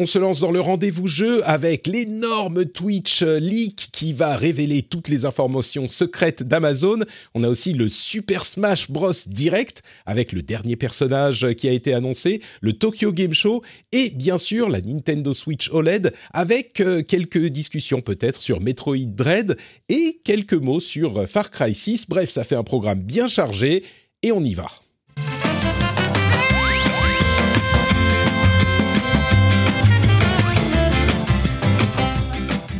[0.00, 5.06] On se lance dans le rendez-vous jeu avec l'énorme Twitch leak qui va révéler toutes
[5.06, 7.04] les informations secrètes d'Amazon.
[7.32, 11.94] On a aussi le Super Smash Bros Direct avec le dernier personnage qui a été
[11.94, 13.62] annoncé, le Tokyo Game Show
[13.92, 19.56] et bien sûr la Nintendo Switch OLED avec euh, quelques discussions peut-être sur Metroid Dread
[19.88, 22.08] et quelques mots sur Far Cry 6.
[22.08, 23.84] Bref, ça fait un programme bien chargé
[24.24, 24.66] et on y va.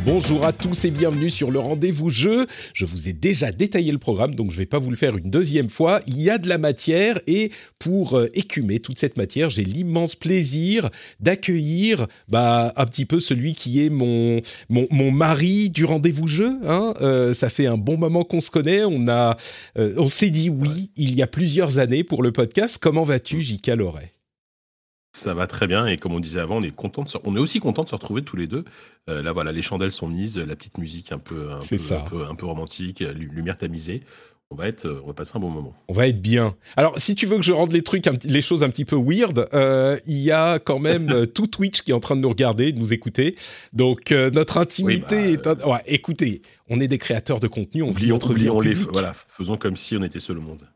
[0.05, 2.45] Bonjour à tous et bienvenue sur le rendez-vous jeu.
[2.75, 5.17] Je vous ai déjà détaillé le programme, donc je ne vais pas vous le faire
[5.17, 5.99] une deuxième fois.
[6.05, 10.15] Il y a de la matière et pour euh, écumer toute cette matière, j'ai l'immense
[10.15, 16.27] plaisir d'accueillir bah, un petit peu celui qui est mon, mon, mon mari du rendez-vous
[16.27, 16.55] jeu.
[16.67, 16.93] Hein.
[17.01, 18.83] Euh, ça fait un bon moment qu'on se connaît.
[18.85, 19.37] On, a,
[19.79, 22.77] euh, on s'est dit oui il y a plusieurs années pour le podcast.
[22.79, 23.69] Comment vas-tu, J.K.
[23.69, 24.14] Loret?
[25.15, 27.17] Ça va très bien et comme on disait avant, on est content de se...
[27.23, 28.65] on est aussi content de se retrouver tous les deux.
[29.09, 31.99] Euh, là voilà, les chandelles sont mises, la petite musique un peu un, peu, ça.
[32.01, 34.01] un peu un peu romantique, lu- lumière tamisée.
[34.51, 35.73] On va être, euh, on va passer un bon moment.
[35.87, 36.55] On va être bien.
[36.77, 39.47] Alors, si tu veux que je rende les trucs, les choses un petit peu weird,
[39.55, 42.29] euh, il y a quand même euh, tout Twitch qui est en train de nous
[42.29, 43.35] regarder, de nous écouter.
[43.73, 45.47] Donc, euh, notre intimité Oui, est...
[45.47, 48.55] un- Ouais, écoutez, on est des créateurs de contenu, on vit Oublions, notre vie en
[48.57, 48.89] oublions les, public.
[48.93, 50.67] voilà, faisons comme si on était seul au monde.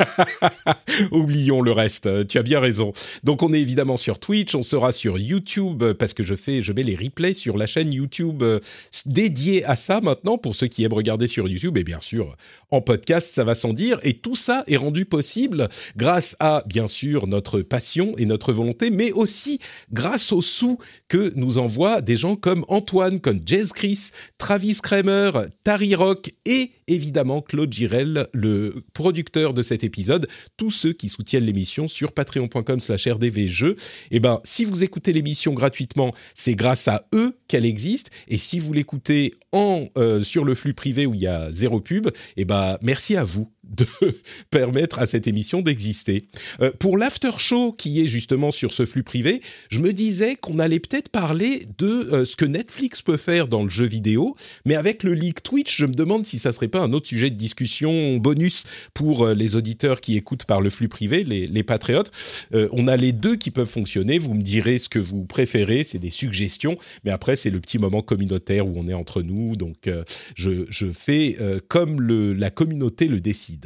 [1.12, 2.06] Oublions le reste.
[2.06, 2.92] euh, Tu as bien raison.
[3.24, 6.62] Donc, on est évidemment sur Twitch, on sera sur YouTube euh, parce que je fais,
[6.62, 8.60] je mets les replays sur la chaîne YouTube euh,
[9.06, 12.36] dédiée à ça maintenant pour ceux qui aiment regarder sur YouTube et bien sûr
[12.70, 13.98] en podcast, ça va sans dire.
[14.02, 18.90] Et tout ça est rendu possible grâce à bien sûr notre passion et notre volonté,
[18.90, 19.60] mais aussi
[19.92, 20.78] grâce aux sous
[21.08, 25.30] que nous envoient des gens comme Antoine, comme Jez Chris, Travis Kramer,
[25.64, 31.44] Tari Rock et évidemment Claude Girel, le producteur de cet épisode, tous ceux qui soutiennent
[31.44, 33.76] l'émission sur patreon.com slash rdvjeux.
[34.10, 38.10] Et ben, si vous écoutez l'émission gratuitement, c'est grâce à eux qu'elle existe.
[38.28, 41.80] Et si vous l'écoutez en euh, sur le flux privé où il y a zéro
[41.80, 43.86] pub, et ben, merci à vous de
[44.50, 46.24] permettre à cette émission d'exister.
[46.60, 49.40] Euh, pour l'after show qui est justement sur ce flux privé,
[49.70, 53.62] je me disais qu'on allait peut-être parler de euh, ce que Netflix peut faire dans
[53.62, 54.36] le jeu vidéo,
[54.66, 57.30] mais avec le leak Twitch, je me demande si ça serait pas un autre sujet
[57.30, 58.64] de discussion bonus
[58.94, 62.10] pour euh, les auditeurs qui écoutent par le flux privé, les, les patriotes.
[62.52, 64.18] On a les deux qui peuvent fonctionner.
[64.18, 67.78] Vous me direz ce que vous préférez, c'est des suggestions, mais après c'est le petit
[67.78, 69.88] moment communautaire où on est entre nous, donc
[70.34, 71.36] je, je fais
[71.68, 73.61] comme le, la communauté le décide.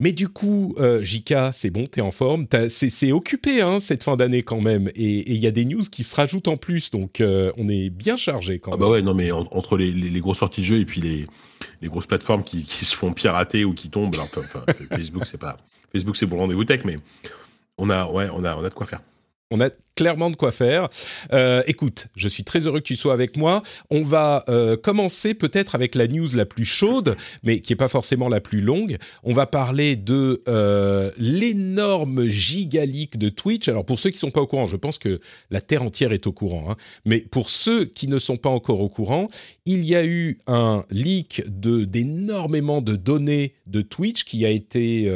[0.00, 2.46] Mais du coup, euh, Jika, c'est bon, t'es en forme.
[2.70, 6.02] C'est occupé hein, cette fin d'année quand même, et il y a des news qui
[6.02, 8.80] se rajoutent en plus, donc euh, on est bien chargé quand Ah même.
[8.80, 11.00] bah ouais, non mais en- entre les, les, les grosses sorties de jeux et puis
[11.00, 11.26] les,
[11.82, 15.38] les grosses plateformes qui, qui se font pirater ou qui tombent, alors, enfin, Facebook c'est
[15.38, 15.58] pas
[15.92, 16.96] Facebook c'est pour rendez-vous tech, mais
[17.78, 19.02] on a ouais on a on a de quoi faire.
[19.52, 20.88] On a clairement de quoi faire.
[21.34, 23.62] Euh, écoute, je suis très heureux que tu sois avec moi.
[23.90, 27.88] On va euh, commencer peut-être avec la news la plus chaude, mais qui est pas
[27.88, 28.96] forcément la plus longue.
[29.22, 33.68] On va parler de euh, l'énorme gigalique de Twitch.
[33.68, 35.20] Alors pour ceux qui sont pas au courant, je pense que
[35.50, 36.70] la terre entière est au courant.
[36.70, 36.76] hein.
[37.04, 39.28] Mais pour ceux qui ne sont pas encore au courant,
[39.66, 45.12] il y a eu un leak d'énormément de données de Twitch qui a été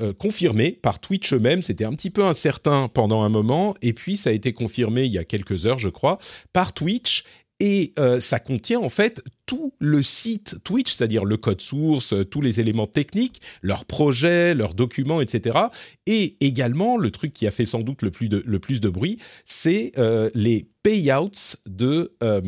[0.00, 1.60] euh, confirmé par Twitch eux-mêmes.
[1.60, 5.12] C'était un petit peu incertain pendant un moment, et puis ça a été confirmé il
[5.12, 6.18] y a quelques heures, je crois,
[6.54, 7.24] par Twitch.
[7.60, 12.24] Et euh, ça contient en fait tout le site Twitch, c'est-à-dire le code source, euh,
[12.24, 15.58] tous les éléments techniques, leurs projets, leurs documents, etc.
[16.06, 19.92] Et également, le truc qui a fait sans doute le plus de, bruit, c'est
[20.34, 22.40] les payouts de, euh,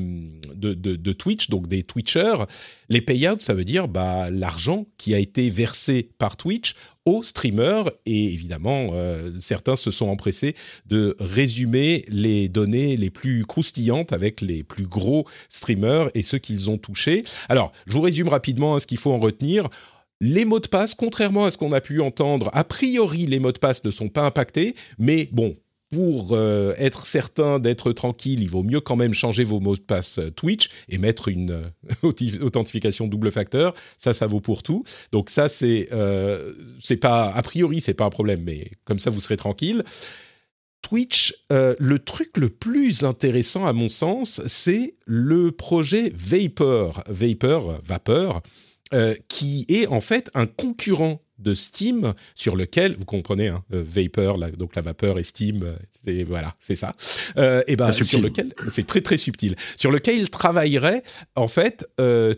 [0.54, 2.44] de, de Twitch, donc des Twitchers.
[2.88, 6.74] Les payouts, ça veut dire bah, l'argent qui a été versé par Twitch
[7.06, 10.54] aux streamers et évidemment euh, certains se sont empressés
[10.86, 16.70] de résumer les données les plus croustillantes avec les plus gros streamers et ceux qu'ils
[16.70, 17.24] ont touchés.
[17.48, 19.68] Alors, je vous résume rapidement hein, ce qu'il faut en retenir.
[20.20, 23.52] Les mots de passe, contrairement à ce qu'on a pu entendre, a priori les mots
[23.52, 25.56] de passe ne sont pas impactés, mais bon,
[25.94, 29.80] pour euh, être certain d'être tranquille, il vaut mieux quand même changer vos mots de
[29.80, 33.74] passe euh, Twitch et mettre une euh, authentification double facteur.
[33.96, 34.82] Ça, ça vaut pour tout.
[35.12, 35.88] Donc ça, c'est
[36.80, 39.84] c'est pas a priori c'est pas un problème, mais comme ça vous serez tranquille.
[40.82, 48.42] Twitch, le truc le plus intéressant à mon sens, c'est le projet Vapor, Vapor, Vapeur,
[49.28, 54.76] qui est en fait un concurrent de Steam sur lequel vous comprenez hein, Vapor donc
[54.76, 56.94] la vapeur et Steam c'est voilà c'est ça.
[57.66, 59.56] Et ben sur lequel c'est très très subtil.
[59.76, 61.02] Sur lequel il travaillerait
[61.34, 61.86] en fait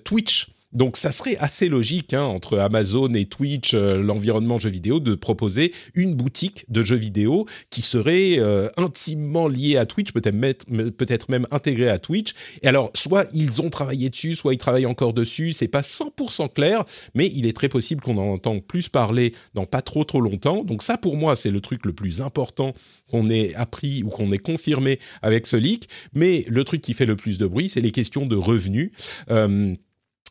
[0.05, 5.01] Twitch donc ça serait assez logique hein, entre Amazon et Twitch, euh, l'environnement jeux vidéo,
[5.01, 11.29] de proposer une boutique de jeux vidéo qui serait euh, intimement liée à Twitch, peut-être
[11.31, 12.35] même intégrée à Twitch.
[12.63, 15.53] Et alors soit ils ont travaillé dessus, soit ils travaillent encore dessus.
[15.53, 16.85] C'est pas 100% clair,
[17.15, 20.63] mais il est très possible qu'on en entende plus parler dans pas trop trop longtemps.
[20.63, 22.75] Donc ça pour moi c'est le truc le plus important
[23.11, 25.89] qu'on ait appris ou qu'on ait confirmé avec ce leak.
[26.13, 28.91] Mais le truc qui fait le plus de bruit c'est les questions de revenus.
[29.31, 29.75] Euh,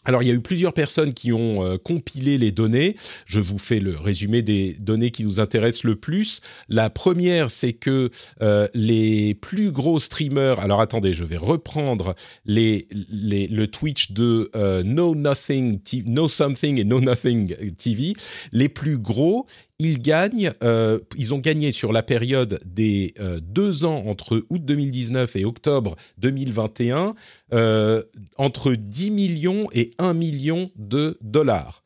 [0.05, 2.95] alors, il y a eu plusieurs personnes qui ont euh, compilé les données.
[3.25, 6.41] Je vous fais le résumé des données qui nous intéressent le plus.
[6.69, 8.11] La première, c'est que
[8.41, 10.59] euh, les plus gros streamers.
[10.59, 12.13] Alors, attendez, je vais reprendre
[12.45, 18.13] les, le Twitch de euh, No Nothing, No Something et No Nothing TV.
[18.51, 19.47] Les plus gros,
[19.79, 24.63] ils gagnent, euh, ils ont gagné sur la période des euh, deux ans entre août
[24.63, 27.15] 2019 et octobre 2021
[27.53, 28.01] euh,
[28.37, 31.83] entre 10 millions et 1 million de dollars.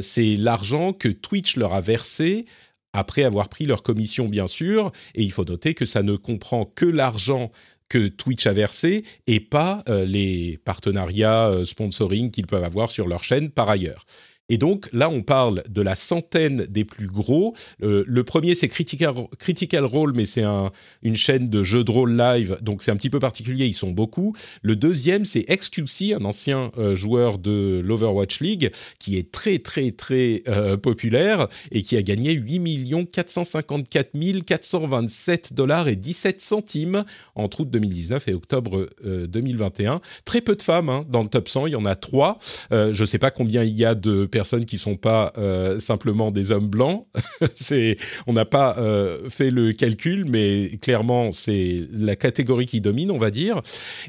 [0.00, 2.46] c'est l'argent que Twitch leur a versé
[2.92, 6.66] après avoir pris leur commission, bien sûr, et il faut noter que ça ne comprend
[6.66, 7.50] que l'argent
[7.88, 13.50] que Twitch a versé et pas les partenariats sponsoring qu'ils peuvent avoir sur leur chaîne
[13.50, 14.04] par ailleurs.
[14.52, 17.54] Et donc là, on parle de la centaine des plus gros.
[17.82, 20.70] Euh, le premier, c'est Critical, Role, mais c'est un,
[21.02, 23.92] une chaîne de jeux de rôle live, donc c'est un petit peu particulier, ils sont
[23.92, 24.36] beaucoup.
[24.60, 29.90] Le deuxième, c'est XQC, un ancien euh, joueur de l'Overwatch League, qui est très très
[29.90, 34.10] très euh, populaire et qui a gagné 8 454
[34.44, 37.04] 427 dollars et 17 centimes
[37.36, 40.02] entre août 2019 et octobre 2021.
[40.26, 42.38] Très peu de femmes hein, dans le top 100, il y en a trois.
[42.70, 45.78] je ne sais pas combien il y a de personnes personnes qui sont pas euh,
[45.78, 47.06] simplement des hommes blancs.
[48.26, 53.18] on n'a pas euh, fait le calcul, mais clairement c'est la catégorie qui domine, on
[53.18, 53.62] va dire.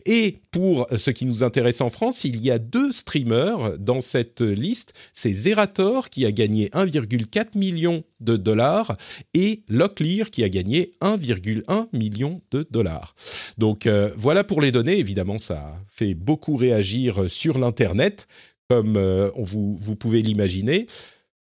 [0.07, 4.41] Et pour ce qui nous intéresse en France, il y a deux streamers dans cette
[4.41, 4.93] liste.
[5.13, 8.95] C'est Zerator qui a gagné 1,4 million de dollars
[9.35, 13.13] et Locklear qui a gagné 1,1 million de dollars.
[13.59, 14.97] Donc euh, voilà pour les données.
[14.97, 18.27] Évidemment, ça fait beaucoup réagir sur l'internet
[18.69, 20.87] comme euh, vous, pouvez l'imaginer.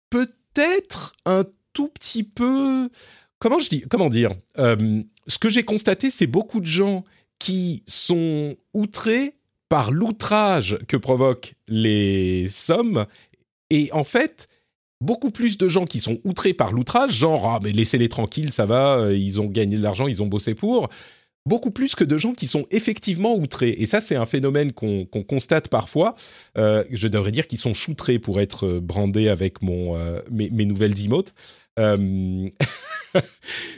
[0.09, 2.89] Peut-être un tout petit peu...
[3.39, 7.03] Comment, je dis, comment dire euh, Ce que j'ai constaté, c'est beaucoup de gens
[7.39, 9.35] qui sont outrés
[9.69, 13.05] par l'outrage que provoquent les sommes.
[13.69, 14.47] Et en fait,
[15.01, 18.65] beaucoup plus de gens qui sont outrés par l'outrage, genre ah mais laissez-les tranquilles, ça
[18.65, 20.89] va, euh, ils ont gagné de l'argent, ils ont bossé pour,
[21.45, 23.75] beaucoup plus que de gens qui sont effectivement outrés.
[23.77, 26.15] Et ça, c'est un phénomène qu'on constate parfois.
[26.57, 30.65] Euh, je devrais dire qu'ils sont choutrés pour être euh, brandés avec mon, euh, mes,
[30.65, 31.33] nouvelles emotes.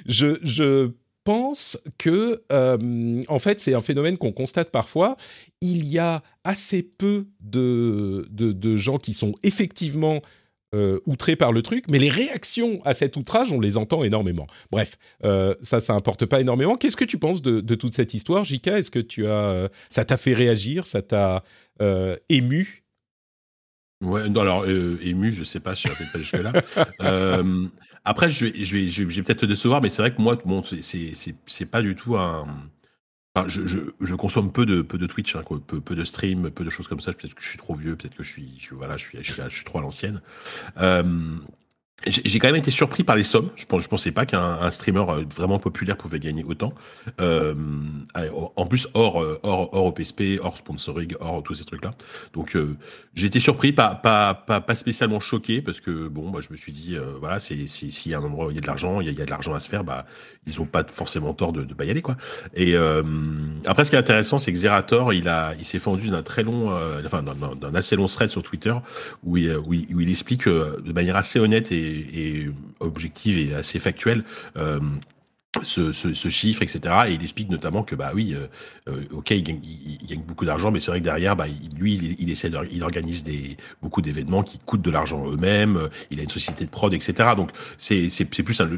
[0.06, 0.92] je,
[1.24, 2.42] pense que,
[3.28, 5.18] en fait, c'est un phénomène qu'on constate parfois.
[5.60, 10.22] Il y a assez peu de, de, de gens qui sont effectivement
[10.76, 14.48] euh, outré par le truc, mais les réactions à cet outrage, on les entend énormément.
[14.70, 16.76] Bref, euh, ça, ça importe pas énormément.
[16.76, 20.04] Qu'est-ce que tu penses de, toute cette histoire, Jika Est-ce que tu as, euh, ça
[20.04, 21.44] t'a fait réagir, ça t'a
[22.28, 22.84] ému?
[24.04, 26.52] Ouais, non, alors ému, je sais pas, je ne pas jusque là.
[28.04, 30.38] après, je vais, je vais, je vais, peut-être te décevoir, mais c'est vrai que moi,
[30.44, 32.46] bon, c'est pas du tout un
[33.48, 37.00] je, consomme peu de, peu de Twitch, hein, peu, de stream, peu de choses comme
[37.00, 37.14] ça.
[37.14, 39.64] Peut-être que je suis trop vieux, peut-être que je suis, voilà, je suis, je suis,
[39.66, 40.22] trop à l'ancienne.
[40.80, 41.04] Euh,
[42.06, 43.50] j'ai quand même été surpris par les sommes.
[43.56, 46.74] Je je pensais pas qu'un streamer euh, vraiment populaire pouvait gagner autant.
[47.20, 47.56] Euh,
[48.56, 51.94] en plus, hors, euh, hors, hors OPSP, hors sponsoring, hors tous ces trucs-là.
[52.34, 52.58] Donc,
[53.16, 54.44] j'ai été surpris, pas,
[54.76, 58.20] spécialement choqué, parce que bon, moi, je me suis dit, voilà, c'est s'il y a
[58.20, 59.70] un endroit où il y a de l'argent, il, y a de l'argent à se
[59.70, 60.06] faire, bah,
[60.46, 62.16] ils ont pas forcément tort de, de pas y aller, quoi.
[62.56, 62.76] Et
[63.66, 65.26] après, ce qui est intéressant, c'est que Zerator, il
[65.66, 66.72] s'est fendu d'un très long,
[67.06, 68.74] enfin, d'un assez long thread sur Twitter
[69.24, 71.87] où il, où il explique de manière assez honnête et
[72.80, 74.24] objective et assez factuelle
[75.58, 76.80] euh, ce, ce, chiffre, etc.
[77.08, 78.48] Et il explique notamment que, bah oui, euh,
[78.90, 81.46] euh, ok, il gagne, il, gagne, beaucoup d'argent, mais c'est vrai que derrière, bah,
[81.78, 85.90] lui, il, il essaie de, il organise des, beaucoup d'événements qui coûtent de l'argent eux-mêmes.
[86.12, 87.30] Il a une société de prod, etc.
[87.36, 88.70] Donc, c'est, c'est, c'est plus un,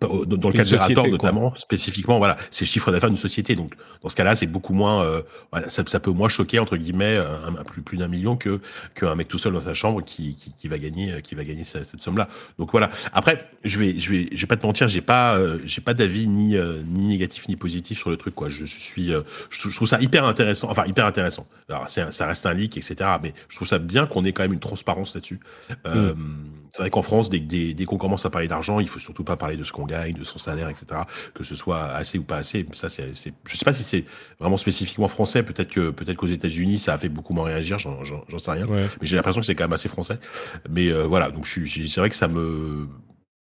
[0.00, 3.54] dans le cas de Zerator, notamment, spécifiquement, voilà, c'est le chiffre d'affaires d'une société.
[3.54, 6.76] Donc, dans ce cas-là, c'est beaucoup moins, euh, voilà, ça, ça, peut moins choquer, entre
[6.76, 8.60] guillemets, un, plus, plus d'un million que,
[8.94, 11.64] qu'un mec tout seul dans sa chambre qui, qui, qui va gagner, qui va gagner
[11.64, 12.28] cette, cette somme-là.
[12.58, 12.90] Donc, voilà.
[13.12, 16.21] Après, je vais, je vais, je vais pas te mentir, j'ai pas, j'ai pas d'avis
[16.26, 18.34] ni, euh, ni négatif ni positif sur le truc.
[18.34, 18.48] Quoi.
[18.48, 20.70] Je, suis, euh, je, trouve ça hyper intéressant.
[20.70, 21.46] Enfin, hyper intéressant.
[21.68, 22.96] Alors, ça reste un leak, etc.
[23.22, 25.40] Mais je trouve ça bien qu'on ait quand même une transparence là-dessus.
[25.86, 26.50] Euh, mm.
[26.70, 29.36] C'est vrai qu'en France, dès, dès, qu'on commence à parler d'argent, il faut surtout pas
[29.36, 31.02] parler de ce qu'on gagne, de son salaire, etc.
[31.34, 32.66] Que ce soit assez ou pas assez.
[32.72, 34.04] Ça, c'est, je sais pas si c'est
[34.40, 35.42] vraiment spécifiquement français.
[35.42, 37.78] Peut-être que peut-être qu'aux États-Unis, ça a fait beaucoup moins réagir.
[37.78, 38.66] J'en, sais rien.
[38.70, 40.18] Mais j'ai l'impression que c'est quand même assez français.
[40.70, 41.30] Mais voilà.
[41.30, 42.88] Donc, c'est vrai que ça me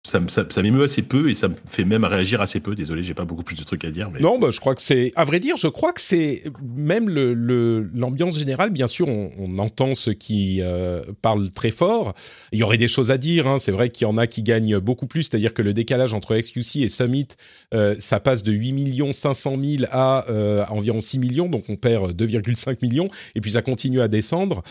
[0.05, 2.75] ça, m'émeut assez peu et ça me fait même réagir assez peu.
[2.75, 4.11] Désolé, j'ai pas beaucoup plus de trucs à dire.
[4.21, 8.39] Non, bah, je crois que c'est, à vrai dire, je crois que c'est même l'ambiance
[8.39, 8.71] générale.
[8.71, 12.15] Bien sûr, on, entend ceux qui euh, parlent très fort.
[12.53, 13.49] Il y aurait des choses à dire.
[13.49, 13.59] Hein.
[13.59, 15.25] C'est vrai qu'il y en a qui gagnent beaucoup plus.
[15.25, 17.29] C'est-à-dire que le décalage entre XQC et Summit,
[17.75, 21.49] euh, ça passe de 8 millions 500 000 à, euh, environ 6 millions.
[21.49, 23.09] Donc on perd 2,5 millions.
[23.35, 24.63] Et puis ça continue à descendre.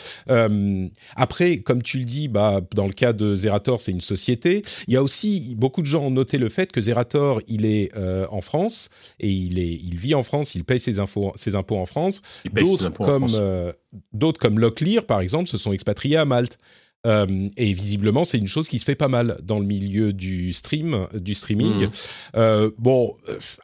[1.15, 4.61] Après, comme tu le dis, bah, dans le cas de Zerator, c'est une société.
[4.87, 5.16] Il y a aussi
[5.55, 9.29] beaucoup de gens ont noté le fait que Zerator, il est euh, en France et
[9.29, 12.21] il, est, il vit en France, il paye ses, infos, ses impôts en France.
[12.51, 13.71] D'autres comme, euh,
[14.13, 16.57] d'autres comme Locklear, par exemple, se sont expatriés à Malte.
[17.05, 20.51] Euh, et visiblement, c'est une chose qui se fait pas mal dans le milieu du
[20.51, 21.87] stream, du streaming.
[22.35, 22.69] Mmh.
[22.79, 23.15] bon,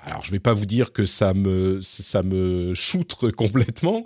[0.05, 2.73] alors je vais pas vous dire que ça me ça me
[3.35, 4.03] complètement,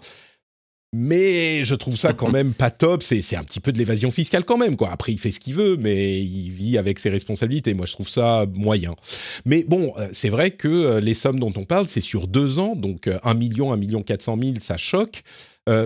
[0.98, 3.04] mais je trouve ça quand même pas top.
[3.04, 4.90] C'est un petit peu de l'évasion fiscale quand même, quoi.
[4.90, 7.74] Après, il fait ce qu'il veut, mais il vit avec ses responsabilités.
[7.74, 8.96] Moi, je trouve ça moyen.
[9.46, 12.60] Mais bon, euh, c'est vrai que euh, les sommes dont on parle, c'est sur deux
[12.60, 15.24] ans, donc 1 euh, million, 1 million 400 000, ça choque.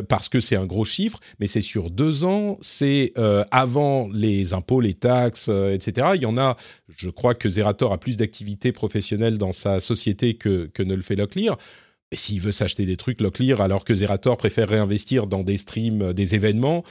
[0.07, 3.13] parce que c'est un gros chiffre, mais c'est sur deux ans, c'est
[3.49, 6.09] avant les impôts, les taxes, etc.
[6.13, 6.55] Il y en a,
[6.95, 11.01] je crois que Zerator a plus d'activités professionnelles dans sa société que, que ne le
[11.01, 11.57] fait Locklear.
[12.11, 16.01] Et s'il veut s'acheter des trucs, Locklear, alors que Zerator préfère réinvestir dans des streams,
[16.01, 16.83] euh, des événements,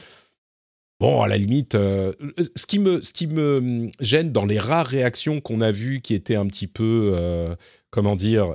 [0.99, 2.13] bon, à la limite, euh,
[2.57, 6.47] ce, qui me, hum, gêne dans les rares réactions qu'on a vues qui étaient un
[6.47, 7.55] petit peu, euh,
[7.91, 8.55] comment dire,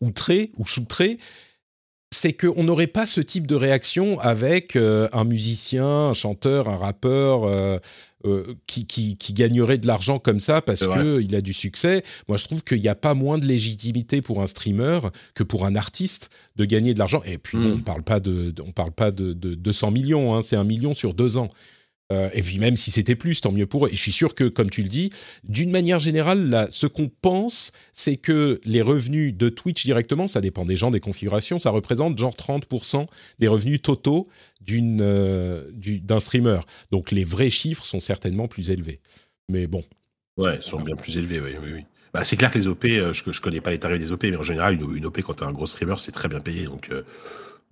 [0.00, 1.18] outrées ou choutrées,
[2.14, 7.78] c'est qu'on n'aurait pas ce type de réaction avec un musicien, un chanteur, un rappeur
[8.26, 12.02] euh, qui, qui, gagnerait de l'argent comme ça parce qu'il a du succès.
[12.26, 15.00] Moi, je trouve qu'il n'y a pas moins de légitimité pour un streamer
[15.34, 17.20] que pour un artiste de gagner de l'argent.
[17.26, 20.56] Et puis, on ne parle pas de, on parle pas de, 200 millions, hein, c'est
[20.56, 21.50] un million sur deux ans.
[22.12, 23.88] Euh, et puis même si c'était plus, tant mieux pour eux.
[23.90, 25.10] Et je suis sûr que, comme tu le dis,
[25.44, 30.40] d'une manière générale, là, ce qu'on pense, c'est que les revenus de Twitch directement, ça
[30.40, 33.06] dépend des gens, des configurations, ça représente genre 30%
[33.38, 34.28] des revenus totaux
[34.70, 36.60] euh, d'un streamer.
[36.90, 39.00] Donc les vrais chiffres sont certainement plus élevés.
[39.48, 39.82] Mais bon.
[40.36, 41.84] Ouais, ils sont bien plus élevés, oui, oui, oui.
[42.12, 44.24] Bah, c'est clair que les OP, euh, je, je connais pas les tarifs des OP,
[44.24, 46.64] mais en général, une, OP, quand tu es un gros streamer, c'est très bien payé.
[46.64, 46.90] Donc,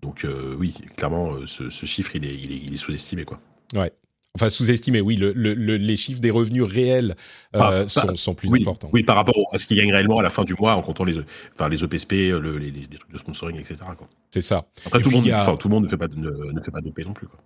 [0.00, 0.26] donc
[0.58, 3.40] oui, clairement, ce, chiffre, il est, il est, il est sous-estimé, quoi.
[3.74, 3.92] Ouais.
[4.34, 5.16] Enfin, sous-estimé, oui.
[5.16, 7.16] Le, le, les chiffres des revenus réels
[7.54, 8.88] euh, sont, sont, plus importants.
[8.92, 11.04] Oui, par rapport à ce qu'ils gagnent réellement à la fin du mois en comptant
[11.04, 11.18] les,
[11.54, 13.76] enfin, les OPSP, le, les, les, trucs de sponsoring, etc.
[14.30, 14.64] C'est ça.
[14.86, 16.98] Après, tout, le monde, tout le monde ne fait pas, ne, ne fait pas d'OP
[17.04, 17.26] non plus.
[17.26, 17.38] Quoi.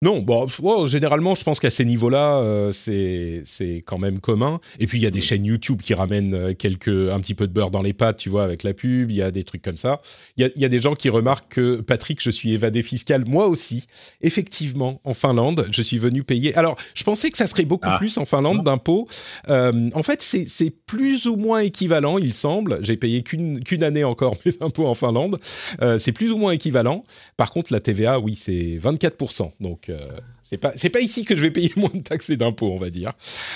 [0.00, 0.46] Non, bon,
[0.86, 4.60] généralement, je pense qu'à ces niveaux-là, euh, c'est c'est quand même commun.
[4.78, 7.48] Et puis il y a des chaînes YouTube qui ramènent euh, quelques un petit peu
[7.48, 9.10] de beurre dans les pâtes, tu vois, avec la pub.
[9.10, 10.00] Il y a des trucs comme ça.
[10.36, 13.24] Il y a, y a, des gens qui remarquent que Patrick, je suis évadé fiscal,
[13.26, 13.88] moi aussi.
[14.20, 16.54] Effectivement, en Finlande, je suis venu payer.
[16.54, 17.98] Alors, je pensais que ça serait beaucoup ah.
[17.98, 19.08] plus en Finlande d'impôts.
[19.48, 22.78] Euh, en fait, c'est c'est plus ou moins équivalent, il semble.
[22.82, 25.40] J'ai payé qu'une qu'une année encore mes impôts en Finlande.
[25.82, 27.04] Euh, c'est plus ou moins équivalent.
[27.36, 29.50] Par contre, la TVA, oui, c'est 24%.
[29.58, 32.36] Donc euh, c'est pas c'est pas ici que je vais payer moins de taxes et
[32.36, 33.12] d'impôts, on va dire.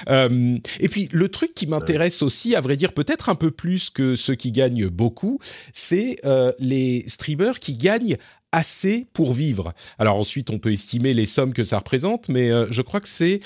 [0.08, 3.90] Euh, et puis le truc qui m'intéresse aussi, à vrai dire, peut-être un peu plus
[3.90, 5.38] que ceux qui gagnent beaucoup,
[5.72, 8.16] c'est euh, les streamers qui gagnent
[8.52, 9.72] assez pour vivre.
[9.98, 13.40] Alors ensuite, on peut estimer les sommes que ça représente, mais je crois que c'est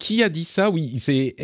[0.00, 0.70] qui a dit ça?
[0.70, 1.36] Oui, c'est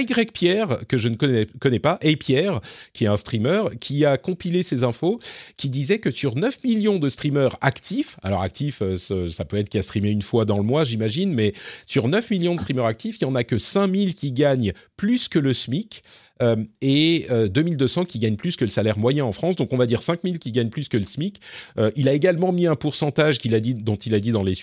[0.00, 2.60] y Pierre, que je ne connais, pas, et Pierre,
[2.92, 5.18] qui est un streamer, qui a compilé ces infos,
[5.56, 8.96] qui disait que sur 9 millions de streamers actifs, alors actifs, euh,
[9.28, 11.52] ça peut être qui a streamé une fois dans le mois, j'imagine, mais
[11.86, 15.28] sur 9 millions de streamers actifs, il n'y en a que 5000 qui gagnent plus
[15.28, 16.02] que le SMIC.
[16.42, 19.56] Euh, et 2200 euh, qui gagnent plus que le salaire moyen en France.
[19.56, 21.40] Donc on va dire 5000 qui gagnent plus que le SMIC.
[21.78, 24.42] Euh, il a également mis un pourcentage qu'il a dit, dont il a dit dans
[24.42, 24.54] les,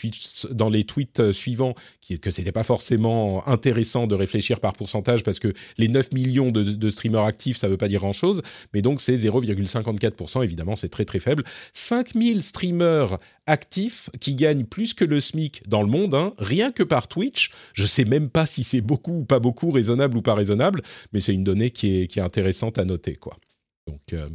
[0.51, 5.39] dans les tweets suivants qui, que c'était pas forcément intéressant de réfléchir par pourcentage parce
[5.39, 8.41] que les 9 millions de, streamers actifs, ça veut pas dire grand-chose.
[8.73, 10.43] Mais donc c'est 0,54%.
[10.43, 11.43] Évidemment, c'est très très faible.
[11.73, 13.17] 5000 streamers
[13.49, 17.51] actifs qui gagnent plus que le SMIC dans le monde, hein, rien que par Twitch.
[17.73, 21.19] Je sais même pas si c'est beaucoup ou pas beaucoup, raisonnable ou pas raisonnable, mais
[21.19, 23.15] c'est une donnée qui est, intéressante à noter.
[23.15, 23.37] Quoi.
[23.87, 24.27] Donc, euh,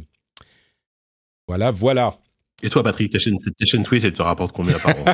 [1.47, 2.17] voilà, voilà.
[2.63, 3.39] Et toi, Patrick, ta chaîne,
[3.83, 5.05] Twitch, elle te rapporte combien par an?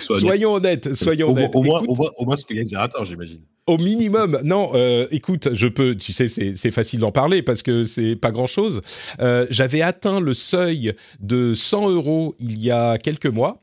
[0.00, 1.50] Soyons honnêtes, soyons au, honnêtes.
[1.54, 2.66] Au, moins, au, moins, ce que gagne
[3.04, 3.42] j'imagine.
[3.70, 4.40] Au minimum.
[4.42, 5.94] Non, euh, écoute, je peux.
[5.94, 8.82] Tu sais, c'est facile d'en parler parce que c'est pas grand chose.
[9.20, 13.62] Euh, J'avais atteint le seuil de 100 euros il y a quelques mois.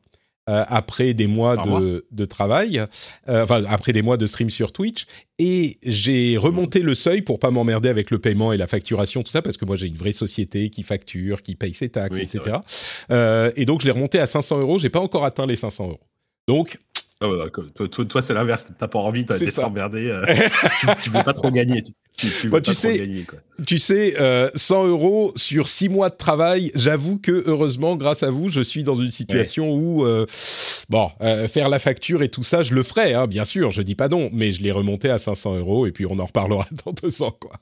[0.49, 2.81] Euh, après des mois de, de, travail,
[3.27, 5.05] enfin après des mois de stream sur Twitch,
[5.39, 9.31] et j'ai remonté le seuil pour pas m'emmerder avec le paiement et la facturation, tout
[9.31, 12.59] ça, parce que moi j'ai une vraie société qui facture, qui paye ses taxes, etc.
[13.57, 14.79] Et donc je l'ai remonté à 500 euros.
[14.79, 15.99] J'ai pas encore atteint les 500 euros.
[16.47, 16.79] Donc
[17.19, 17.27] ah
[17.89, 18.67] toi, toi, c'est l'inverse.
[18.77, 20.09] T'as pas envie, t'as été emmerdé.
[20.09, 20.23] Euh,
[21.03, 21.83] tu, veux pas trop gagner.
[22.15, 23.39] Tu, tu, tu sais, gagner, quoi.
[23.65, 24.13] tu sais,
[24.55, 26.71] 100 euh, euros sur 6 mois de travail.
[26.75, 30.27] J'avoue que heureusement, grâce à vous, je suis dans une situation où, euh,
[30.89, 31.09] bon,
[31.47, 33.71] faire la facture et tout ça, je le ferai, hein, bien sûr.
[33.71, 36.25] Je dis pas non, mais je l'ai remonté à 500 euros et puis on en
[36.25, 37.53] reparlera dans deux ans, quoi.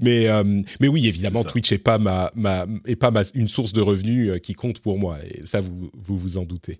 [0.00, 0.26] Mais,
[0.80, 4.40] mais oui, évidemment, Twitch est pas ma, ma, est pas ma, une source de revenus
[4.42, 6.78] qui compte pour moi et ça, vous vous, vous en doutez.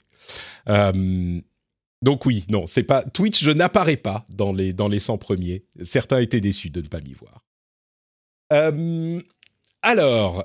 [2.02, 3.42] Donc oui, non, c'est pas Twitch.
[3.42, 5.64] Je n'apparais pas dans les dans les 100 premiers.
[5.82, 7.44] Certains étaient déçus de ne pas m'y voir.
[8.52, 9.20] Euh,
[9.82, 10.44] alors,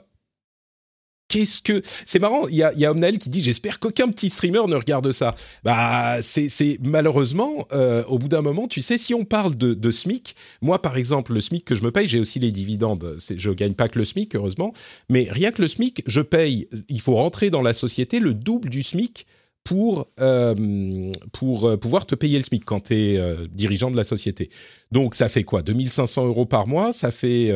[1.28, 4.76] qu'est-ce que c'est marrant Il y a, y qui dit j'espère qu'aucun petit streamer ne
[4.76, 5.34] regarde ça.
[5.64, 9.92] Bah c'est malheureusement euh, au bout d'un moment, tu sais, si on parle de, de,
[9.92, 13.18] SMIC, moi par exemple le SMIC que je me paye, j'ai aussi les dividendes.
[13.36, 14.74] Je gagne pas que le SMIC heureusement,
[15.10, 16.68] mais rien que le SMIC, je paye.
[16.90, 19.26] Il faut rentrer dans la société le double du SMIC
[19.64, 23.98] pour, euh, pour euh, pouvoir te payer le SMIC quand tu es euh, dirigeant de
[23.98, 24.50] la société.
[24.92, 25.62] Donc ça fait quoi?
[25.62, 27.54] 2500 euros par mois, ça fait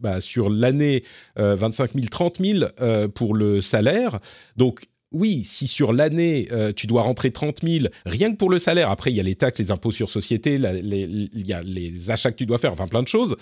[0.00, 1.04] bah, sur l'année
[1.36, 4.18] 25 000, 30 000 pour le salaire.
[4.56, 8.90] Donc oui, si sur l'année tu dois rentrer 30 000 rien que pour le salaire,
[8.90, 12.32] après il y a les taxes, les impôts sur société, il y a les achats
[12.32, 13.36] que tu dois faire, enfin plein de choses.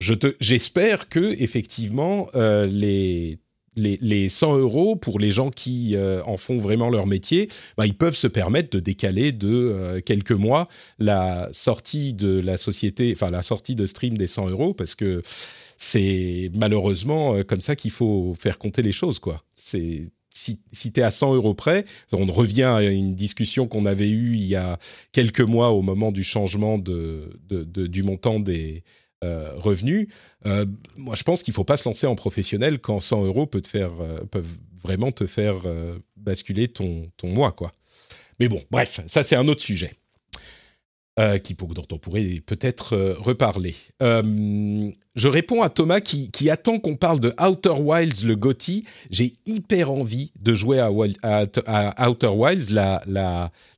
[0.00, 3.38] Je j'espère que effectivement les
[3.76, 7.96] les, 100 euros pour les gens qui euh, en font vraiment leur métier, bah, ils
[7.96, 13.30] peuvent se permettre de décaler de euh, quelques mois la sortie de la société, enfin
[13.30, 15.22] la sortie de stream des 100 euros parce que
[15.78, 19.42] c'est malheureusement euh, comme ça qu'il faut faire compter les choses, quoi.
[19.54, 23.84] C'est si, si tu es à 100 euros près, on revient à une discussion qu'on
[23.84, 24.78] avait eue il y a
[25.12, 28.82] quelques mois au moment du changement du montant des,
[29.22, 30.08] euh, revenus.
[30.46, 33.46] Euh, moi, je pense qu'il ne faut pas se lancer en professionnel quand 100 euros
[33.46, 35.58] peut te faire, euh, peuvent vraiment te faire
[36.16, 37.70] basculer ton, ton mois, quoi.
[38.40, 39.92] Mais bon, bref, ça c'est un autre sujet.
[41.44, 43.76] qui, dont on pourrait peut-être reparler.
[44.00, 48.84] je réponds à Thomas qui, qui attend qu'on parle de Outer Wilds, le GOTY.
[49.10, 52.74] J'ai hyper envie de jouer à, Outer Wilds,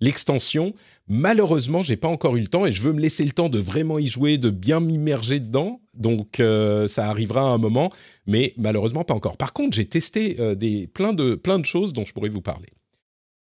[0.00, 0.68] l'extension.
[0.68, 0.74] La,
[1.07, 3.59] Malheureusement, j'ai pas encore eu le temps et je veux me laisser le temps de
[3.59, 5.83] vraiment y jouer, de bien m'immerger dedans.
[5.93, 7.93] Donc euh, ça arrivera à un moment,
[8.27, 9.37] mais malheureusement pas encore.
[9.37, 12.40] Par contre, j'ai testé euh, des, plein, de, plein de choses dont je pourrais vous
[12.40, 12.69] parler.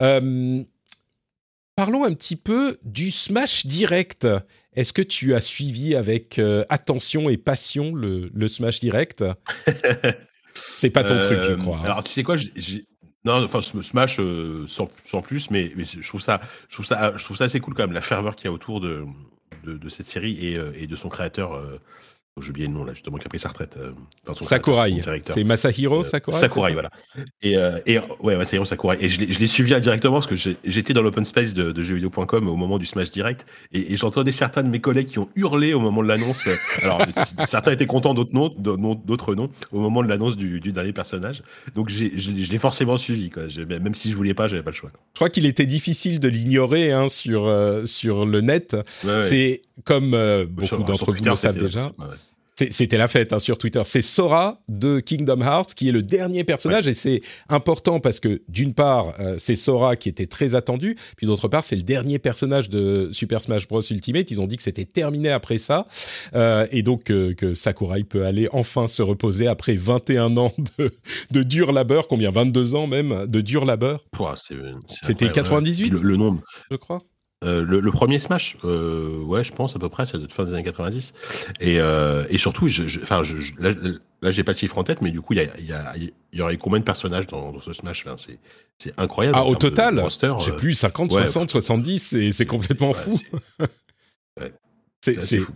[0.01, 0.63] Euh,
[1.75, 4.29] parlons un petit peu du Smash Direct.
[4.75, 9.25] Est-ce que tu as suivi avec attention et passion le, le Smash Direct?
[10.77, 11.79] C'est pas ton truc, je crois.
[11.79, 11.85] Hein.
[11.85, 12.85] Alors, tu sais quoi, j'ai
[13.24, 14.87] non, enfin Smash euh, sans,
[15.22, 17.92] plus, mais, je trouve ça, je trouve ça, je trouve ça assez cool quand même
[17.92, 19.04] la ferveur qu'il y a autour de,
[19.88, 21.61] cette série euh, et, de son créateur.
[22.38, 23.79] Euh, j'ai oublié le nom là, justement, qui a pris sa retraite.
[23.79, 23.93] Euh,
[24.40, 25.03] Sakurai.
[25.27, 26.38] C'est Masahiro Sakurai.
[26.38, 26.90] Sakurai, voilà.
[27.43, 28.97] Et, euh, et ouais, Masahiro Sakurai.
[29.01, 32.57] Et je l'ai suivi directement parce que j'étais dans l'open space de, de jeuxvideo.com au
[32.57, 35.81] moment du Smash Direct et, et j'entendais certains de mes collègues qui ont hurlé au
[35.81, 36.45] moment de l'annonce.
[36.83, 37.03] Alors,
[37.45, 38.49] certains étaient contents, d'autres non,
[38.95, 41.43] d'autres non, au moment de l'annonce du, du, dernier personnage.
[41.75, 43.45] Donc, je, je l'ai forcément suivi, quoi.
[43.69, 44.90] Même si je voulais pas, j'avais pas le choix.
[45.14, 48.77] Je crois qu'il était difficile de l'ignorer hein, sur, euh, sur le net.
[49.23, 51.90] C'est comme euh, beaucoup d'entre vous le savent déjà.
[52.70, 53.83] C'était la fête hein, sur Twitter.
[53.85, 58.42] C'est Sora de Kingdom Hearts qui est le dernier personnage et c'est important parce que
[58.49, 62.18] d'une part euh, c'est Sora qui était très attendu, puis d'autre part c'est le dernier
[62.18, 64.31] personnage de Super Smash Bros Ultimate.
[64.31, 65.87] Ils ont dit que c'était terminé après ça
[66.35, 70.90] euh, et donc euh, que Sakurai peut aller enfin se reposer après 21 ans de,
[71.31, 74.05] de dur labeur, combien 22 ans même de dur labeur?
[75.03, 77.03] C'était 98 le, le nombre, je crois.
[77.42, 80.44] Euh, le, le, premier Smash, euh, ouais, je pense à peu près, c'est de fin
[80.44, 81.14] des années 90.
[81.61, 83.70] Et, euh, et surtout, je, je, je, là,
[84.20, 85.94] là j'ai pas de chiffre en tête, mais du coup, il y, a, y, a,
[86.35, 88.05] y aurait combien de personnages dans, dans ce Smash?
[88.18, 88.38] C'est
[88.76, 89.38] c'est incroyable.
[89.40, 90.05] Ah, au total,
[90.38, 93.18] j'ai plus 50, 60, 70, et c'est complètement fou.
[95.00, 95.53] C'est fou.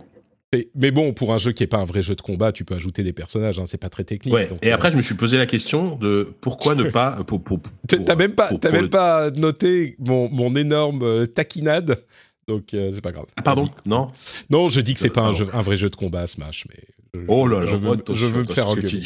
[0.75, 2.75] Mais bon, pour un jeu qui n'est pas un vrai jeu de combat, tu peux
[2.75, 4.33] ajouter des personnages, hein, c'est pas très technique.
[4.33, 4.49] Ouais.
[4.61, 7.23] et après, je me suis posé la question de pourquoi ne pas.
[7.25, 12.03] Pour, pour, t'as même pas, as même pas noté mon, mon énorme euh, taquinade,
[12.47, 13.25] donc euh, c'est pas grave.
[13.35, 13.69] Ah, pardon?
[13.85, 14.11] Non?
[14.49, 17.23] Non, je dis que c'est pas un, jeu, un, vrai jeu de combat, Smash, mais.
[17.27, 18.99] oh là là, je veux, je veux me faire engueuler.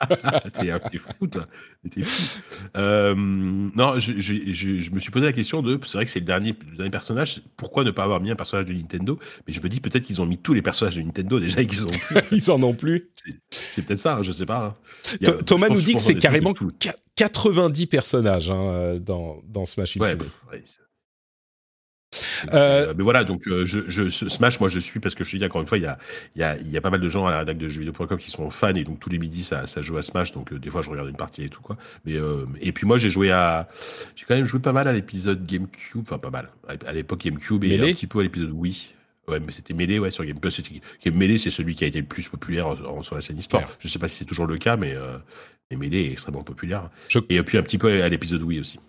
[0.90, 1.44] t'es fou, toi.
[1.90, 2.40] T'es fou.
[2.76, 4.34] Euh, non, je, je,
[4.80, 5.78] je, me suis posé la question de.
[5.84, 7.42] C'est vrai que c'est le dernier, le dernier personnage.
[7.56, 9.18] Pourquoi ne pas avoir mis un personnage de Nintendo?
[9.46, 11.66] Mais je me dis peut-être qu'ils ont mis tous les personnages de Nintendo déjà et
[11.66, 12.16] qu'ils ont plus.
[12.32, 13.06] Ils en ont plus.
[13.70, 14.78] C'est peut-être ça, hein, je sais pas.
[15.22, 15.32] Hein.
[15.46, 16.54] Thomas nous dit que c'est carrément
[17.16, 20.20] 90 personnages hein, dans, dans Smash Ultimate.
[20.50, 20.62] Ouais,
[22.52, 25.36] euh, mais voilà, donc euh, je, je, Smash, moi je suis parce que je te
[25.36, 25.98] dis encore une fois, il y a,
[26.34, 28.18] il y a, il y a pas mal de gens à la rédac de jeuxvideo.com
[28.18, 30.58] qui sont fans et donc tous les midis ça, ça joue à Smash, donc euh,
[30.58, 31.76] des fois je regarde une partie et tout quoi.
[32.04, 32.16] Mais
[32.60, 33.68] et puis moi j'ai joué à,
[34.16, 36.50] j'ai quand même joué pas mal à l'épisode GameCube, enfin pas mal,
[36.86, 38.94] à l'époque GameCube et un petit peu à l'épisode Wii.
[39.28, 40.60] Ouais, mais c'était mêlé ouais, sur Game Plus.
[41.06, 43.62] Mêlé, c'est celui qui a été le plus populaire sur la scène e-sport.
[43.78, 44.96] Je sais pas si c'est toujours le cas, mais,
[45.70, 46.90] mais Mêlé est extrêmement populaire.
[47.28, 48.80] Et puis un petit peu à l'épisode Wii aussi.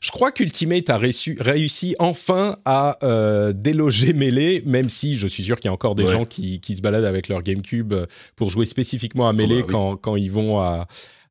[0.00, 5.56] Je crois qu'Ultimate a réussi, enfin à euh, déloger Melee, même si je suis sûr
[5.56, 8.66] qu'il y a encore des gens qui, se baladent avec leur GameCube euh, pour jouer
[8.66, 10.86] spécifiquement à Melee oh, bah quand, ils vont à,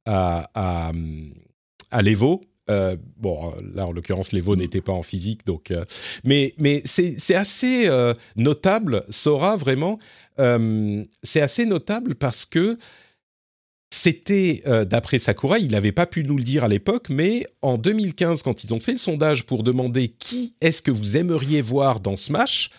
[0.06, 0.50] à,
[1.92, 2.42] à, l'Evo.
[2.70, 4.60] Euh, bon, là en l'occurrence, l'Evo mm.
[4.60, 5.72] n'était pas en physique, donc.
[6.26, 7.90] mais mais c'est assez
[8.36, 10.00] notable, Sora vraiment.
[10.38, 12.78] c'est assez notable parce que
[13.98, 17.78] c'était, euh, d'après Sakura, il n'avait pas pu nous le dire à l'époque, mais en
[17.78, 22.00] 2015, quand ils ont fait le sondage pour demander qui est-ce que vous aimeriez voir
[22.00, 22.70] dans Smash,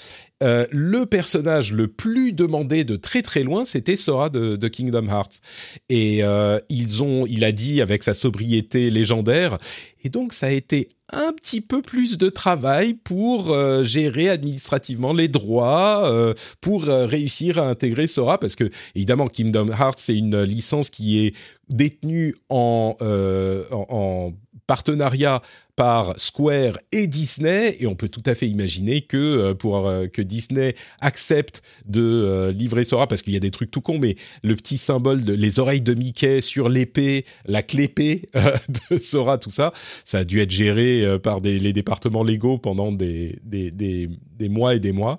[0.45, 5.41] euh, le personnage le plus demandé de très très loin, c'était Sora de, Kingdom Hearts.
[5.89, 9.59] Et euh, ils ont, il a dit avec sa sobriété légendaire,
[10.05, 15.13] et donc ça a été un petit peu plus de travail pour euh, gérer administrativement
[15.13, 20.91] les droits, pour réussir à intégrer Sora, parce que évidemment Kingdom Hearts c'est une licence
[20.91, 21.35] qui est
[21.69, 24.33] détenue en, en
[24.69, 25.41] partenariat
[25.77, 30.09] par Square et Disney, et on peut tout à fait imaginer que euh, pour euh,
[30.09, 33.99] que Disney accepte de euh, livrer Sora, parce qu'il y a des trucs tout cons,
[33.99, 38.29] mais le petit symbole de les oreilles de Mickey sur l'épée, la clépée
[38.91, 39.73] de Sora, tout ça,
[40.05, 44.75] ça a dû être géré par les départements légaux pendant des, des, des, des mois
[44.75, 45.19] et des mois.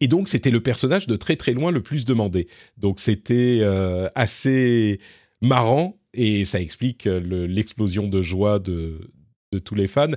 [0.00, 2.48] et donc c'était le personnage de très très loin le plus demandé.
[2.78, 3.62] Donc c'était
[4.14, 4.98] assez
[5.42, 9.10] marrant et ça explique l'explosion de joie de,
[9.64, 10.10] tous les fans.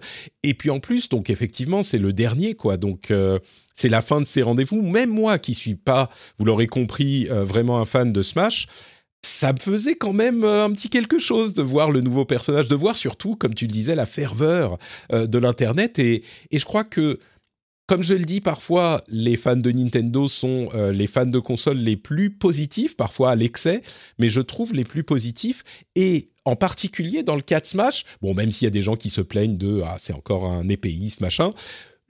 [0.43, 2.77] Et puis en plus, donc effectivement, c'est le dernier, quoi.
[2.77, 3.39] Donc euh,
[3.75, 4.81] c'est la fin de ces rendez-vous.
[4.81, 8.67] Même moi, qui suis pas, vous l'aurez compris, euh, vraiment un fan de Smash,
[9.21, 12.67] ça me faisait quand même euh, un petit quelque chose de voir le nouveau personnage,
[12.67, 14.77] de voir surtout, comme tu le disais, la ferveur
[15.11, 15.99] de l'internet.
[15.99, 17.19] Et, et je crois que
[17.89, 21.97] comme je le dis parfois, les fans de Nintendo sont les fans de consoles les
[21.97, 23.81] plus positifs, parfois à l'excès,
[24.19, 25.63] mais je trouve les plus positifs.
[25.95, 28.95] Et en particulier dans le cas de Smash, bon, même s'il y a des gens
[28.95, 31.49] qui se plaignent de ah c'est encore un épéiste machin,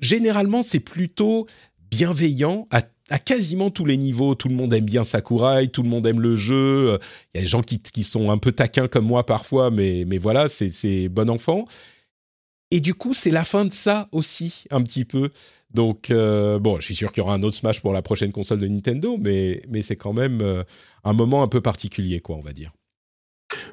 [0.02, 1.48] généralement c'est plutôt
[1.90, 2.82] bienveillant à,
[3.20, 4.36] quasiment tous les niveaux.
[4.36, 7.00] Tout le monde aime bien Sakurai, tout le monde aime le jeu.
[7.34, 10.18] Il y a des gens qui, sont un peu taquins comme moi parfois, mais, mais
[10.18, 11.66] voilà, c'est bon enfant.
[12.72, 15.32] Et du coup, c'est la fin de ça aussi, un petit peu.
[15.74, 18.32] Donc, euh, bon, je suis sûr qu'il y aura un autre Smash pour la prochaine
[18.32, 20.64] console de Nintendo, mais, mais c'est quand même euh,
[21.04, 22.72] un moment un peu particulier, quoi, on va dire.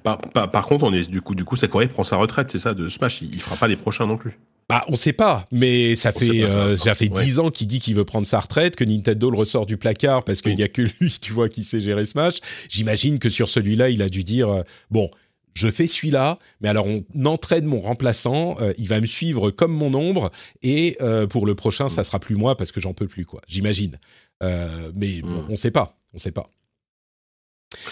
[0.02, 2.72] Par, par, contre, on est du coup, du coup, Sakurai prend sa retraite, c'est ça,
[2.72, 3.20] de Smash.
[3.20, 4.38] Il, il fera pas les prochains non plus.
[4.68, 7.94] Bah, on sait pas, mais ça fait euh, ça, fait dix ans qu'il dit qu'il
[7.94, 10.82] veut prendre sa retraite, que Nintendo le ressort du placard parce qu'il y a que
[10.82, 12.40] lui, tu vois, qui sait gérer Smash.
[12.68, 15.08] J'imagine que sur celui-là, il a dû dire euh, bon,
[15.56, 19.72] je fais celui-là, mais alors on entraîne mon remplaçant, euh, il va me suivre comme
[19.72, 20.30] mon ombre,
[20.62, 20.98] et
[21.30, 23.40] pour le prochain, ça sera plus moi parce que j'en peux plus, quoi.
[23.48, 23.98] J'imagine.
[24.42, 25.46] mais bon, mm.
[25.50, 26.50] on sait pas, on sait pas.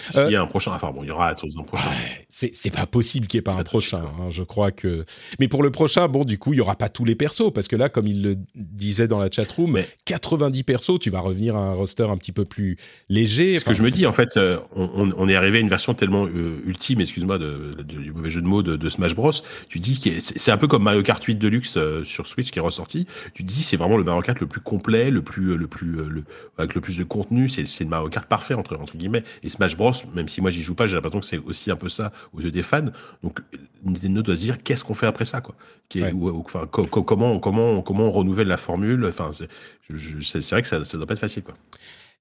[0.09, 1.89] S'il y a un prochain, enfin bon, il y aura un prochain.
[2.29, 4.01] c'est pas possible qu'il n'y ait pas un prochain.
[4.03, 5.05] Hein, je crois que.
[5.39, 7.67] Mais pour le prochain, bon, du coup, il y aura pas tous les persos parce
[7.67, 9.87] que là, comme il le disait dans la chatroom, mais...
[10.05, 12.77] 90 persos, tu vas revenir à un roster un petit peu plus
[13.09, 13.59] léger.
[13.59, 16.25] Ce que je me dis, en fait, euh, on, est arrivé à une version tellement
[16.25, 19.31] euh, ultime, excuse-moi, du mauvais jeu de mots de, Smash Bros.
[19.69, 22.59] Tu dis que c'est un peu comme Mario Kart 8 Deluxe euh, sur Switch qui
[22.59, 23.07] est ressorti.
[23.33, 25.99] Tu dis c'est vraiment le Mario Kart le plus complet, le plus, le plus,
[26.57, 27.49] avec le plus de contenu.
[27.49, 29.23] C'est le Mario Kart parfait entre entre guillemets.
[29.43, 31.75] Et Smash Bros même si moi j'y joue pas, j'ai l'impression que c'est aussi un
[31.75, 32.85] peu ça aux yeux des fans.
[33.23, 33.39] Donc
[33.83, 35.55] Nintendo doit se dire qu'est-ce qu'on fait après ça, quoi?
[36.69, 39.05] comment, comment, comment on renouvelle la formule?
[39.05, 41.55] Enfin, c'est vrai que ça, ça doit pas être facile, quoi.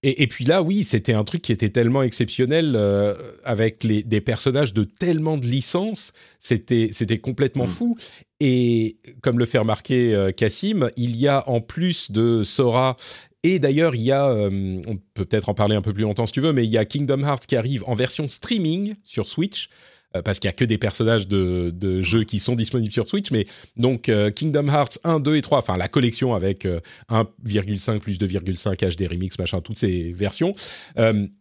[0.06, 4.20] Et, puis là, oui, c'était un truc qui était tellement exceptionnel euh, avec les, des
[4.20, 7.70] personnages de tellement de licences, c'était c'était complètement mm.
[7.70, 7.96] fou.
[8.38, 12.98] Et comme le fait remarquer euh, Cassim, il y a en plus de Sora
[13.44, 16.26] et d'ailleurs, il y a, euh, on peut peut-être en parler un peu plus longtemps
[16.26, 19.28] si tu veux, mais il y a Kingdom Hearts qui arrive en version streaming sur
[19.28, 19.68] Switch.
[20.16, 23.06] euh, parce qu'il y a que des personnages de, de, jeux qui sont disponibles sur
[23.06, 23.30] Switch.
[23.32, 26.66] Mais donc euh, Kingdom Hearts 1, 2 et 3, enfin la collection avec
[27.10, 30.54] 1,5 plus 2,5 HD remix, machin, toutes ces versions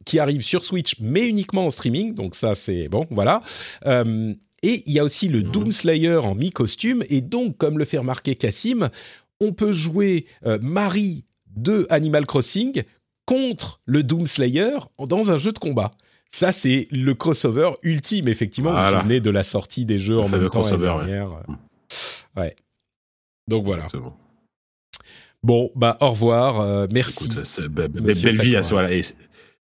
[0.05, 2.15] qui arrivent sur Switch, mais uniquement en streaming.
[2.15, 3.41] Donc ça, c'est bon, voilà.
[3.85, 7.03] et il y a aussi le Doom Slayer en mi-costume.
[7.09, 8.89] Et donc, comme le fait remarquer Cassim,
[9.39, 10.25] on peut jouer
[10.61, 11.23] Marie
[11.55, 12.83] de Animal Crossing
[13.25, 15.91] contre le Doom Slayer dans un jeu de combat.
[16.29, 18.71] Ça, c'est le crossover ultime, effectivement.
[18.71, 21.29] Vous vous souvenez de la sortie des jeux en même temps l'année dernière.
[22.35, 22.55] Ouais.
[23.47, 23.87] Donc voilà.
[25.43, 26.61] Bon, bah au revoir.
[26.61, 27.29] Euh, merci.
[27.69, 29.03] belle vie à voilà, et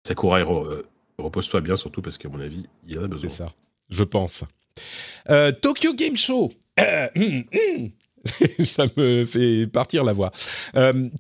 [0.05, 0.83] Sakura, euh,
[1.17, 3.29] repose-toi bien, surtout parce qu'à mon avis, il en a besoin.
[3.29, 3.53] C'est ça,
[3.89, 4.43] je pense.
[5.29, 6.51] Euh, Tokyo Game Show.
[8.63, 10.31] Ça me fait partir la voix.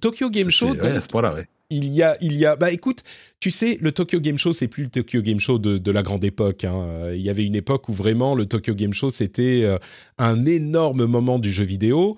[0.01, 0.73] Tokyo Game Show.
[0.73, 3.03] Ouais, à ce point-là, ouais il y a, il y a, bah écoute,
[3.39, 6.23] tu sais, le Tokyo Game Show, c'est plus le Tokyo Game Show de, la grande
[6.23, 6.63] époque.
[6.63, 7.11] Hein.
[7.13, 9.77] Il y avait une époque où vraiment le Tokyo Game Show, c'était euh,
[10.17, 12.17] un énorme moment du jeu vidéo.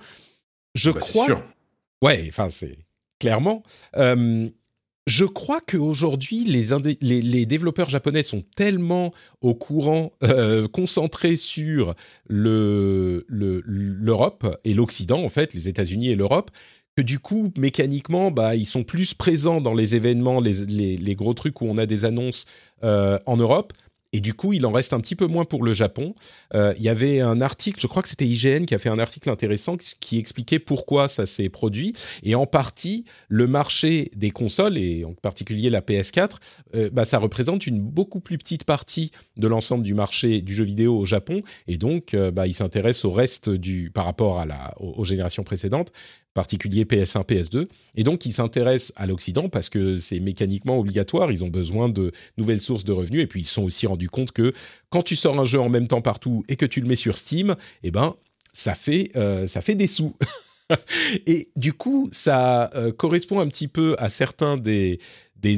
[0.75, 1.25] Je bah, crois.
[1.25, 1.43] Sûr.
[2.01, 2.77] Ouais, enfin, c'est
[3.19, 3.63] clairement.
[3.97, 4.49] Euh,
[5.09, 6.67] je crois qu'aujourd'hui, les,
[7.01, 11.95] les, développeurs japonais sont tellement au courant, euh, concentrés sur
[12.27, 13.23] l'Europe
[14.43, 16.51] le, et l'Occident, en fait, les États-Unis et l'Europe,
[16.95, 21.33] que du coup, mécaniquement, bah, ils sont plus présents dans les événements, les, les, gros
[21.33, 22.45] trucs où on a des annonces
[22.83, 23.73] euh, en Europe.
[24.11, 26.15] Et du coup, il en reste un petit peu moins pour le Japon.
[26.55, 28.99] Euh, il y avait un article, je crois que c'était IGN qui a fait un
[28.99, 31.93] article intéressant qui expliquait pourquoi ça s'est produit.
[32.23, 36.37] Et en partie, le marché des consoles, et en particulier la PS4,
[36.75, 40.63] euh, bah, ça représente une beaucoup plus petite partie de l'ensemble du marché du jeu
[40.63, 41.43] vidéo au Japon.
[41.67, 45.43] Et donc, euh, bah, il s'intéresse au reste du, par rapport à la, aux générations
[45.43, 45.91] précédentes
[46.33, 47.67] particulier PS1, PS2.
[47.95, 51.31] Et donc, ils s'intéressent à l'Occident parce que c'est mécaniquement obligatoire.
[51.31, 53.21] Ils ont besoin de nouvelles sources de revenus.
[53.21, 54.53] Et puis, ils se sont aussi rendus compte que
[54.89, 57.17] quand tu sors un jeu en même temps partout et que tu le mets sur
[57.17, 58.15] Steam, eh ben,
[58.53, 60.15] ça fait, euh, ça fait des sous.
[61.25, 64.99] et du coup, ça euh, correspond un petit peu à certains des,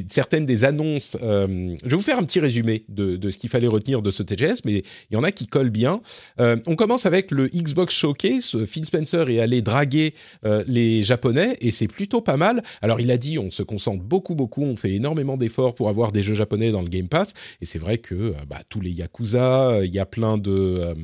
[0.09, 1.17] certaines des annonces.
[1.21, 4.23] Euh, je vais vous faire un petit résumé de, ce qu'il fallait retenir de ce
[4.23, 6.01] TGS, mais il y en a qui collent bien.
[6.39, 8.65] Euh, on commence avec le Xbox Showcase.
[8.65, 10.13] Phil Spencer est allé draguer
[10.45, 12.63] euh, les Japonais et c'est plutôt pas mal.
[12.81, 16.11] Alors il a dit, on se concentre beaucoup, beaucoup, on fait énormément d'efforts pour avoir
[16.11, 17.33] des jeux japonais dans le Game Pass.
[17.61, 20.95] Et c'est vrai que bah, tous les Yakuza, il y a plein de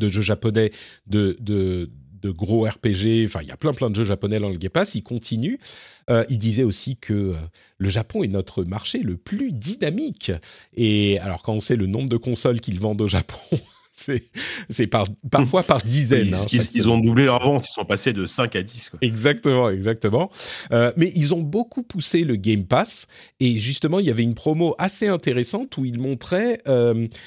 [0.00, 0.70] jeux japonais
[1.06, 1.36] de,
[2.22, 3.24] de gros RPG.
[3.26, 4.94] Enfin, il y a plein plein de jeux japonais dans le Game Pass.
[4.94, 5.58] Il continue.
[6.10, 7.34] Euh, il disait aussi que euh,
[7.78, 10.32] le Japon est notre marché le plus dynamique.
[10.74, 13.38] Et alors, quand on sait le nombre de consoles qu'ils vendent au Japon.
[14.70, 16.34] c'est par, parfois par dizaines.
[16.50, 18.90] Ils, hein, ils, ont doublé leur vente, ils sont passés de 5 à 10.
[18.90, 18.98] Quoi.
[19.02, 20.30] Exactement, exactement.
[20.72, 23.06] Euh, mais ils ont beaucoup poussé le Game Pass
[23.38, 26.62] et justement, il y avait une promo assez intéressante où ils montraient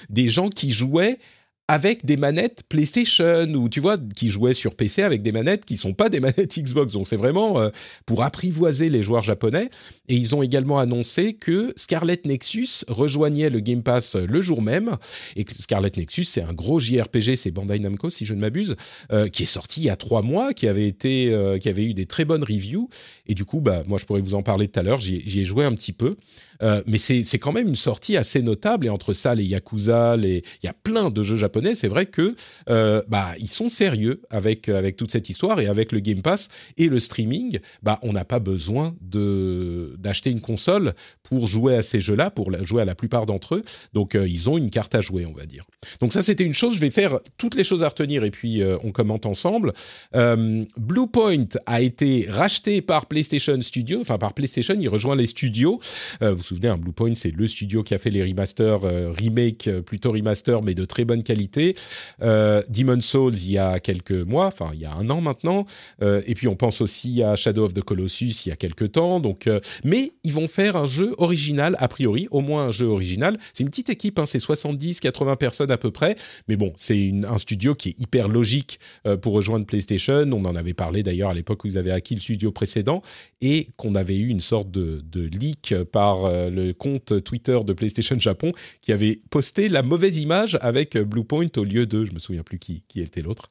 [0.09, 1.19] des gens qui jouaient
[1.67, 5.77] avec des manettes PlayStation ou tu vois qui jouaient sur PC avec des manettes qui
[5.77, 6.93] sont pas des manettes Xbox.
[6.93, 7.69] Donc c'est vraiment euh,
[8.05, 9.69] pour apprivoiser les joueurs japonais.
[10.07, 14.95] Et ils ont également annoncé que Scarlet Nexus rejoignait le Game Pass le jour même
[15.35, 18.75] et Scarlet Nexus c'est un gros JRPG, c'est Bandai Namco si je ne m'abuse,
[19.11, 21.85] euh, qui est sorti il y a trois mois, qui avait été, euh, qui avait
[21.85, 22.89] eu des très bonnes reviews.
[23.27, 24.99] Et du coup, bah moi je pourrais vous en parler tout à l'heure.
[24.99, 26.15] J'y ai joué un petit peu.
[26.61, 28.85] Euh, mais c'est quand même une sortie assez notable.
[28.85, 30.43] Et entre ça, les Yakuza, les...
[30.63, 31.75] il y a plein de jeux japonais.
[31.75, 32.35] C'est vrai que
[32.69, 35.59] euh, bah, ils sont sérieux avec, avec toute cette histoire.
[35.59, 40.41] Et avec le Game Pass et le streaming, bah, on n'a pas besoin d'acheter une
[40.41, 43.63] console pour jouer à ces jeux-là, pour jouer à la plupart d'entre eux.
[43.93, 45.65] Donc, euh, ils ont une carte à jouer, on va dire.
[46.01, 46.75] Donc, ça, c'était une chose.
[46.75, 49.73] Je vais faire toutes les choses à retenir et puis on commente ensemble.
[50.13, 54.75] Bluepoint a été racheté par PlayStation Studio, enfin par PlayStation.
[54.79, 55.79] Il rejoint les studios.
[56.21, 59.81] vous souvenez, un Bluepoint, c'est le studio qui a fait les remasters, euh, remake, euh,
[59.81, 61.75] plutôt remaster, mais de très bonne qualité.
[62.21, 65.65] Euh, Demon Souls, il y a quelques mois, enfin, il y a un an maintenant.
[66.01, 69.19] et puis, on pense aussi à Shadow of the Colossus, il y a quelques temps.
[69.19, 69.49] Donc,
[69.83, 73.37] mais ils vont faire un jeu original, a priori, au moins un jeu original.
[73.53, 76.15] C'est une petite équipe, hein, c'est 70, 80 personnes à peu près.
[76.47, 78.79] Mais bon, c'est un studio qui est hyper logique
[79.21, 80.29] pour rejoindre PlayStation.
[80.31, 83.01] On en avait parlé d'ailleurs à l'époque où ils avaient acquis le studio précédent
[83.41, 88.17] et qu'on avait eu une sorte de leak par euh, le compte Twitter de PlayStation
[88.19, 92.43] Japon qui avait posté la mauvaise image avec Bluepoint au lieu de, je me souviens
[92.43, 93.49] plus qui, était l'autre.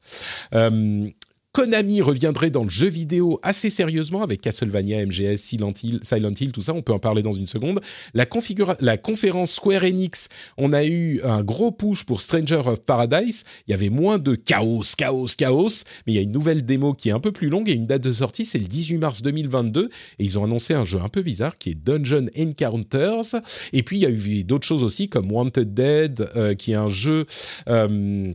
[0.53, 1.09] Euh,
[1.55, 6.51] Konami reviendrait dans le jeu vidéo assez sérieusement avec Castlevania, MGS, Silent Hill, Silent Hill,
[6.51, 6.73] tout ça.
[6.73, 7.79] On peut en parler dans une seconde.
[8.13, 13.45] La, conférence Square Enix, on a eu un gros push pour Stranger of Paradise.
[13.69, 16.93] Il y avait moins de chaos, chaos, chaos, mais il y a une nouvelle démo
[16.93, 19.21] qui est un peu plus longue et une date de sortie, c'est le 18 mars
[19.21, 19.89] 2022.
[20.19, 23.41] Et ils ont annoncé un jeu un peu bizarre qui est Dungeon Encounters.
[23.71, 26.75] Et puis il y a eu d'autres choses aussi comme Wanted Dead, euh, qui est
[26.75, 27.25] un jeu.
[27.69, 28.33] Euh,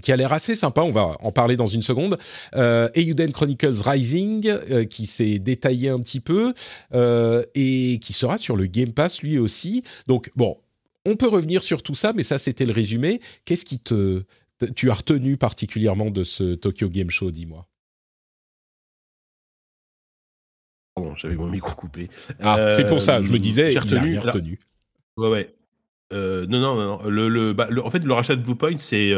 [0.00, 2.18] qui a l'air assez sympa, on va en parler dans une seconde.
[2.54, 6.54] Euh, Euden Chronicles Rising, euh, qui s'est détaillé un petit peu,
[6.94, 9.82] euh, et qui sera sur le Game Pass lui aussi.
[10.06, 10.58] Donc bon,
[11.04, 13.20] on peut revenir sur tout ça, mais ça c'était le résumé.
[13.44, 14.24] Qu'est-ce qui te...
[14.74, 17.68] Tu as retenu particulièrement de ce Tokyo Game Show, dis-moi?
[20.94, 22.08] Pardon, j'avais mon micro coupé.
[22.40, 24.18] Ah, c'est pour ça, je me disais, j'ai retenu.
[24.18, 24.58] retenu.
[25.18, 25.54] Ouais, ouais.
[26.10, 27.10] non, non, non.
[27.10, 29.12] Le, bah, le, en fait, le rachat de Bluepoint, c'est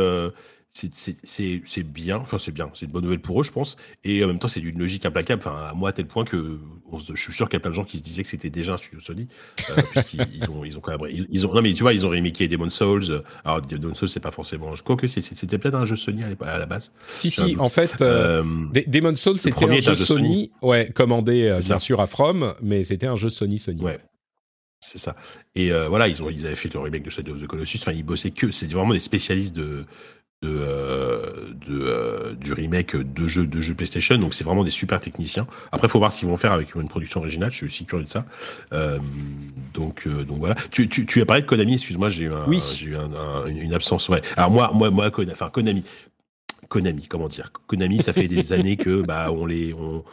[0.70, 3.76] c'est bien, enfin c'est bien, c'est une bonne nouvelle pour eux, je pense.
[4.04, 6.58] Et en même temps, c'est d'une logique implacable, enfin à moi à tel point que
[6.92, 8.74] je suis sûr qu'il y a plein de gens qui se disaient que c'était déjà
[8.74, 9.28] un studio Sony,
[9.70, 12.10] euh, puisqu'ils ont, ils ont quand même, ils, ont, non mais tu vois, ils ont
[12.10, 13.22] remaké Demon Souls.
[13.44, 16.58] Alors Demon Souls, c'est pas forcément, je crois que c'était peut-être un jeu Sony à,
[16.58, 16.92] la base.
[17.08, 21.60] Si si, en fait, euh, euh Demon Souls c'était un jeu Sony, ouais, commandé euh,
[21.60, 23.82] bien sûr à From, mais c'était un jeu Sony Sony.
[23.82, 23.98] Ouais.
[24.80, 25.16] C'est ça.
[25.56, 27.78] Et voilà, ils, ont, ils avaient fait le remake de Shadow of the Colossus.
[27.80, 28.52] Enfin, ils bossaient que.
[28.52, 29.84] C'est vraiment des spécialistes de,
[30.42, 34.16] de, euh, de euh, du remake de jeux de jeux PlayStation.
[34.18, 35.46] Donc c'est vraiment des super techniciens.
[35.72, 37.50] Après, faut voir ce qu'ils vont faire avec une production originale.
[37.50, 38.24] Je suis aussi curieux de ça.
[38.72, 38.98] Euh,
[39.74, 40.54] donc donc voilà.
[40.70, 41.74] Tu, tu, tu as parlé de Konami.
[41.74, 44.08] Excuse-moi, j'ai eu, un, j'ai eu un, une absence.
[44.08, 44.22] Ouais.
[44.36, 45.84] Alors moi moi moi Konami, enfin Konami.
[46.68, 47.50] Konami, comment dire?
[47.66, 50.04] Konami, ça fait des années que bah on les on,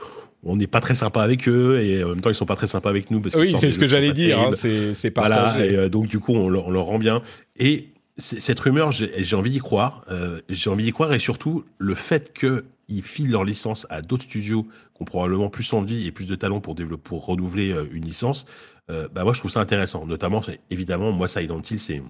[0.43, 2.67] on n'est pas très sympa avec eux et en même temps ils sont pas très
[2.67, 5.89] sympas avec nous parce oui c'est ce que j'allais dire hein, c'est c'est voilà et
[5.89, 7.23] donc du coup on, on leur rend bien
[7.57, 10.03] et cette rumeur, j'ai envie d'y croire.
[10.09, 14.23] Euh, j'ai envie d'y croire et surtout le fait qu'ils filent leur licence à d'autres
[14.23, 17.85] studios qui ont probablement plus envie et plus de talent pour développer, pour renouveler euh,
[17.91, 18.45] une licence.
[18.89, 20.05] Euh, bah moi, je trouve ça intéressant.
[20.05, 22.01] Notamment, évidemment, moi, Silent Hill, c'est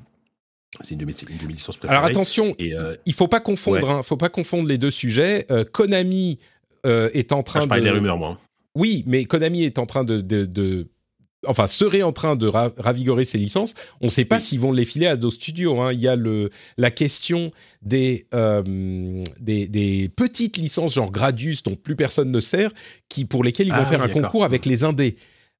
[0.81, 1.13] c'est une, de mes,
[1.53, 1.97] licences préférées.
[1.97, 2.73] Alors attention, et
[3.05, 5.47] il faut pas confondre, hein, faut pas confondre les deux sujets.
[5.71, 6.37] Konami
[6.83, 7.85] est en train ah, je de.
[7.85, 8.37] des rumeurs, moi.
[8.75, 10.87] Oui, mais Konami est en train de, de
[11.47, 13.73] enfin serait en train de ravigorer ses licences.
[14.01, 15.79] On ne sait pas s'ils vont les filer à d'autres studios.
[15.79, 15.93] Hein.
[15.93, 17.49] Il y a le, la question
[17.81, 22.71] des, euh, des, des, petites licences genre Gradius dont plus personne ne sert,
[23.09, 25.15] qui pour lesquelles ils vont ah faire un concours avec les indés.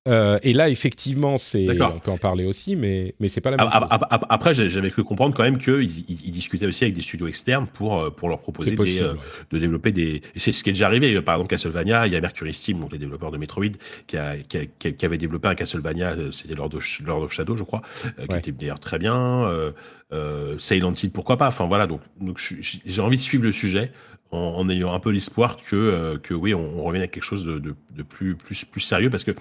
[0.08, 3.58] Euh, et là, effectivement, c'est on peut en parler aussi, mais mais c'est pas la
[3.58, 3.90] même chose.
[4.30, 8.00] Après, j'avais cru comprendre quand même qu'ils ils, discutaient aussi avec des studios externes pour
[8.00, 9.14] euh, pour leur proposer euh,
[9.52, 10.22] de développer des.
[10.36, 11.20] C'est ce qui est déjà arrivé.
[11.22, 13.66] Par exemple, Castlevania, il y a Mercury Steam, donc les développeurs de Metroid,
[14.06, 17.58] qui, a, qui, a, qui avait développé un Castlevania, c'était Lord of, Lord of Shadow,
[17.58, 17.82] je crois,
[18.30, 19.74] qui était d'ailleurs très bien.
[20.14, 21.48] Euh, Silent Hill, pourquoi pas.
[21.48, 23.92] Enfin voilà, donc, donc j'ai envie de suivre le sujet
[24.32, 27.60] en, ayant un peu l'espoir que, euh, que oui, on, revienne à quelque chose de,
[27.60, 29.32] de, plus, plus, plus sérieux parce que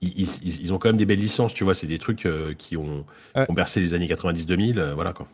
[0.00, 2.76] ils, ils, ont quand même des belles licences, tu vois, c'est des trucs euh, qui
[2.76, 5.28] ont, ont, bercé les années 90-2000, euh, voilà quoi.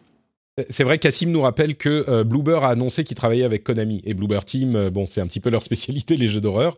[0.68, 4.02] C'est vrai, Cassim nous rappelle que Bloober a annoncé qu'il travaillait avec Konami.
[4.04, 6.76] Et Bloober Team, bon, c'est un petit peu leur spécialité, les jeux d'horreur.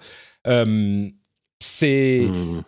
[1.59, 2.63] c'est mmh,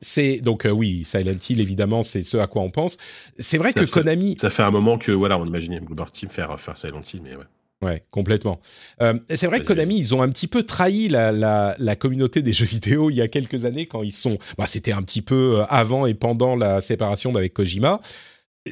[0.00, 2.96] c'est donc oui Silent Hill évidemment c'est ce à quoi on pense.
[3.38, 6.58] C'est vrai que Konami ça fait un moment que voilà on imaginait Bloober Team faire
[6.58, 7.44] faire Silent Hill mais ouais
[7.80, 8.60] Ouais, complètement.
[9.02, 12.42] Euh, c'est vrai que Konami, ils ont un petit peu trahi la, la, la, communauté
[12.42, 14.38] des jeux vidéo il y a quelques années quand ils sont.
[14.56, 18.00] Bah, c'était un petit peu euh, avant et pendant la séparation d'avec Kojima.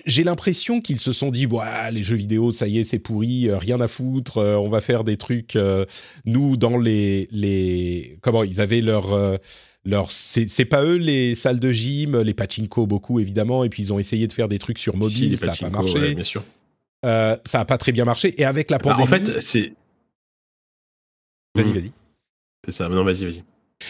[0.04, 3.48] J'ai l'impression qu'ils se sont dit, bah, les jeux vidéo, ça y est, c'est pourri,
[3.48, 5.56] euh, rien à foutre, on va faire des trucs.
[6.24, 9.38] nous, dans les, les, comment ils avaient leur
[9.84, 13.92] leur c'est pas eux les salles de gym, les pachinko beaucoup évidemment, et puis ils
[13.92, 16.14] ont essayé de faire des trucs sur mobile, ça n'a pas marché.
[16.14, 16.42] bien sûr.
[17.04, 18.40] Euh, ça n'a pas très bien marché.
[18.40, 19.08] Et avec la pandémie.
[19.08, 19.74] Bah, en fait, c'est.
[21.54, 21.92] Vas-y, vas-y.
[22.64, 22.88] C'est ça.
[22.88, 23.44] Non, vas-y, vas-y.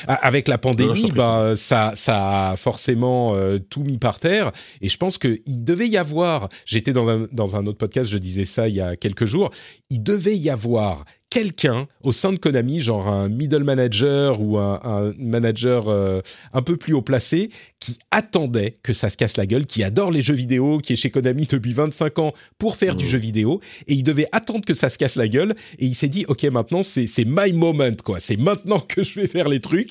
[0.08, 4.50] Ah, avec la pandémie, bah, ça, ça a forcément euh, tout mis par terre.
[4.80, 8.18] Et je pense qu'il devait y avoir, j'étais dans un, dans un autre podcast, je
[8.18, 9.50] disais ça il y a quelques jours,
[9.88, 15.12] il devait y avoir quelqu'un au sein de Konami, genre un middle manager ou un,
[15.18, 16.20] manager euh,
[16.52, 20.10] un peu plus haut placé, qui attendait que ça se casse la gueule, qui adore
[20.10, 23.08] les jeux vidéo, qui est chez Konami depuis 25 ans pour faire du mmh.
[23.08, 26.08] jeu vidéo, et il devait attendre que ça se casse la gueule, et il s'est
[26.08, 29.90] dit, ok, maintenant c'est my moment, quoi, c'est maintenant que je vais faire les trucs,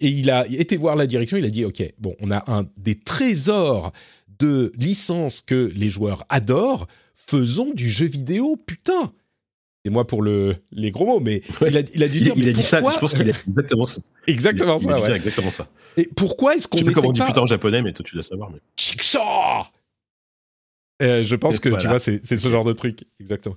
[0.00, 2.66] et il a été voir la direction, il a dit, ok, bon, on a un
[2.76, 3.92] des trésors
[4.38, 9.12] de licences que les joueurs adorent, faisons du jeu vidéo, putain
[9.86, 12.32] c'est moi pour le, les gros mots, mais il, a, il, a, dû dire.
[12.34, 14.00] Il, a dit ça, je pense qu'il a exactement ça.
[14.26, 15.14] Exactement ça, ouais.
[15.14, 15.68] exactement ça.
[15.96, 16.78] Et pourquoi est-ce qu'on.
[16.78, 18.50] Je sais pas comment on dit putain en japonais, mais toi tu dois savoir.
[18.50, 18.58] Mais...
[21.02, 23.04] Euh, je pense que tu vois, c'est ce genre de truc.
[23.20, 23.54] Exactement.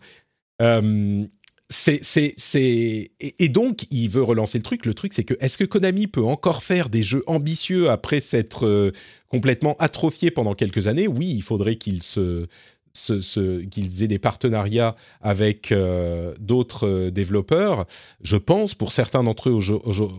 [0.62, 1.26] Euh,
[1.72, 4.86] c'est, c'est, c'est, et, donc il veut relancer le truc.
[4.86, 8.68] Le truc, c'est que est-ce que Konami peut encore faire des jeux ambitieux après s'être
[8.68, 8.92] euh,
[9.30, 11.08] complètement atrophié pendant quelques années?
[11.08, 12.46] Oui, il faudrait qu'il se,
[12.94, 17.86] se, qu'ils aient des partenariats avec euh, d'autres euh, développeurs.
[18.22, 20.12] Je pense, pour certains d'entre eux, au,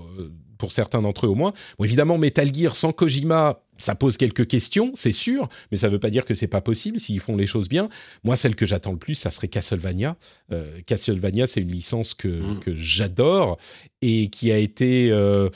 [0.58, 1.52] pour certains d'entre eux au moins.
[1.78, 5.92] Bon, évidemment, Metal Gear sans Kojima, ça pose quelques questions, c'est sûr, mais ça ne
[5.92, 7.88] veut pas dire que c'est pas possible s'ils font les choses bien.
[8.22, 10.16] Moi, celle que j'attends le plus, ça serait Castlevania.
[10.52, 12.60] Euh, Castlevania, c'est une licence que, mm.
[12.60, 13.58] que j'adore
[14.02, 15.48] et qui a été, euh,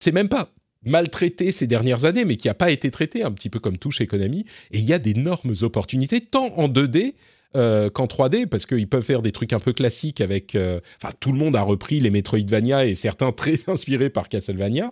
[0.00, 0.50] c'est même pas
[0.88, 3.90] maltraité ces dernières années, mais qui n'a pas été traité, un petit peu comme tout
[3.90, 4.44] chez Konami.
[4.72, 7.14] Et il y a d'énormes opportunités, tant en 2D
[7.56, 10.54] euh, qu'en 3D, parce qu'ils peuvent faire des trucs un peu classiques avec...
[10.54, 14.90] Euh, enfin, tout le monde a repris les Metroidvania et certains très inspirés par Castlevania.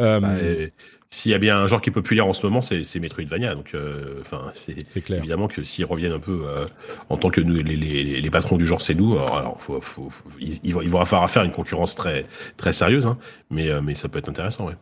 [0.00, 0.36] Euh, bah,
[1.10, 3.54] s'il y a bien un genre qui est populaire en ce moment, c'est Metroidvania.
[3.54, 3.74] Donc,
[4.22, 5.18] enfin, c'est clair.
[5.18, 6.44] Évidemment que s'ils reviennent un peu
[7.08, 9.18] en tant que nous, les, les, les, patrons du genre, c'est nous.
[9.18, 12.26] Alors, faut, faut, il, il, va, falloir faire une concurrence très,
[12.58, 13.16] très sérieuse, hein,
[13.50, 14.74] mais, mais ça peut être intéressant, ouais.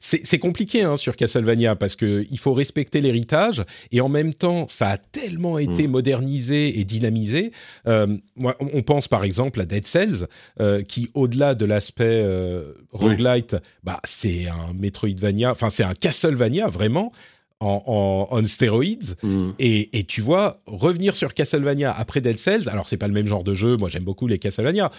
[0.00, 4.90] C'est compliqué hein, sur Castlevania parce qu'il faut respecter l'héritage et en même temps, ça
[4.90, 5.90] a tellement été mm.
[5.90, 7.52] modernisé et dynamisé.
[7.86, 10.26] Euh, on pense par exemple à Dead Cells,
[10.60, 16.68] euh, qui au-delà de l'aspect euh, roguelite, bah, c'est un Metroidvania, enfin c'est un Castlevania
[16.68, 17.12] vraiment.
[17.60, 19.50] En, en, stéroïdes mm.
[19.58, 23.26] et, et, tu vois revenir sur Castlevania après Dead Cells alors c'est pas le même
[23.26, 24.92] genre de jeu moi j'aime beaucoup les Castlevania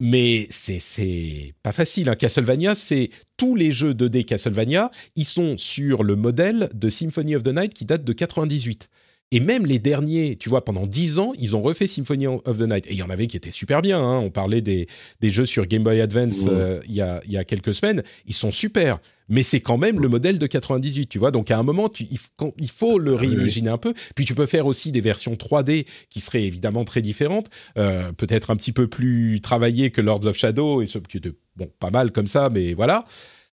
[0.00, 2.08] mais c'est pas facile.
[2.08, 2.16] Hein.
[2.16, 7.42] Castlevania, c'est tous les jeux 2D Castlevania, ils sont sur le modèle de Symphony of
[7.42, 8.88] the Night qui date de 98.
[9.32, 12.62] Et même les derniers, tu vois, pendant 10 ans, ils ont refait Symphony of the
[12.62, 12.86] Night.
[12.86, 14.00] Et il y en avait qui étaient super bien.
[14.00, 14.18] Hein.
[14.18, 14.86] On parlait des,
[15.20, 18.04] des, jeux sur Game Boy Advance euh, il y, a, y, a, quelques semaines.
[18.26, 19.00] Ils sont super.
[19.28, 21.32] Mais c'est quand même le modèle de 98, tu vois.
[21.32, 23.94] Donc à un moment, tu, il, faut le ah réimaginer un peu.
[24.14, 27.48] Puis tu peux faire aussi des versions 3D qui seraient évidemment très différentes.
[27.78, 30.82] Euh, Peut-être un petit peu plus travaillées que Lords of Shadow.
[30.82, 33.04] Et ce qui était, bon, pas mal comme ça, mais voilà.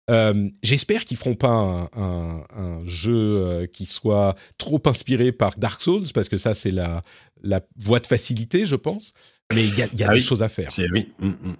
[0.09, 6.07] Euh, j'espère qu'ils feront pas un, jeu euh, qui soit trop inspiré par Dark Souls
[6.13, 7.01] parce que ça c'est la,
[7.43, 9.13] la voie de facilité, je pense.
[9.53, 10.69] Mais il y a, y a ah des choses à faire.
[10.91, 11.11] Oui.
[11.19, 11.55] Mm, mm.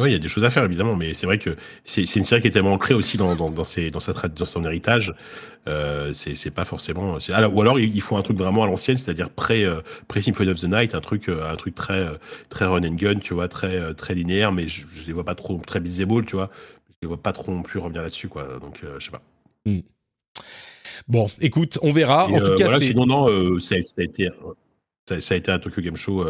[0.00, 2.24] Oui, il y a des choses à faire évidemment, mais c'est vrai que c'est une
[2.24, 5.12] série qui est tellement ancrée aussi dans, dans, dans, ses, dans, sa, dans son héritage.
[5.68, 7.18] Euh, c'est pas forcément.
[7.28, 10.60] Alors, ou alors il faut un truc vraiment à l'ancienne, c'est-à-dire pré, euh, pré of
[10.60, 12.06] the Night, un truc, euh, un truc très
[12.48, 15.34] très run and gun, tu vois, très très linéaire, mais je, je les vois pas
[15.34, 16.50] trop très visible, tu vois.
[16.88, 18.58] Je les vois pas trop non plus revenir là-dessus, quoi.
[18.60, 19.22] Donc je sais pas.
[19.66, 19.80] Hmm.
[21.06, 22.28] Bon, écoute, on verra.
[22.28, 24.30] en tout cas, voilà, sinon non, ça, ça, a été
[25.06, 26.24] ça, ça, a été un Tokyo Game Show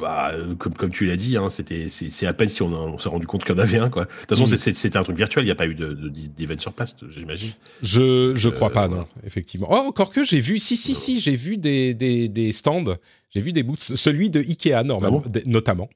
[0.00, 3.08] bah, euh, comme, comme tu l'as dit, hein, c'était c'est à peine si on, s'est
[3.08, 3.88] rendu compte qu'il y en avait un.
[3.88, 4.04] Quoi.
[4.04, 4.56] De toute façon, mm.
[4.74, 7.52] c'était un truc virtuel, il n'y a pas eu d'événement sur place, j'imagine.
[7.82, 9.68] Je je crois euh, pas, non, effectivement.
[9.70, 12.96] Oh, encore que j'ai vu, si, si, si, j'ai vu des, des, des stands,
[13.30, 15.88] j'ai vu des booths, celui de Ikea, normalement, ah notamment.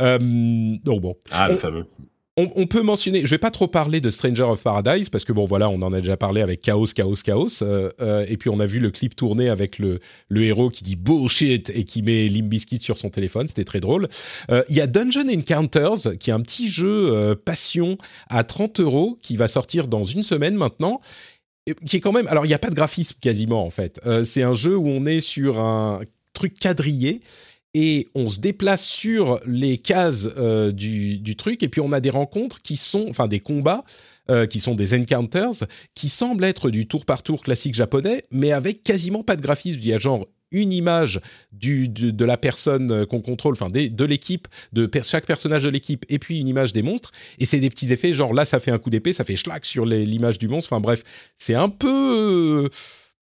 [0.00, 0.18] Euh,
[0.84, 1.16] donc bon.
[1.30, 1.86] Ah, le fameux
[2.36, 5.44] on, peut mentionner, je vais pas trop parler de Stranger of Paradise parce que bon
[5.44, 8.60] voilà, on en a déjà parlé avec Chaos, Chaos, Chaos, euh, euh, et puis on
[8.60, 12.28] a vu le clip tourner avec le, le héros qui dit bullshit et qui met
[12.28, 14.08] Limbiskit sur son téléphone, c'était très drôle.
[14.50, 19.18] Euh, il y a Dungeon Encounters qui est un petit jeu passion à 30 euros
[19.20, 21.00] qui va sortir dans une semaine maintenant
[21.86, 22.26] qui est quand même.
[22.28, 24.00] Alors, il n'y a pas de graphisme quasiment en fait.
[24.24, 26.00] c'est un jeu où on est sur un
[26.32, 27.20] truc quadrillé
[27.74, 32.10] et on se déplace sur les cases euh, du, truc et puis on a des
[32.10, 33.84] rencontres qui sont, enfin des combats
[34.30, 38.52] euh, qui sont des encounters qui semblent être du tour par tour classique japonais, mais
[38.52, 39.80] avec quasiment pas de graphisme.
[39.82, 41.20] Il y a genre une image
[41.52, 46.04] du, de, la personne euh, qu'on contrôle, enfin de l'équipe, de chaque personnage de l'équipe,
[46.08, 47.12] et puis une image des monstres.
[47.38, 49.64] Et c'est des petits effets, genre là ça fait un coup d'épée, ça fait schlack
[49.64, 50.72] sur l'image du monstre.
[50.72, 51.04] Enfin bref,
[51.36, 52.68] c'est un peu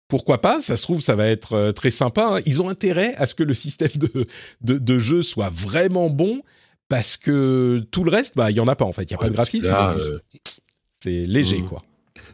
[0.08, 2.38] pourquoi pas Ça se trouve, ça va être euh, très sympa.
[2.38, 2.42] Hein.
[2.46, 4.26] Ils ont intérêt à ce que le système de,
[4.62, 6.42] de, jeu soit vraiment bon,
[6.90, 9.04] parce que tout le reste, bah, il y en a pas en fait.
[9.04, 9.70] Il y a pas de graphisme.
[9.70, 10.20] Euh,
[11.00, 11.66] c'est léger, mmh.
[11.66, 11.84] quoi.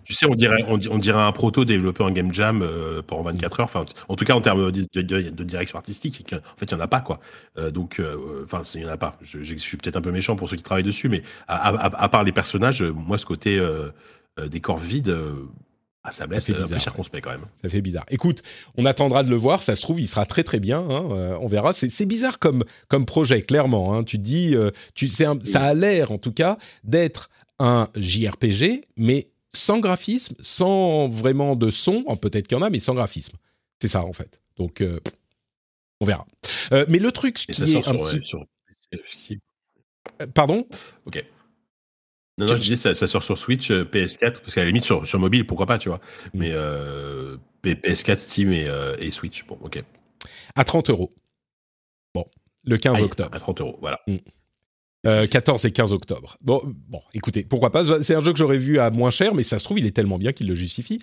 [0.06, 3.62] Tu sais, on dirait, on, dirait un proto développé en game jam euh, pendant 24
[3.62, 3.66] heures.
[3.66, 6.90] Enfin, en tout cas, en termes de, direction artistique, en fait, il y en a
[6.90, 7.22] pas, quoi.
[7.72, 8.02] donc,
[8.44, 9.18] enfin, il y en a pas.
[9.22, 12.26] Je, je suis peut-être un peu méchant pour ceux qui travaillent dessus, mais à, part
[12.26, 13.66] les personnages, moi, ce côté
[14.50, 15.16] décor vide
[16.06, 17.46] ah, ça me laisse un peu circonspect quand même.
[17.62, 18.06] Ça fait bizarre.
[18.10, 18.44] Écoute,
[18.76, 19.62] on attendra de le voir.
[19.62, 20.80] Ça se trouve, il sera très très bien.
[20.80, 21.72] Hein, euh, on verra.
[21.72, 23.94] C'est bizarre comme comme projet, clairement.
[23.94, 24.04] Hein.
[24.04, 29.30] Tu te dis, euh, tu, ça a l'air en tout cas d'être un JRPG, mais
[29.54, 32.04] sans graphisme, sans vraiment de son.
[32.18, 33.38] Peut-être qu'il y en a, mais sans graphisme.
[33.82, 34.42] C'est ça en fait.
[34.58, 35.00] Donc, euh,
[36.02, 36.28] on verra.
[36.90, 39.40] mais le truc qui est un petit...
[40.34, 40.68] Pardon?
[41.06, 41.24] Ok.
[42.38, 44.84] Non, non, je dis ça, ça sort sur Switch, euh, PS4, parce qu'à la limite
[44.84, 46.00] sur, sur mobile, pourquoi pas, tu vois.
[46.34, 46.40] Mm.
[46.40, 49.78] Mais euh, PS4, Steam et, euh, et, Switch, bon, ok.
[50.56, 51.14] À 30 euros.
[52.16, 52.26] Bon,
[52.64, 53.30] le 15 octobre.
[53.34, 54.00] À 30 euros, voilà.
[54.08, 54.20] 14
[55.06, 55.28] euh,
[55.64, 56.38] et 15 octobre.
[56.44, 59.44] Bon, bon, écoutez, pourquoi pas C'est un jeu que j'aurais vu à moins cher, mais
[59.44, 61.00] ça se trouve, il est tellement bien qu'il le justifie.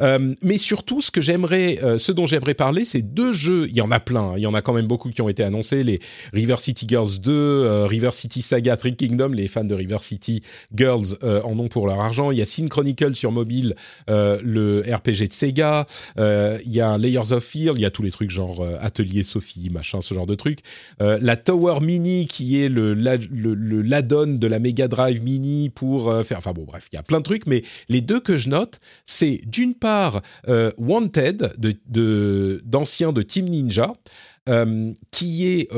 [0.00, 3.66] Euh, mais surtout, ce que j'aimerais, euh, ce dont j'aimerais parler, c'est deux jeux.
[3.68, 4.22] Il y en a plein.
[4.22, 4.34] Hein.
[4.36, 5.84] il y en a quand même beaucoup qui ont été annoncés.
[5.84, 6.00] Les
[6.32, 9.28] River City Girls 2, River City Saga, Three Kingdom.
[9.28, 10.42] Les fans de River City
[10.74, 12.30] Girls en ont pour leur argent.
[12.30, 13.74] Il y a Sin Chronicle sur mobile,
[14.08, 15.86] le RPG de Sega.
[16.16, 17.74] il y a Layers of Fear.
[17.76, 20.60] Il y a tous les trucs genre Atelier Sophie, machin, ce genre de trucs.
[21.00, 26.22] la Tower Mini, qui est le le, l'add-on de la Mega Drive Mini pour euh,
[26.22, 26.38] faire.
[26.38, 28.80] Enfin bon, bref, il y a plein de trucs, mais les deux que je note,
[29.06, 33.92] c'est d'une part euh, Wanted de, d'anciens de, Team Ninja.
[34.48, 35.68] Euh, qui est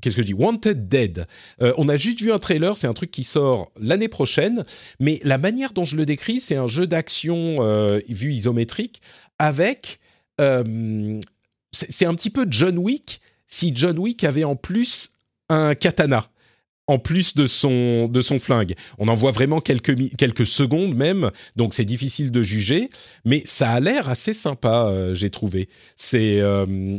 [0.00, 0.34] qu'est-ce que je dis?
[0.34, 1.24] Wanted Dead.
[1.58, 4.64] on a juste vu un trailer, c'est un truc qui sort l'année prochaine,
[5.00, 7.58] mais la manière dont je le décris, c'est un jeu d'action
[8.08, 9.02] vu isométrique
[9.40, 9.98] avec
[11.72, 15.10] c'est un petit peu John Wick si John Wick avait en plus
[15.48, 16.28] un katana
[16.88, 18.74] en plus de son, de son flingue.
[18.98, 22.90] On en voit vraiment quelques, quelques secondes même, donc c'est difficile de juger,
[23.24, 25.68] mais ça a l'air assez sympa, euh, j'ai trouvé.
[25.96, 26.98] C'est euh,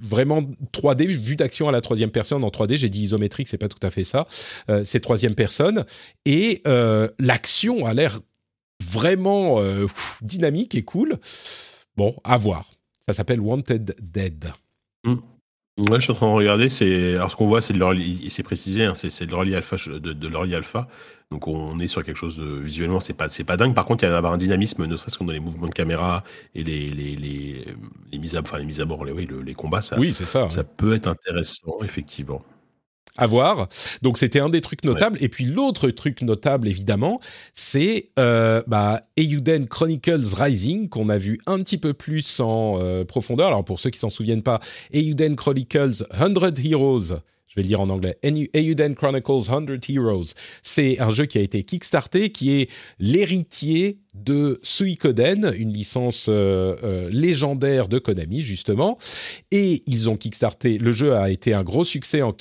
[0.00, 3.68] vraiment 3D, vue d'action à la troisième personne en 3D, j'ai dit isométrique, c'est pas
[3.68, 4.26] tout à fait ça,
[4.70, 5.84] euh, c'est troisième personne,
[6.24, 6.62] et
[7.18, 8.20] l'action a l'air
[8.82, 9.60] vraiment
[10.22, 11.16] dynamique et cool.
[11.96, 12.70] Bon, à voir.
[13.06, 14.52] Ça s'appelle Wanted Dead.
[15.04, 15.16] Mm.
[15.78, 16.68] Ouais, je suis en train de regarder.
[16.68, 19.76] C'est alors ce qu'on voit, c'est de l'early, c'est précisé, hein, c'est de l'early alpha,
[19.86, 20.88] de, de alpha.
[21.30, 23.74] Donc on est sur quelque chose de visuellement, c'est pas c'est pas dingue.
[23.74, 26.24] Par contre, il y a un dynamisme, ne serait-ce que dans les mouvements de caméra
[26.56, 27.64] et les les les,
[28.10, 29.96] les mises à enfin les mises à bord, les oui, les combats, ça.
[29.98, 30.50] Oui, c'est ça.
[30.50, 32.42] Ça peut être intéressant, effectivement
[33.18, 33.68] à voir.
[34.00, 35.18] Donc c'était un des trucs notables.
[35.20, 37.20] Et puis l'autre truc notable, évidemment,
[37.52, 43.04] c'est euh, bah, Eiyuden Chronicles Rising, qu'on a vu un petit peu plus en euh,
[43.04, 43.48] profondeur.
[43.48, 44.60] Alors pour ceux qui s'en souviennent pas,
[44.92, 47.20] Eiyuden Chronicles 100 Heroes
[47.58, 50.32] vais le dire en anglais, Eiyuden Chronicles 100 Heroes.
[50.62, 56.76] C'est un jeu qui a été kickstarté, qui est l'héritier de Suikoden, une licence euh,
[56.82, 58.98] euh, légendaire de Konami justement.
[59.50, 60.78] Et ils ont kickstarté.
[60.78, 62.34] Le jeu a été un gros succès en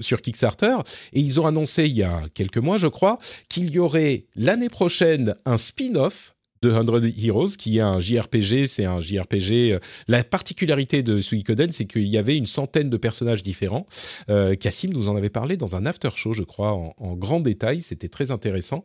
[0.00, 0.76] sur Kickstarter.
[1.12, 3.18] Et ils ont annoncé il y a quelques mois, je crois,
[3.48, 6.86] qu'il y aurait l'année prochaine un spin-off de 100
[7.22, 8.66] Heroes, qui est un JRPG.
[8.66, 9.72] C'est un JRPG.
[9.72, 9.78] Euh,
[10.08, 13.86] la particularité de Suikoden, c'est qu'il y avait une centaine de personnages différents.
[14.30, 17.82] Euh, Cassim nous en avait parlé dans un after show, je crois, en, grand détail.
[17.82, 18.84] C'était très intéressant.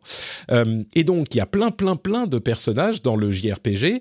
[0.50, 4.00] Euh, et donc, il y a plein, plein, plein de personnages dans le JRPG.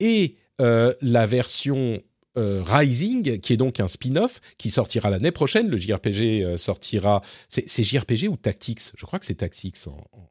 [0.00, 2.02] Et la version
[2.36, 5.68] Rising, qui est donc un spin-off, qui sortira l'année prochaine.
[5.68, 7.22] Le JRPG sortira.
[7.48, 8.92] C'est JRPG ou Tactics?
[8.96, 10.30] Je crois que c'est Tactics en,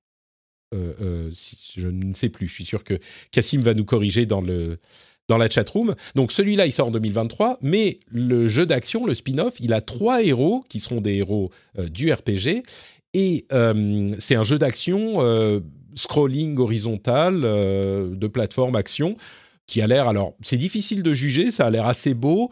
[0.76, 1.32] euh, euh,
[1.76, 2.48] je ne sais plus.
[2.48, 3.00] Je suis sûr que
[3.32, 4.78] Cassim va nous corriger dans le
[5.28, 5.96] dans la chatroom.
[6.16, 10.24] Donc celui-là, il sort en 2023, mais le jeu d'action, le spin-off, il a trois
[10.24, 12.64] héros qui seront des héros euh, du RPG,
[13.14, 13.46] et
[14.20, 15.16] c'est un jeu d'action
[15.96, 19.16] scrolling horizontal de plateforme action
[19.66, 22.52] qui a l'air alors c'est difficile de juger, ça a l'air assez beau.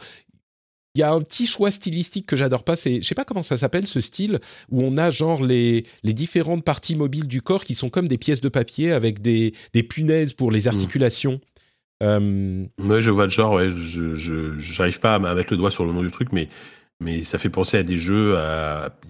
[0.95, 3.43] Il y a un petit choix stylistique que j'adore pas, c'est, je sais pas comment
[3.43, 4.39] ça s'appelle ce style,
[4.71, 8.17] où on a genre les, les différentes parties mobiles du corps qui sont comme des
[8.17, 10.69] pièces de papier avec des, des punaises pour les hmm.
[10.69, 11.39] articulations.
[12.01, 12.65] Euh...
[12.79, 15.93] Ouais, je vois le genre, ouais, je n'arrive pas à mettre le doigt sur le
[15.93, 16.49] nom du truc, mais,
[16.99, 18.35] mais ça fait penser à des jeux.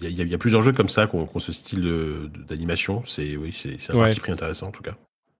[0.01, 3.01] Il y, y, a plusieurs jeux comme ça qui ont, ce style d'animation.
[3.05, 4.97] C'est oui, c'est un parti pris intéressant en tout cas.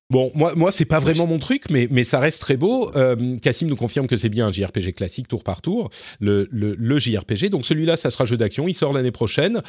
[0.10, 2.90] Bon, moi, moi, c'est pas vraiment mon truc, mais, mais ça reste très beau.
[2.96, 5.90] Euh, Cassim nous confirme que c'est bien un JRPG classique, tour par tour,
[6.22, 7.50] le, le, le JRPG.
[7.50, 8.70] Donc celui-là, ça sera jeu d'action.
[8.70, 9.62] Il sort l'année prochaine.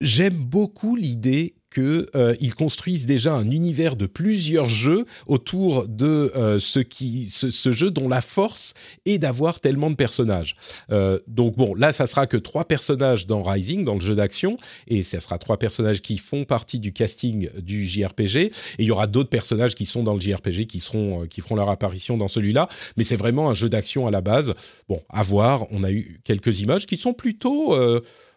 [0.00, 6.58] J'aime beaucoup l'idée qu'ils euh, construisent déjà un univers de plusieurs jeux autour de euh,
[6.58, 8.74] ce, qui, ce, jeu dont la force
[9.06, 10.56] est d'avoir tellement de personnages.
[10.90, 14.56] Euh, donc bon, là, ça sera que trois personnages dans Rising, dans le jeu d'action,
[14.88, 18.90] et ça sera trois personnages qui font partie du casting du JRPG, et il y
[18.90, 22.28] aura d'autres personnages qui sont dans le JRPG qui seront qui feront leur apparition dans
[22.28, 24.54] celui-là, mais c'est vraiment un jeu d'action à la base.
[24.88, 25.66] Bon, à voir.
[25.70, 27.76] On a eu quelques images qui sont plutôt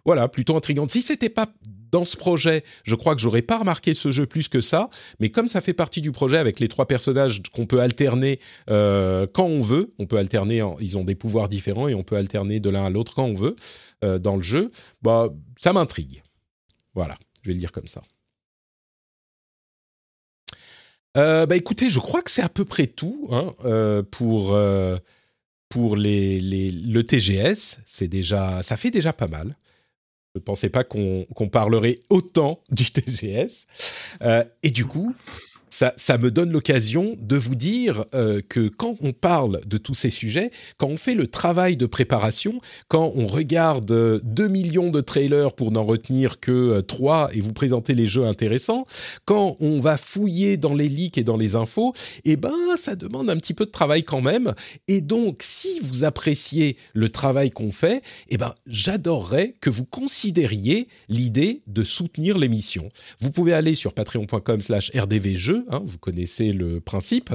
[0.05, 0.91] voilà, plutôt intrigantes.
[0.91, 1.47] Si c'était pas
[1.91, 4.89] dans ce projet, je crois que j'aurais pas remarqué ce jeu plus que ça,
[5.19, 8.39] mais comme ça fait partie du projet avec les trois personnages qu'on peut alterner
[8.69, 12.15] euh, quand on veut, on peut alterner, ils ont des pouvoirs différents et on peut
[12.15, 13.55] alterner de l'un à l'autre quand on veut
[14.03, 14.71] euh, dans le jeu,
[15.03, 16.23] bah ça m'intrigue.
[16.95, 18.01] Voilà, je vais le dire comme ça.
[21.15, 23.53] Euh, bah écoutez, je crois que c'est à peu près tout hein,
[24.09, 24.55] pour
[25.95, 27.81] les, le TGS.
[27.85, 29.53] C'est ça fait déjà pas mal.
[30.35, 33.67] Je ne pensais pas qu'on parlerait autant du TGS.
[34.23, 35.15] Euh, et du coup,
[35.73, 40.09] ça, me donne l'occasion de vous dire euh, que quand on parle de tous ces
[40.09, 45.53] sujets, quand on fait le travail de préparation, quand on regarde 2 millions de trailers
[45.53, 48.85] pour n'en retenir que 3 et vous présenter les jeux intéressants,
[49.25, 51.93] quand on va fouiller dans les leaks et dans les infos,
[52.23, 54.53] eh ben ça demande un petit peu de travail quand même.
[54.87, 60.87] Et donc, si vous appréciez le travail qu'on fait, eh ben j'adorerais que vous considériez
[61.09, 62.89] l'idée de soutenir l'émission.
[63.19, 67.33] Vous pouvez aller sur patreon.com/rdvjeux, hein, vous connaissez le principe.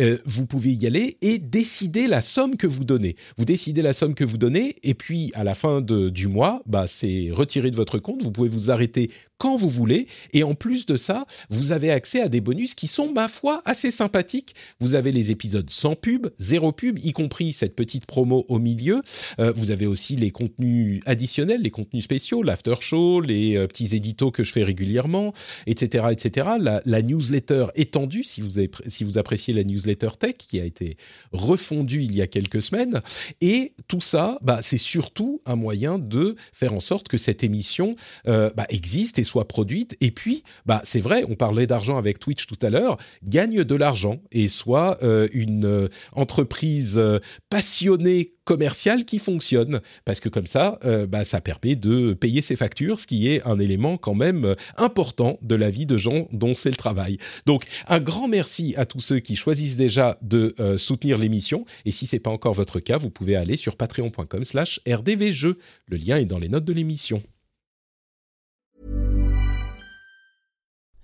[0.00, 3.16] Euh, vous pouvez y aller et décider la somme que vous donnez.
[3.36, 6.62] Vous décidez la somme que vous donnez et puis à la fin de, du mois,
[6.66, 8.22] bah c'est retiré de votre compte.
[8.22, 10.06] Vous pouvez vous arrêter quand vous voulez.
[10.32, 13.62] Et en plus de ça, vous avez accès à des bonus qui sont, ma foi,
[13.64, 14.54] assez sympathiques.
[14.80, 19.00] Vous avez les épisodes sans pub, zéro pub, y compris cette petite promo au milieu.
[19.38, 23.94] Euh, vous avez aussi les contenus additionnels, les contenus spéciaux, l'after show, les euh, petits
[23.94, 25.32] éditos que je fais régulièrement,
[25.66, 26.48] etc., etc.
[26.84, 30.96] La, newsletter étendue, si vous, si vous appréciez la newsletter tech, qui a été
[31.32, 33.00] refondue il y a quelques semaines.
[33.40, 37.92] Et tout ça, bah, c'est surtout un moyen de faire en sorte que cette émission
[38.26, 39.96] euh, bah, existe et soit produite.
[40.00, 43.74] Et puis, bah, c'est vrai, on parlait d'argent avec Twitch tout à l'heure, gagne de
[43.74, 47.18] l'argent et soit euh, une euh, entreprise euh,
[47.50, 49.80] passionnée commerciale qui fonctionne.
[50.04, 53.58] Parce que comme ça, bah, ça permet de payer ses factures, ce qui est un
[53.58, 57.18] élément quand même important de la vie de gens dont c'est le travail.
[57.44, 61.66] Donc, un grand merci à tous ceux qui choisissent déjà de soutenir l'émission.
[61.84, 65.58] Et si c'est pas encore votre cas, vous pouvez aller sur patreon.com slash rdvjeux.
[65.86, 67.22] Le lien est dans les notes de l'émission.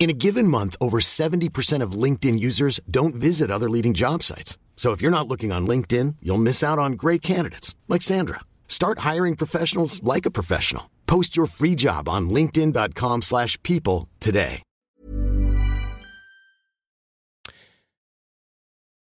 [0.00, 4.56] In a given month, over 70% of LinkedIn users don't visit other leading job sites.
[4.74, 8.40] So if you're not looking on LinkedIn, you'll miss out on great candidates like Sandra.
[8.66, 10.84] Start hiring professionals like a professional.
[11.06, 14.62] Post your free job on linkedin.com/people today.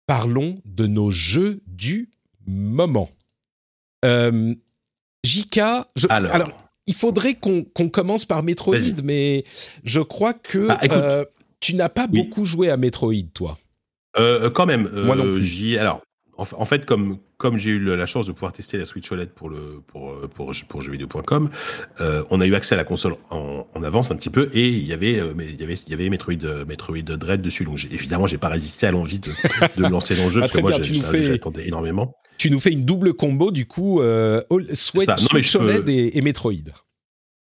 [0.08, 2.08] Parlons de nos jeux du
[2.46, 3.10] moment.
[4.04, 4.54] Euh,
[5.22, 5.60] JK,
[5.96, 9.44] je, alors, alors il faudrait qu'on commence par Metroid, mais
[9.84, 11.24] je crois que bah, écoute, euh,
[11.60, 12.22] tu n'as pas oui.
[12.22, 13.58] beaucoup joué à Metroid, toi.
[14.18, 14.90] Euh, quand même.
[14.92, 15.44] Moi non euh, plus.
[15.44, 16.00] j'y- alors,
[16.38, 19.50] en, fait, comme, comme j'ai eu la chance de pouvoir tester la Switch OLED pour,
[19.50, 21.50] le, pour, pour, pour jeuxvideo.com,
[22.00, 24.68] euh, on a eu accès à la console en, en avance un petit peu et
[24.68, 27.42] il y avait, euh, mais il y avait, il y avait Metroid, euh, Metroid Dread
[27.42, 27.64] dessus.
[27.64, 29.30] Donc, évidemment, j'ai pas résisté à l'envie de,
[29.76, 30.58] de lancer dans le jeu Ah, parce que
[31.00, 32.14] très moi, j'attendais énormément.
[32.38, 34.40] Tu nous fais une double combo, du coup, euh,
[34.72, 35.16] Switch, ça.
[35.16, 36.52] Non, mais Switch je peux- OLED et, et Metroid.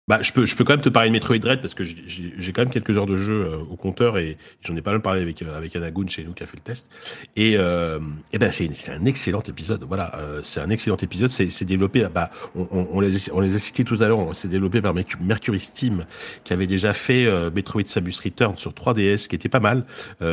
[0.08, 2.52] Bah, je peux, je peux quand même te parler de Metroid Dread parce que j'ai-
[2.52, 5.20] quand même quelques heures de jeu euh, au compteur et j'en ai pas mal parlé
[5.22, 6.90] avec euh, avec Anna Goon chez nous qui a fait le test.
[7.36, 8.00] Et, euh,
[8.32, 9.84] et ben c'est un excellent épisode.
[9.86, 11.28] Voilà, euh, c'est un excellent épisode.
[11.30, 12.04] C'est développé.
[12.12, 14.34] Bah, on, on, on les on les a cités tout à l'heure.
[14.34, 16.04] C'est développé par Mercu- Mercury Steam
[16.42, 19.84] qui avait déjà fait euh, Metroid Samus Return sur 3DS qui était pas mal,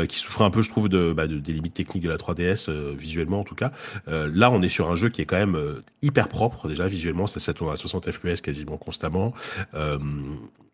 [0.07, 2.69] qui souffrait un peu, je trouve, de, bah, de des limites techniques de la 3DS
[2.69, 3.71] euh, visuellement en tout cas.
[4.07, 5.57] Là, on est sur un jeu qui est quand même
[6.01, 7.27] hyper propre déjà visuellement.
[7.27, 9.31] Ça, ça tourne à 60 FPS quasiment constamment.
[9.73, 9.97] Euh,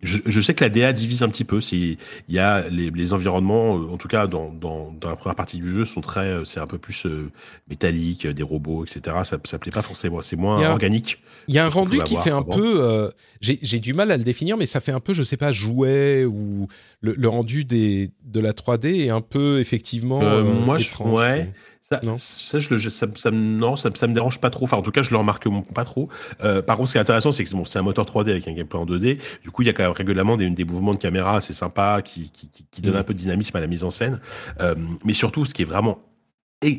[0.02, 1.60] je, je sais que la DA divise un petit peu.
[1.72, 1.98] Il
[2.30, 5.58] y a les, les environnements, euh, en tout cas dans, dans, dans la première partie
[5.58, 7.32] du jeu, sont très, euh, c'est un peu plus euh,
[7.70, 9.18] métallique, des robots, etc.
[9.24, 10.22] Ça, ça plaît pas forcément.
[10.22, 11.22] C'est moins Il un- organique.
[11.48, 12.56] Il y a un rendu qui fait un avant.
[12.58, 12.76] peu.
[12.82, 13.10] euh,
[13.40, 16.26] J'ai du mal à le définir, mais ça fait un peu, je sais pas, jouet
[16.26, 16.68] ou
[17.02, 20.22] le, le rendu des, de la 3D est un peu effectivement.
[20.24, 21.36] Euh, moi, je, étrange, ouais.
[21.38, 21.54] je trouve.
[21.92, 22.18] Ça, Non.
[22.18, 24.66] ça, je, le- je- ça, non, ça, ça me dérange pas trop.
[24.66, 26.10] Enfin, en tout cas, je le remarque pas trop.
[26.44, 28.48] Euh, par contre, ce qui est intéressant, c'est que bon, c'est un moteur 3D avec
[28.48, 29.20] un gameplay en 2D.
[29.44, 32.02] Du coup, il y a quand même régulièrement des, des mouvements de caméra assez sympas
[32.02, 32.98] qui, qui, qui, qui donnent Mm.
[32.98, 34.20] un peu de dynamisme à la mise en scène.
[34.62, 34.74] Euh,
[35.04, 36.00] mais surtout, ce qui est vraiment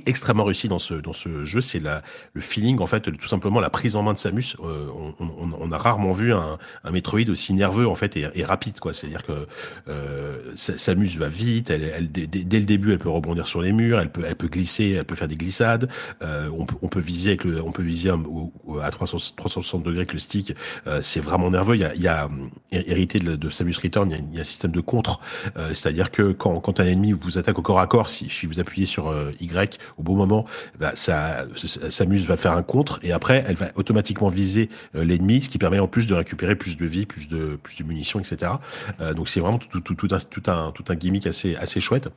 [0.07, 3.71] extrêmement réussi dans ce dans ce jeu, c'est le feeling en fait, tout simplement la
[3.71, 4.57] prise en main de Samus.
[4.61, 8.79] Euh, on, on, a rarement vu un, un Metroid aussi nerveux en fait et, rapide
[8.81, 8.95] quoi.
[8.95, 9.47] C'est-à-dire que
[9.89, 14.01] euh, Samus va vite, elle, elle dès, le début, elle peut rebondir sur les murs,
[14.01, 15.89] elle peut elle peut glisser, elle peut faire des glissades.
[16.23, 20.01] Euh, on, peut, on peut viser avec le, on peut viser à 300, 360 degrés
[20.01, 20.55] avec le stick.
[20.87, 21.77] Euh, c'est vraiment nerveux.
[21.77, 22.29] Il y a, il y a
[22.73, 25.21] hérité de, Samus Return, il y, a, il y a un système de contre,
[25.57, 28.47] euh, c'est-à-dire que quand quand un ennemi vous attaque au corps à corps, si, si
[28.47, 30.45] vous appuyez sur Y au bon moment,
[30.79, 35.49] bah, Samus va faire un contre et après elle va automatiquement viser euh, l'ennemi, ce
[35.49, 38.53] qui permet en plus de récupérer plus de vie, plus de munitions, etc.
[39.01, 40.43] Euh, donc c'est vraiment tout,
[40.89, 42.09] un gimmick assez chouette.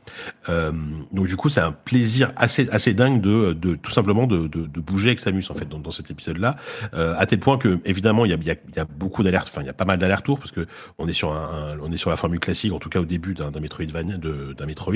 [0.49, 0.71] Euh,
[1.11, 5.45] donc du coup c'est un plaisir assez dingue de tout simplement de bouger avec Samus
[5.49, 6.55] en fait dans, cet épisode là,
[6.93, 9.73] euh, à tel point que évidemment il y a beaucoup d'alertes, enfin il y a
[9.73, 13.05] pas mal d'allers-retours parce que on est sur la formule classique en tout cas au
[13.05, 14.93] début d'un Metroidvania d'un Metroid,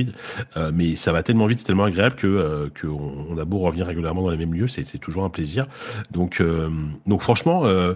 [0.73, 2.27] mais ça va tellement vite, c'est tellement agréable que
[2.73, 5.67] que on, on, a beau revenir régulièrement dans les mêmes lieux, c'est toujours un plaisir.
[6.11, 6.69] Donc, euh,
[7.05, 7.93] donc franchement, euh,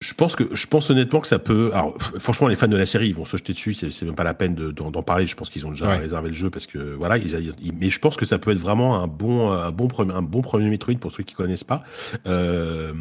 [0.00, 1.70] je pense que je pense honnêtement que ça peut.
[1.72, 3.72] Alors, franchement, les fans de la série ils vont se jeter dessus.
[3.72, 5.26] C'est même pas la peine d'en parler.
[5.26, 7.16] Je pense qu'ils ont déjà réservé le jeu parce que voilà.
[7.16, 10.20] Ils, mais je pense que ça peut être vraiment un bon, un bon premier, un
[10.20, 11.84] bon premier Metroid pour ceux qui connaissent pas.
[12.26, 12.92] Euh,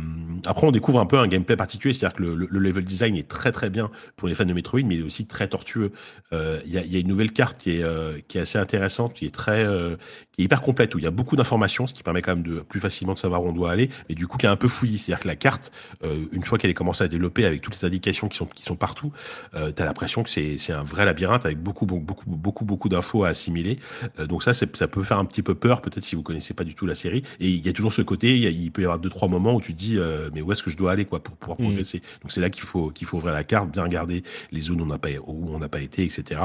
[0.46, 3.28] après, on découvre un peu un gameplay particulier, c'est-à-dire que le, le, level design est
[3.28, 5.92] très très bien pour les fans de Metroid, mais il est aussi très tortueux.
[6.32, 8.58] Euh, il y, a, y, a, une nouvelle carte qui est euh, qui est assez
[8.58, 9.98] intéressante, qui est très euh,
[10.34, 12.44] qui est hyper complète où il y a beaucoup d'informations, ce qui permet quand même
[12.44, 14.56] de plus facilement de savoir où on doit aller, mais du coup qui est un
[14.56, 14.98] peu fouillis.
[14.98, 15.72] C'est-à-dire que la carte,
[16.04, 18.64] euh, une fois qu'elle est commencé à développer avec toutes les indications qui sont qui
[18.64, 19.12] sont partout,
[19.54, 22.90] euh, tu as l'impression que c'est c'est un vrai labyrinthe avec beaucoup beaucoup beaucoup beaucoup
[22.90, 23.80] d'infos à assimiler.
[24.20, 26.64] Euh, donc ça ça peut faire un petit peu peur peut-être si vous connaissez pas
[26.64, 27.24] du tout la série.
[27.40, 29.54] Et il y a toujours ce côté, il, il peut y avoir deux trois moments
[29.54, 31.60] où tu te dis euh, mais où est-ce que je dois aller quoi pour pouvoir
[31.60, 31.64] mmh.
[31.64, 32.02] progresser.
[32.22, 34.84] Donc c'est là qu'il faut qu'il faut ouvrir la carte, bien regarder les zones où
[34.84, 36.42] on n'a pas où on n'a pas été, etc.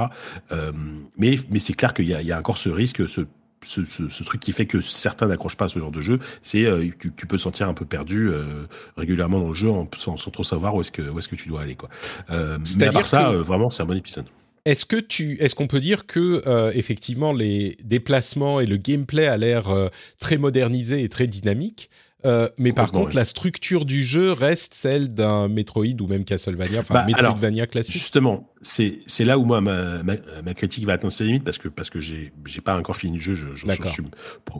[0.53, 0.73] Euh,
[1.17, 3.23] mais mais c'est clair qu'il y a, il y a encore ce risque, ce
[3.63, 6.19] ce, ce, ce, truc qui fait que certains n'accrochent pas à ce genre de jeu,
[6.43, 9.89] c'est euh, tu, tu, peux sentir un peu perdu euh, régulièrement dans le jeu en,
[9.97, 11.89] sans, sans, trop savoir où est-ce que où est-ce que tu dois aller quoi.
[12.31, 14.27] Euh, mais à part ça, euh, vraiment, c'est un bon épisode.
[14.69, 19.27] Est-ce que tu, est-ce qu'on peut dire que euh, effectivement les déplacements et le gameplay
[19.27, 19.89] a l'air euh,
[20.21, 21.89] très modernisé et très dynamique,
[22.27, 26.81] euh, mais par contre, la structure du jeu reste celle d'un Metroid ou même Castlevania,
[26.81, 27.95] enfin bah, Metroidvania alors, classique.
[27.95, 30.15] Justement, c'est là où moi ma, ma,
[30.45, 33.19] ma, critique va atteindre ses limites parce que parce que j'ai j'ai pas encore fini
[33.19, 34.03] le jeu, je, je, je, suis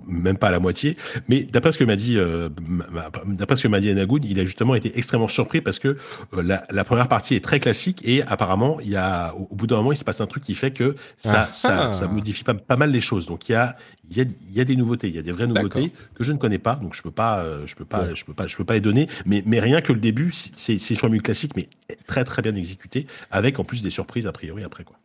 [0.07, 0.97] même pas à la moitié.
[1.27, 2.49] Mais d'après ce que m'a dit euh,
[3.27, 5.89] d'après ce que m'a dit Anagoud, il a justement été extrêmement surpris parce que
[6.35, 9.57] euh, la, la, première partie est très classique et apparemment il y a au, au
[9.57, 11.91] bout d'un moment il se passe un truc qui fait que ça ah, ça, ah.
[11.91, 13.27] ça modifie pas, pas mal les choses.
[13.27, 13.77] Donc il y a
[14.11, 16.25] il y a, il y a des nouveautés, il y a des vraies nouveautés que
[16.25, 18.15] je ne connais pas, donc je peux pas, je peux pas, ouais.
[18.15, 19.09] je peux pas, je peux pas les donner.
[19.27, 21.69] Mais, mais rien que le début, c'est une formule classique, mais
[22.07, 24.99] très très bien exécutée, avec en plus des surprises a priori après quoi.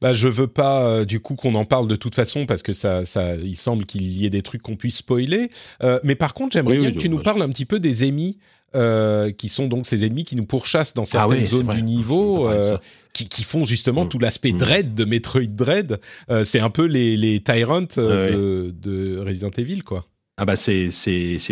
[0.00, 2.72] Bah, je veux pas euh, du coup qu'on en parle de toute façon parce que
[2.72, 5.50] ça, ça il semble qu'il y ait des trucs qu'on puisse spoiler.
[5.82, 7.78] Euh, mais par contre, j'aimerais oui, bien oui, que tu nous parles un petit peu
[7.78, 8.38] des ennemis
[8.76, 11.82] euh, qui sont donc ces ennemis qui nous pourchassent dans certaines ah oui, zones du
[11.82, 12.76] niveau, euh,
[13.12, 14.08] qui, qui, font justement mmh.
[14.08, 14.58] tout l'aspect mmh.
[14.58, 15.98] Dread de Metroid Dread.
[16.30, 20.04] Euh, c'est un peu les, les Tyrants de, de, Resident Evil, quoi.
[20.38, 20.90] Ah bah c'est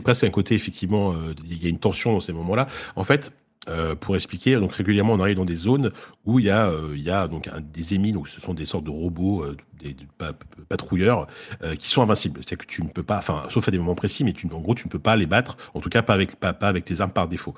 [0.02, 1.14] presque un côté effectivement
[1.50, 2.68] il y a une tension dans ces moments-là.
[2.96, 3.32] En fait,
[3.68, 5.90] euh, pour expliquer, donc régulièrement on arrive dans des zones
[6.26, 8.52] où il y a, euh, il y a donc un, des émis, donc ce sont
[8.52, 10.06] des sortes de robots, euh, des, des
[10.68, 11.26] patrouilleurs
[11.78, 12.40] qui sont invincibles.
[12.46, 14.60] C'est que tu ne peux pas, enfin sauf à des moments précis, mais tu, en
[14.60, 16.84] gros tu ne peux pas les battre, en tout cas pas avec pas, pas avec
[16.84, 17.54] tes armes par défaut.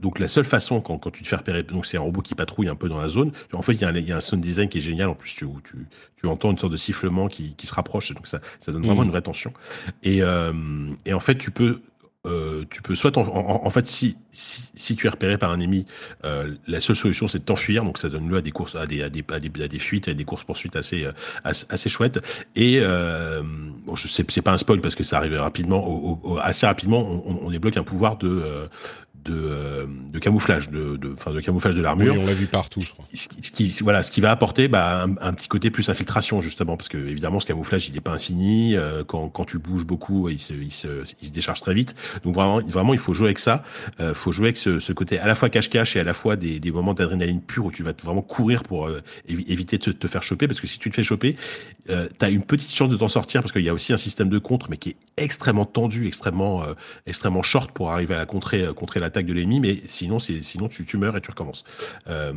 [0.00, 2.34] Donc la seule façon quand, quand tu te fais repérer, donc c'est un robot qui
[2.34, 3.32] patrouille un peu dans la zone.
[3.52, 5.08] En fait il y a un, il y a un sound design qui est génial.
[5.08, 5.86] En plus tu tu,
[6.16, 9.02] tu entends une sorte de sifflement qui, qui se rapproche, donc ça ça donne vraiment
[9.02, 9.04] mmh.
[9.04, 9.52] une vraie tension.
[10.02, 10.20] Et
[11.04, 11.80] et en fait tu peux
[12.26, 15.50] euh, tu peux soit en, en, en fait si, si, si tu es repéré par
[15.50, 15.86] un ennemi,
[16.24, 18.86] euh, la seule solution c'est de t'enfuir, donc ça donne lieu à des courses, à
[18.86, 21.12] des, à des, à des, fuites, à des courses poursuites assez, euh,
[21.44, 22.20] assez, assez chouettes.
[22.56, 26.20] Et euh, bon, je sais c'est pas un spoil parce que ça arrive rapidement, au,
[26.22, 28.66] au, assez rapidement, on, on débloque un pouvoir de euh,
[29.24, 32.14] de, euh, de, camouflage, de, de, enfin de camouflage de l'armure.
[32.14, 33.04] Oui, on l'a vu partout, je crois.
[33.12, 36.40] Ce, ce, qui, voilà, ce qui va apporter bah, un, un, petit côté plus infiltration
[36.40, 38.76] justement, parce que évidemment ce camouflage il n'est pas infini.
[38.76, 41.94] Euh, quand, quand tu bouges beaucoup, il se, il se, il se décharge très vite.
[42.24, 43.62] Donc vraiment, vraiment, il faut jouer avec ça.
[44.00, 46.36] Euh, faut jouer avec ce, ce, côté à la fois cache-cache et à la fois
[46.36, 49.90] des, des moments d'adrénaline pure où tu vas vraiment courir pour euh, éviter de te,
[49.90, 51.36] te, faire choper, parce que si tu te fais choper,
[51.86, 51.92] tu
[52.24, 54.38] as une petite chance de t'en sortir, parce qu'il y a aussi un système de
[54.38, 56.62] contre, mais qui est extrêmement tendu, extrêmement,
[57.06, 60.84] extrêmement short pour arriver à la contrer, contrer l'attaque de l'ennemi, mais sinon, sinon tu,
[60.84, 61.64] tu meurs et tu recommences.
[62.08, 62.32] Euh,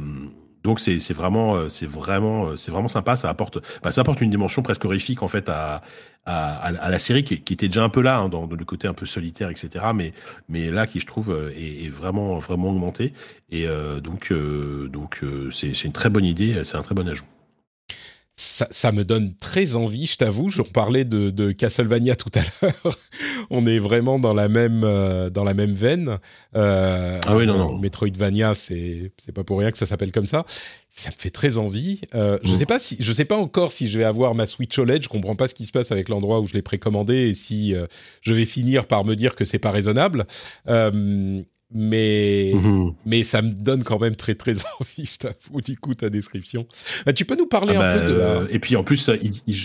[0.63, 3.17] donc c'est, vraiment, c'est vraiment, c'est vraiment sympa.
[3.17, 5.81] Ça apporte, bah, ça apporte une dimension presque horrifique en fait à,
[6.25, 9.05] à, la série qui, était déjà un peu là hein, dans, le côté un peu
[9.05, 9.87] solitaire, etc.
[9.93, 10.13] Mais,
[10.47, 13.13] mais là qui je trouve est, vraiment, vraiment augmenté.
[13.49, 15.21] Et euh, donc, euh, donc
[15.51, 16.63] c'est une très bonne idée.
[16.63, 17.25] C'est un très bon ajout.
[18.35, 20.49] Ça, me donne très envie, je t'avoue.
[20.49, 22.97] Je parlais de, de, Castlevania tout à l'heure.
[23.51, 26.17] On est vraiment dans la même euh, dans la même veine.
[26.55, 27.77] Euh, ah oui, non, non.
[27.77, 30.45] Metroidvania, c'est c'est pas pour rien que ça s'appelle comme ça.
[30.89, 32.01] Ça me fait très envie.
[32.15, 32.55] Euh, Je mm.
[32.55, 35.03] sais pas si je sais pas encore si je vais avoir ma Switch OLED.
[35.03, 37.75] Je comprends pas ce qui se passe avec l'endroit où je l'ai précommandé et si
[37.75, 37.85] euh,
[38.21, 40.25] je vais finir par me dire que c'est pas raisonnable.
[41.75, 42.93] Euh, mais mhm.
[43.05, 46.65] mais ça me donne quand même très très envie, je t'avoue, du coup, ta description.
[47.05, 48.43] Bah, tu peux nous parler ah un peu de la...
[48.49, 49.55] Et puis en plus, il, il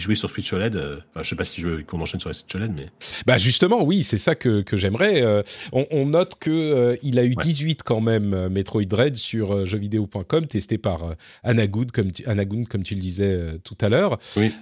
[0.00, 0.76] jouait sur Switch OLED.
[0.76, 2.88] Euh, enfin, je sais pas si je veux qu'on enchaîne sur la Switch OLED, mais.
[3.26, 5.22] Bah justement, oui, c'est ça que, que j'aimerais.
[5.22, 10.46] Euh, on, note que euh, il a eu 18 quand même Metroid Dread sur jeuxvideo.com,
[10.46, 12.24] testé par Anna Good, comme tu,
[12.68, 14.18] comme tu le disais tout à l'heure.
[14.36, 14.52] Oui.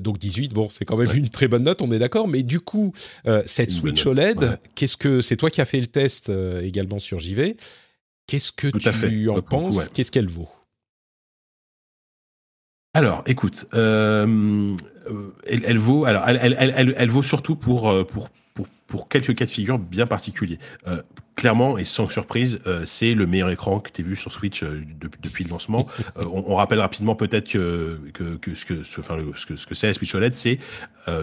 [0.00, 2.28] donc 18, bon, c'est quand même une très bonne note, on est d'accord.
[2.28, 2.92] Mais du coup,
[3.46, 6.30] cette Switch OLED, qu'est-ce que c'est toi qui as fait le test
[6.62, 7.56] également sur JV
[8.26, 10.48] Qu'est-ce que tu en penses Qu'est-ce qu'elle vaut?
[12.94, 14.76] Alors, écoute, euh,
[15.46, 20.58] elle, vaut, surtout pour, euh, pour quelques cas de figure bien particuliers.
[20.86, 21.00] Euh,
[21.34, 24.62] clairement et sans surprise, euh, c'est le meilleur écran que tu as vu sur Switch
[24.62, 24.80] euh,
[25.22, 25.86] depuis le lancement.
[26.18, 29.56] Euh, on, on, rappelle rapidement peut-être que, que, que, ce que, ce, enfin, ce que
[29.56, 30.58] ce que c'est la Switch OLED, c'est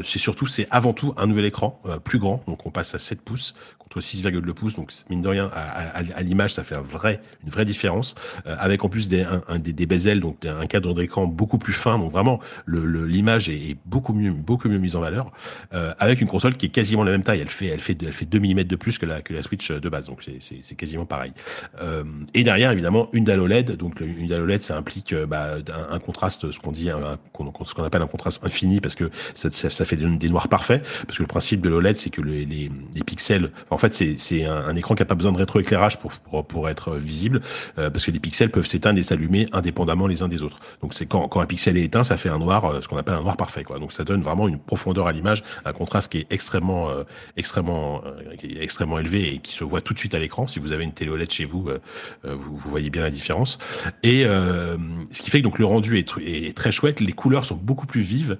[0.03, 2.43] c'est surtout, c'est avant tout un nouvel écran plus grand.
[2.47, 4.76] Donc on passe à 7 pouces contre 6,2 pouces.
[4.76, 8.16] Donc mine de rien, à, à, à l'image, ça fait un vrai, une vraie différence.
[8.45, 11.99] avec en plus des, un, des, des bezels, donc un cadre d'écran beaucoup plus fin.
[11.99, 15.32] Donc vraiment, l'image le, est, est, beaucoup mieux, beaucoup mieux mise en valeur.
[15.72, 17.41] avec une console qui est quasiment la même taille.
[17.41, 19.72] Elle fait, elle fait, elle fait 2 mm de plus que la, que la Switch
[19.72, 21.34] de base donc c'est quasiment pareil.
[21.82, 23.78] Euh, et derrière, évidemment, une dalle OLED.
[23.78, 25.58] Donc une dalle OLED, ça implique euh, bah,
[25.89, 29.95] un, contraste, ce qu'on dit, ce qu'on appelle un contraste infini, parce que ça, fait
[29.95, 30.84] des, noirs parfaits.
[31.06, 32.70] Parce que le principe de l'OLED, c'est que les,
[33.06, 36.14] pixels, en fait, c'est un, écran qui a pas besoin de rétroéclairage pour,
[36.45, 37.41] pour, être visible,
[37.78, 40.60] euh, parce que les pixels peuvent s'éteindre et s'allumer indépendamment les uns des autres.
[40.82, 43.22] Donc c'est quand, un pixel est éteint, ça fait un noir, ce qu'on appelle un
[43.22, 43.64] noir parfait.
[43.64, 43.80] Quoi.
[43.80, 46.89] Donc ça donne vraiment une profondeur à l'image, un contraste qui est extrêmement,
[47.38, 48.02] extrêmement,
[48.43, 50.48] extrêmement élevé et qui se voit tout de suite à l'écran.
[50.48, 51.80] Si vous avez une télé OLED chez vous, euh,
[52.26, 53.60] euh, vous, vous, voyez bien la différence.
[54.04, 54.78] Et euh,
[55.12, 57.00] ce qui fait que donc le rendu est, est, très chouette.
[57.00, 58.38] Les couleurs sont beaucoup plus vives.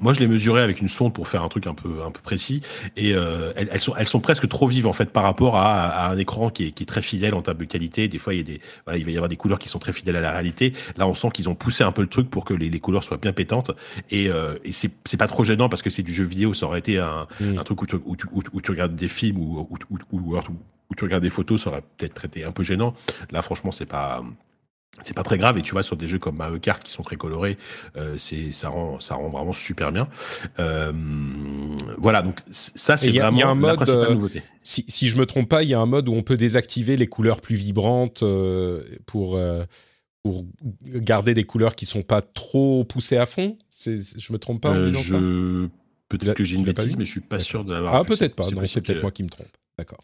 [0.00, 2.20] moi, je l'ai mesuré avec une sonde pour faire un truc un peu un peu
[2.20, 2.62] précis.
[2.96, 6.10] Et elles, elles, sont elles sont presque trop vives en fait par rapport à, à
[6.10, 8.08] un écran qui est, qui est, très fidèle en termes de qualité.
[8.08, 9.78] Des fois, il y a des voilà, il va y avoir des couleurs qui sont
[9.78, 10.72] très fidèles à la réalité.
[10.96, 13.04] Là, on sent qu'ils ont poussé un peu le truc pour que les, les couleurs
[13.04, 13.70] soient bien pétantes.
[14.10, 14.24] Et,
[14.64, 16.54] et c'est pas trop gênant parce que c'est du jeu vidéo.
[16.54, 17.58] Ça aurait été un, mmh.
[17.58, 20.56] un truc où tu, où, tu, où tu, regardes des films ou, ou,
[20.90, 22.94] où tu regardes des photos, ça aurait peut-être été un peu gênant.
[23.30, 24.22] Là, franchement, c'est pas
[25.02, 25.58] c'est pas très grave.
[25.58, 27.56] Et tu vois sur des jeux comme Mario Kart qui sont très colorés
[27.96, 30.08] euh, c'est ça rend ça rend vraiment super bien.
[30.58, 30.92] Euh,
[31.98, 34.42] voilà donc ça c'est vraiment y a un mode, la euh, nouveauté.
[34.62, 36.96] si, si je me trompe pas il y a un mode où on peut désactiver
[36.96, 38.24] les couleurs plus vibrantes
[39.06, 39.38] pour
[40.24, 40.44] pour
[40.84, 43.56] garder des couleurs qui sont pas trop poussées à fond.
[43.70, 45.14] C'est je me trompe pas en disant je...
[45.14, 45.70] ça?
[46.08, 48.44] peut-être que j'ai une bêtise mais je suis pas sûr d'avoir ah peut-être pas.
[48.66, 49.48] C'est peut-être moi qui me trompe.
[49.78, 50.02] D'accord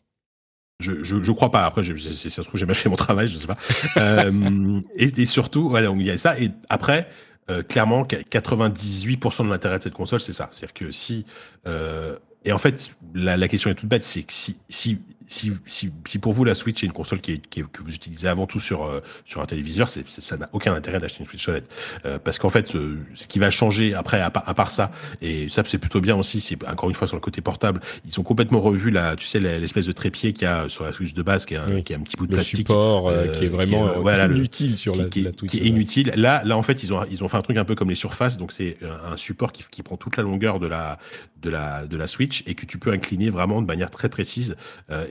[0.81, 1.65] je, je, crois pas.
[1.65, 3.59] Après, je, si ça se trouve, j'ai mal fait mon travail, je sais pas.
[3.97, 6.39] euh, et, et, surtout, voilà, il y a ça.
[6.39, 7.09] Et après,
[7.51, 10.49] euh, clairement, 98% de l'intérêt de cette console, c'est ça.
[10.51, 11.27] C'est-à-dire que si
[11.67, 15.53] euh, et en fait, la, la question est toute bête, c'est que si, si, si,
[15.67, 17.95] si, si, pour vous la Switch est une console qui, est, qui est, que vous
[17.95, 21.27] utilisez avant tout sur euh, sur un téléviseur, c'est, ça n'a aucun intérêt d'acheter une
[21.27, 21.65] Switch OLED
[22.05, 24.91] euh, parce qu'en fait, euh, ce qui va changer après, à, à, part ça,
[25.23, 28.21] et ça c'est plutôt bien aussi, c'est encore une fois sur le côté portable, ils
[28.21, 31.15] ont complètement revu la, tu sais, l'espèce de trépied qu'il y a sur la Switch
[31.15, 33.47] de base, qui est un, qui est un petit bout de le plastique, support qui
[33.47, 36.13] est vraiment qui est, voilà, inutile sur la, qui, la Qui est inutile.
[36.17, 37.95] Là, là en fait, ils ont ils ont fait un truc un peu comme les
[37.95, 40.99] surfaces, donc c'est un support qui, qui prend toute la longueur de la
[41.43, 44.57] de la de la Switch et que tu peux incliner vraiment de manière très précise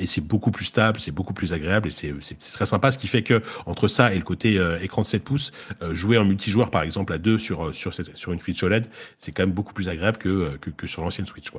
[0.03, 2.91] et c'est beaucoup plus stable c'est beaucoup plus agréable et c'est très sympa.
[2.91, 5.51] Ce qui fait que entre ça et le côté euh, écran de 7 pouces,
[5.81, 8.87] euh, jouer en multijoueur par exemple à deux sur euh, sur une Switch OLED,
[9.17, 11.51] c'est quand même beaucoup plus agréable que sur l'ancienne Switch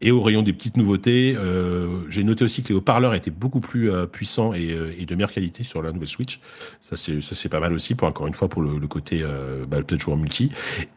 [0.00, 1.36] et au rayon des petites nouveautés,
[2.08, 5.82] j'ai noté aussi que les haut-parleurs étaient beaucoup plus puissants et, de meilleure qualité sur
[5.82, 6.40] la nouvelle Switch.
[6.80, 9.24] Ça c'est pas mal aussi pour encore une fois pour le, côté
[9.68, 10.50] bah, peut-être jouer en multi.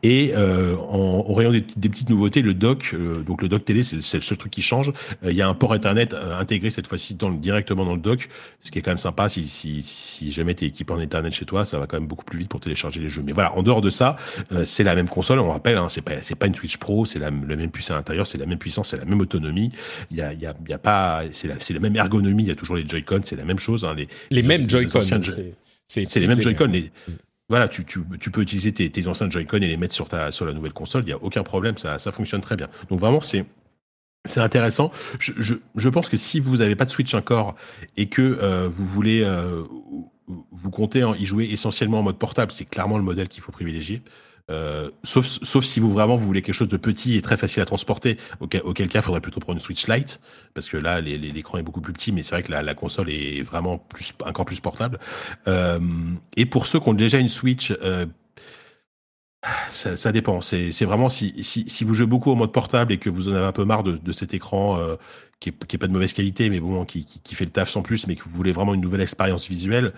[0.03, 4.21] Et au rayon des, des, petites nouveautés, le dock, donc le dock télé, c'est le
[4.21, 4.91] seul truc qui change.
[5.23, 6.09] Il y a un port Ethernet
[6.39, 8.30] intégré cette fois dans directement dans le dock,
[8.61, 9.30] ce qui est quand même sympa.
[9.30, 12.07] Si, si, si jamais tu es équipé en Ethernet chez toi, ça va quand même
[12.07, 13.24] beaucoup plus vite pour télécharger les jeux.
[13.26, 14.15] Mais voilà, en dehors de ça,
[14.51, 15.39] euh, c'est la même console.
[15.39, 16.01] On rappelle, hein, c'est
[16.36, 18.97] pas une Switch Pro, c'est la, même puissance à l'intérieur, c'est la même puissance, c'est
[18.97, 19.72] la même autonomie.
[20.11, 22.43] Il y a, y a, y a pas, c'est la, même ergonomie.
[22.43, 23.86] Il y a toujours les Joy-Con, c'est la même chose.
[23.86, 25.01] Hein, les, les, mêmes Joy-Con.
[25.86, 26.67] C'est les mêmes Joy-Con.
[26.67, 26.91] Les,
[27.49, 30.32] voilà, tu, tu, tu, peux utiliser tes, tes anciens Joy-Con et les mettre sur ta
[30.32, 31.03] sur la nouvelle console.
[31.05, 32.67] Il y a aucun problème, ça, ça fonctionne très bien.
[32.89, 33.45] Donc vraiment, c'est
[34.26, 34.91] c'est intéressant.
[35.20, 37.55] Je, pense que si vous n'avez pas de Switch encore
[37.95, 39.63] et que euh, vous voulez euh,
[40.28, 44.03] vous comptez y jouer essentiellement en mode portable, c'est clairement le modèle qu'il faut privilégier.
[44.51, 47.65] Euh, sauf, si vous vraiment vous voulez quelque chose de petit et très facile à
[47.65, 50.20] transporter, auquel, cas il faudrait plutôt prendre une Switch Lite,
[50.55, 53.43] parce que là l'écran est beaucoup plus petit, mais c'est vrai que la, console est
[53.43, 54.99] vraiment plus, encore plus portable.
[56.36, 57.72] Et pour ceux qui ont déjà une Switch,
[59.72, 60.42] ça, dépend.
[60.42, 63.52] C'est vraiment si, vous jouez beaucoup en mode portable et que vous en avez un
[63.52, 64.80] peu marre de, cet écran
[65.40, 68.08] qui, est, pas de mauvaise qualité, mais bon, qui, qui, fait le taf sans plus,
[68.08, 69.94] mais que vous voulez vraiment une nouvelle expérience visuelle,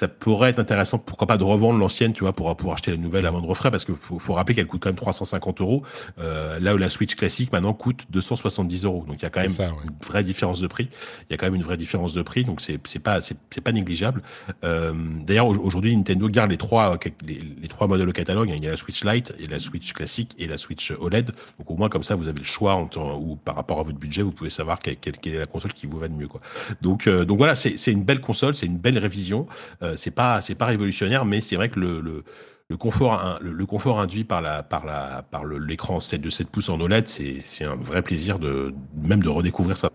[0.00, 2.96] ça pourrait être intéressant, pourquoi pas, de revendre l'ancienne, tu vois, pour, pour acheter la
[2.96, 5.82] nouvelle à moindre frais, parce qu'il faut, faut, rappeler qu'elle coûte quand même 350 euros,
[6.18, 9.04] euh, là où la Switch classique maintenant coûte 270 euros.
[9.06, 9.50] Donc il y a quand même
[9.84, 10.88] une vraie différence de prix.
[11.28, 13.60] Il y a quand même une vraie différence de prix, donc c'est c'est pas c'est
[13.60, 14.22] pas négligeable.
[14.64, 14.94] Euh,
[15.26, 18.50] D'ailleurs aujourd'hui Nintendo garde les trois les, les, trois modèles au catalogue.
[18.56, 21.32] Il y a la Switch Lite, et la Switch classique et la Switch OLED.
[21.58, 22.88] Donc au moins comme ça vous avez le choix en
[23.18, 25.86] ou par rapport à votre budget, vous pouvez savoir quelle, quelle, est la console qui
[25.86, 26.40] vous va le mieux quoi.
[26.80, 29.46] Donc euh, donc voilà, c'est une belle console, c'est une belle révision.
[29.82, 34.00] Euh, c'est pas c'est pas révolutionnaire, mais c'est vrai que le, le, confort le, confort
[34.00, 37.76] induit par la par la par l'écran 7 de 7 pouces en OLED, c'est un
[37.76, 39.90] vrai plaisir de même de redécouvrir ça.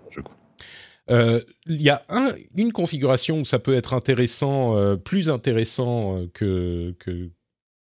[1.11, 6.25] Euh, il y a un, une configuration où ça peut être intéressant, euh, plus intéressant
[6.33, 7.29] que, que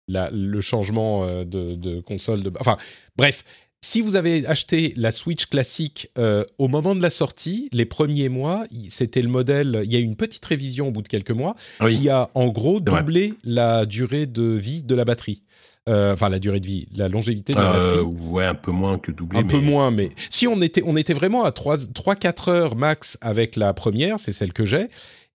[0.07, 2.41] la, le changement de, de, console.
[2.41, 2.77] De, enfin,
[3.15, 3.43] bref,
[3.86, 8.29] si vous avez acheté la Switch classique euh, au moment de la sortie, les premiers
[8.29, 9.81] mois, c'était le modèle.
[9.83, 11.55] Il y a eu une petite révision au bout de quelques mois
[11.91, 15.43] qui a en gros doublé la durée de vie de la batterie.
[15.88, 18.27] Euh, enfin, la durée de vie, la longévité de la euh, batterie.
[18.31, 19.38] Ouais, un peu moins que doublé.
[19.38, 23.55] Un peu moins, mais si on était, on était vraiment à 3-4 heures max avec
[23.55, 24.88] la première, c'est celle que j'ai.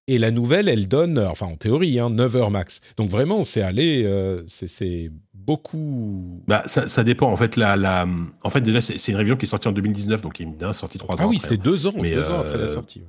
[0.08, 2.80] Et la nouvelle, elle donne, enfin en théorie, hein, 9 heures max.
[2.96, 4.04] Donc vraiment, c'est allé,
[4.48, 5.12] c'est
[5.50, 6.42] beaucoup.
[6.46, 7.30] Bah, ça, ça, dépend.
[7.30, 8.06] En fait, la, la...
[8.42, 10.72] en fait déjà, c'est une révision qui est sortie en 2019, donc il est bien
[10.72, 11.24] sorti trois ans.
[11.24, 13.02] Ah oui, c'était deux ans, deux ans après la euh, sortie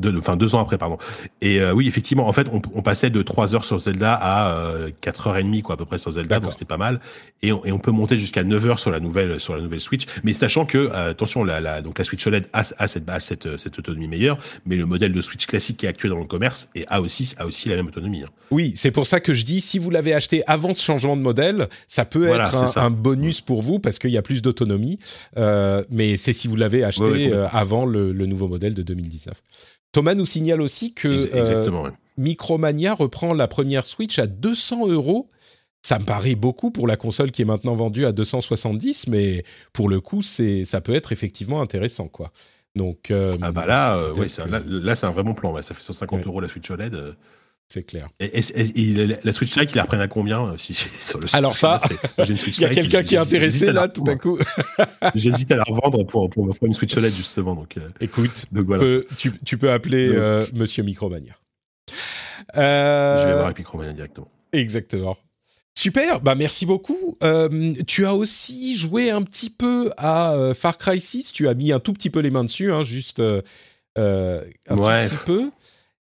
[0.00, 0.98] deux, enfin deux ans après, pardon.
[1.40, 4.50] Et euh, oui, effectivement, en fait, on, on, passait de 3 heures sur Zelda à
[4.50, 7.00] euh, 4 heures et demie, quoi, à peu près sur Zelda, donc c'était pas mal.
[7.42, 9.80] Et on, et on peut monter jusqu'à 9 heures sur la nouvelle sur la nouvelle
[9.80, 13.08] Switch, mais sachant que euh, attention, la, la, donc la Switch OLED a, a cette,
[13.08, 16.18] a cette, cette autonomie meilleure, mais le modèle de Switch classique qui est actuel dans
[16.18, 18.22] le commerce et a aussi a aussi la même autonomie.
[18.22, 18.28] Hein.
[18.50, 21.22] Oui, c'est pour ça que je dis, si vous l'avez acheté avant ce changement de
[21.22, 24.98] modèle, ça peut être un, bonus pour vous parce qu'il y a plus d'autonomie.
[25.36, 29.34] Euh, mais c'est si vous l'avez acheté euh, avant le, le nouveau modèle de 2019.
[29.96, 35.30] Thomas nous signale aussi que euh, Micromania reprend la première Switch à 200 euros.
[35.80, 39.42] Ça me paraît beaucoup pour la console qui est maintenant vendue à 270, mais
[39.72, 42.30] pour le coup, c'est ça peut être effectivement intéressant, quoi.
[42.74, 44.12] Donc euh, ah bah là, euh,
[44.68, 45.62] là, c'est un vrai bon plan.
[45.62, 47.16] Ça fait 150 euros la Switch OLED.
[47.68, 48.08] C'est clair.
[48.20, 48.42] Et,
[49.24, 51.80] la Switch Lite, il la reprenne à combien si, sur le Alors ça,
[52.18, 54.38] il y a quelqu'un qui est intéressé là tout à coup.
[55.16, 56.30] J'hésite à la revendre pour,
[56.62, 57.56] une Switch Lite justement.
[57.56, 58.46] Donc, euh, Écoute,
[59.44, 61.34] tu, peux appeler euh, Monsieur Micromania.
[62.56, 64.28] Euh, Je vais voir avec Micromania directement.
[64.52, 65.16] Exactement.
[65.74, 67.18] Super, bah merci beaucoup.
[67.88, 71.32] tu as aussi joué un petit peu à Far Cry 6.
[71.32, 75.16] Tu as mis un tout petit peu les mains dessus, hein, juste un tout petit
[75.26, 75.50] peu.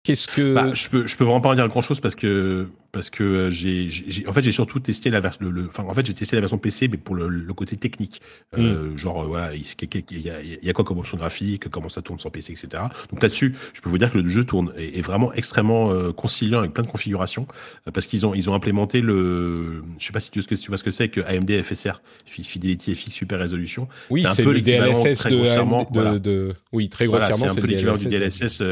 [0.07, 2.69] Qu'est-ce que bah, je peux je peux vraiment pas en dire grand chose parce que
[2.93, 3.91] parce que euh, j'ai,
[4.29, 6.59] en fait j'ai surtout testé la version le, enfin en fait j'ai testé la version
[6.59, 8.23] PC mais pour le, le côté technique.
[8.57, 8.99] Euh, mm.
[8.99, 12.21] genre voilà il y, a, il y a quoi comme option graphique comment ça tourne
[12.21, 15.33] sur PC etc donc là-dessus je peux vous dire que le jeu tourne est, vraiment
[15.33, 17.49] extrêmement euh, conciliant avec plein de configurations
[17.89, 20.77] euh, parce qu'ils ont ils ont implémenté le je sais pas si tu, tu vois
[20.77, 24.61] ce que c'est que AMD FSR Fidelity FX Super Résolution oui c'est, un peu le
[24.61, 28.63] DLSS de, de, oui très grossièrement c'est, un peu l'équivalent du DLSS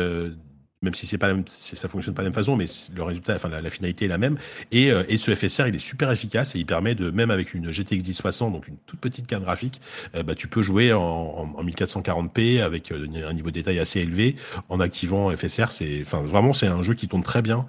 [0.84, 3.48] même si c'est pas ça fonctionne pas de la même façon, mais le résultat, enfin
[3.48, 4.36] la, finalité est la même.
[4.70, 7.54] Et, euh, et, ce FSR, il est super efficace et il permet de, même avec
[7.54, 9.80] une GTX 1060, donc une toute petite carte graphique,
[10.14, 14.00] euh, bah, tu peux jouer en, en, 1440p avec euh, un niveau de détail assez
[14.00, 14.36] élevé
[14.68, 15.72] en activant FSR.
[15.72, 17.66] C'est, enfin vraiment, c'est un jeu qui tourne très bien,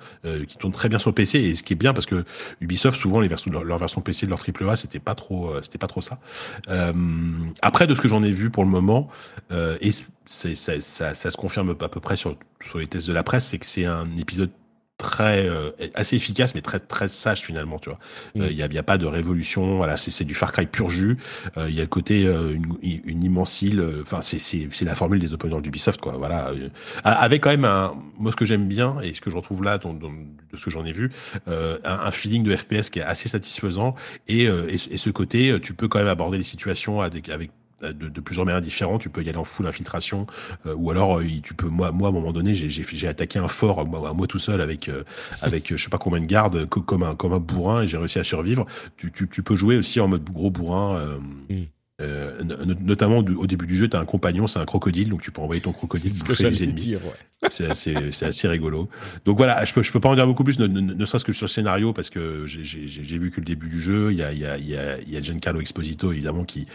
[0.47, 1.39] qui tourne très bien sur PC.
[1.39, 2.25] Et ce qui est bien parce que
[2.61, 5.87] Ubisoft, souvent les versions, leur, version PC de leur AAA, c'était pas trop, c'était pas
[5.87, 6.19] trop ça.
[7.61, 9.09] après, de ce que j'en ai vu pour le moment,
[9.51, 9.91] et
[10.25, 13.45] ça, ça, ça, se confirme à peu près sur, sur les tests de la presse,
[13.45, 14.51] c'est que c'est un épisode
[14.97, 17.99] très euh, assez efficace mais très très sage finalement tu vois.
[18.37, 20.89] Euh, il n'y a, y a pas de révolution voilà c'est du Far Cry pur
[20.89, 21.17] jus.
[21.57, 25.33] Euh, il y a le côté une, une, immense île enfin c'est la formule des
[25.33, 26.51] open world d'Ubisoft quoi voilà.
[27.03, 29.77] Avec quand même un moi ce que j'aime bien et ce que je retrouve là
[29.77, 31.11] de ce que j'en ai vu
[31.47, 33.95] un, un, feeling de FPS qui est assez satisfaisant
[34.27, 37.51] et, et, et, ce côté tu peux quand même aborder les situations avec, avec
[37.93, 39.01] de, de, plusieurs manières différentes.
[39.01, 40.27] Tu peux y aller en full infiltration,
[40.65, 41.67] euh, ou alors euh, tu peux.
[41.67, 44.89] Moi, moi, à un moment donné, j'ai attaqué un fort moi, moi tout seul avec
[44.89, 45.03] euh,
[45.41, 48.19] avec je sais pas combien de gardes, comme un comme un bourrin, et j'ai réussi
[48.19, 48.65] à survivre.
[48.97, 51.19] Tu, tu, peux jouer aussi en mode gros bourrin.
[51.49, 51.63] Mm.
[52.01, 52.43] Euh,
[52.81, 55.41] notamment au début du jeu, tu as un compagnon, c'est un crocodile, donc tu peux
[55.41, 56.95] envoyer ton crocodile bouffer les ennemis.
[57.49, 58.89] C'est assez, rigolo.
[59.23, 61.45] Donc voilà, je peux, je peux pas en dire beaucoup plus, ne, serait-ce que sur
[61.45, 64.39] le scénario, parce que j'ai vu que le début du jeu, il y a, il
[64.39, 66.67] y a, il y a, Giancarlo Exposito, évidemment, qui,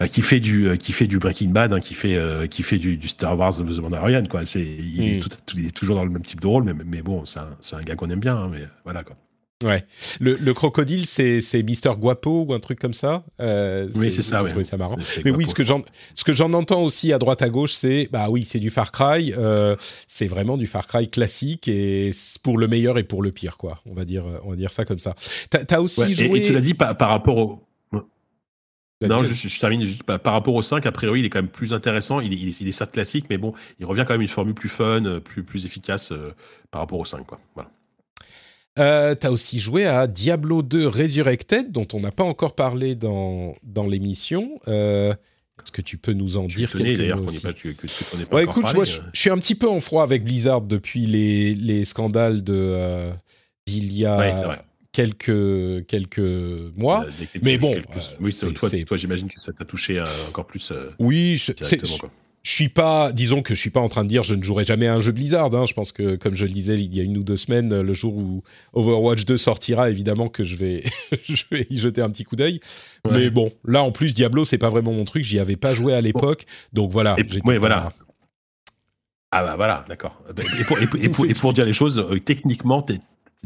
[0.00, 2.16] euh, qui, fait, du, euh, qui fait du Breaking Bad, hein, qui, fait,
[2.48, 4.22] qui fait du, Star Wars The Mandalorian.
[4.30, 4.42] Quoi.
[4.54, 5.28] Il, est hmm.
[5.56, 7.82] il est toujours dans le même type de rôle, mais, mais bon, c'est un, un,
[7.82, 8.36] gars qu'on aime bien.
[8.36, 9.16] Hein, mais voilà, quoi.
[9.62, 9.84] Ouais.
[10.20, 13.24] Le, le crocodile, c'est c'est Mister Guapo ou un truc comme ça.
[13.40, 14.42] Euh, oui, c'est ça.
[14.42, 14.64] Oui.
[14.64, 14.96] ça marrant.
[15.24, 15.82] Mais oui, ce que j'en
[16.14, 18.90] ce que j'en entends aussi à droite à gauche, c'est bah oui, c'est du Far
[18.90, 19.34] Cry.
[19.36, 19.76] Euh,
[20.08, 22.10] c'est vraiment du Far Cry classique et
[22.42, 23.80] pour le meilleur et pour le pire, quoi.
[23.84, 25.14] On va dire on va dire ça comme ça.
[25.50, 26.40] T'as as aussi joué.
[26.40, 27.66] Et, tu l'as dit par, par rapport au.
[29.02, 30.84] Non, je, je, termine juste par, rapport au 5.
[30.84, 32.20] A priori, il est quand même plus intéressant.
[32.20, 34.68] Il est, il est, certes classique, mais bon, il revient quand même une formule plus
[34.68, 36.34] fun, plus, plus efficace euh,
[36.70, 37.26] par rapport au 5.
[37.26, 37.40] Quoi.
[37.54, 37.70] Voilà.
[38.78, 42.94] Euh, tu as aussi joué à Diablo 2 Resurrected, dont on n'a pas encore parlé
[42.94, 44.60] dans, dans l'émission.
[44.68, 45.12] Euh,
[45.62, 47.46] Est-ce que tu peux nous en dire mots aussi
[48.30, 51.84] pas, écoute, moi, je, suis un petit peu en froid avec Blizzard depuis les, les
[51.84, 53.12] scandales euh,
[53.66, 56.18] d'il y a quelques quelques
[56.76, 57.04] mois.
[57.04, 57.76] Euh, mais bon,
[58.20, 60.72] oui, toi, toi j'imagine que ça t'a touché encore plus.
[60.98, 61.60] oui, c'est
[62.42, 64.64] je suis pas, disons que je suis pas en train de dire je ne jouerai
[64.64, 65.54] jamais à un jeu Blizzard.
[65.54, 65.66] Hein.
[65.66, 67.92] Je pense que, comme je le disais il y a une ou deux semaines, le
[67.92, 70.82] jour où Overwatch 2 sortira, évidemment que je vais,
[71.28, 72.60] je vais y jeter un petit coup d'œil.
[73.10, 75.24] Mais bon, là en plus Diablo, c'est pas vraiment mon truc.
[75.24, 77.16] J'y avais pas joué à l'époque, donc voilà.
[77.44, 77.92] oui, voilà.
[79.32, 80.20] Ah bah voilà, d'accord.
[80.58, 82.84] Et pour, et pour, dire les choses, euh, techniquement,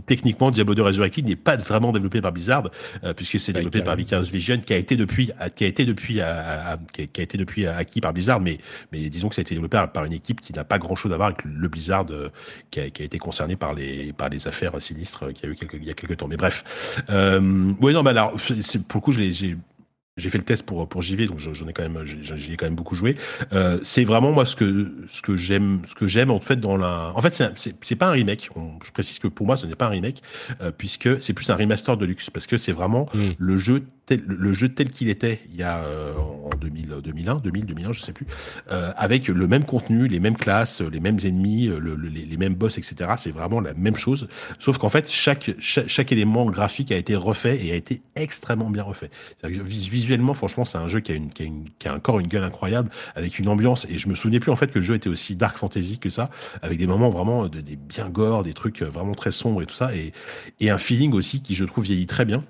[0.06, 2.70] techniquement, Diablo 2 Resurrected n'est pas vraiment développé par Blizzard,
[3.04, 6.14] euh, puisque c'est développé par Vicarious Vision, qui a été depuis, qui a été depuis,
[6.14, 8.58] qui a été depuis acquis par Blizzard, mais,
[8.92, 11.12] mais disons que ça a été développé par une équipe qui n'a pas grand chose
[11.12, 12.30] à voir avec le Blizzard euh,
[12.70, 15.52] qui, a, qui, a, été concerné par les, par les affaires sinistres qu'il y a
[15.52, 16.28] eu quelques, il y a quelques temps.
[16.28, 16.64] Mais bref,
[17.10, 19.56] euh, ouais, non, mais alors, c'est, pour le coup, j'ai
[20.16, 22.66] j'ai fait le test pour pour JV, donc j'en ai quand même, j'y ai quand
[22.66, 23.16] même beaucoup joué.
[23.52, 26.76] Euh, c'est vraiment moi ce que ce que j'aime, ce que j'aime en fait dans
[26.76, 27.12] la.
[27.16, 28.48] En fait, c'est c'est pas un remake.
[28.84, 30.22] je précise que pour moi, ce n'est pas un remake
[30.60, 33.30] euh, puisque c'est plus un remaster de luxe parce que c'est vraiment mm.
[33.38, 37.64] le jeu le jeu tel qu'il était il y a euh, en 2000, 2001, 2000,
[37.64, 38.26] 2001, je sais plus,
[38.70, 42.78] euh, avec le même contenu, les mêmes classes, les mêmes ennemis, le, les, mêmes boss,
[42.78, 43.12] etc.
[43.16, 44.28] C'est vraiment la même chose,
[44.58, 48.70] sauf qu'en fait chaque, chaque, chaque élément graphique a été refait et a été extrêmement
[48.70, 49.10] bien refait.
[49.42, 52.28] Visuellement, franchement, c'est un jeu qui a, une, qui, a une, qui a encore une
[52.28, 53.86] gueule incroyable, avec une ambiance.
[53.88, 56.10] Et je me souvenais plus en fait que le jeu était aussi dark fantasy que
[56.10, 56.30] ça,
[56.62, 59.74] avec des moments vraiment de, des bien gore, des trucs vraiment très sombres et tout
[59.74, 60.12] ça, et,
[60.60, 62.44] et un feeling aussi qui je trouve vieillit très bien.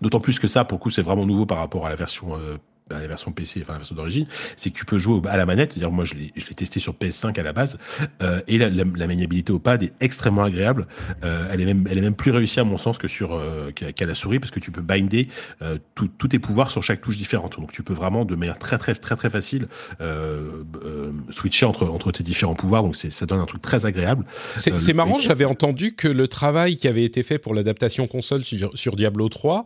[0.00, 2.58] D'autant plus que ça, pour coup, c'est vraiment nouveau par rapport à la version euh,
[2.88, 4.26] bah, la version PC, enfin la version d'origine,
[4.56, 5.72] c'est que tu peux jouer à la manette.
[5.72, 7.78] C'est-à-dire, moi, je l'ai, testé sur PS5 à la base,
[8.22, 10.86] euh, et la, la, la, maniabilité au pad est extrêmement agréable.
[11.24, 13.72] Euh, elle est même, elle est même plus réussie à mon sens que sur euh,
[13.72, 15.28] qu'à la souris, parce que tu peux binder
[15.62, 17.58] euh, tous tes pouvoirs sur chaque touche différente.
[17.58, 19.68] Donc, tu peux vraiment de manière très très très très facile
[20.00, 22.82] euh, euh, switcher entre entre tes différents pouvoirs.
[22.82, 24.24] Donc, ça donne un truc très agréable.
[24.56, 25.18] C'est, marrant.
[25.18, 29.28] J'avais entendu que le travail qui avait été fait pour l'adaptation console sur, sur Diablo
[29.28, 29.64] 3,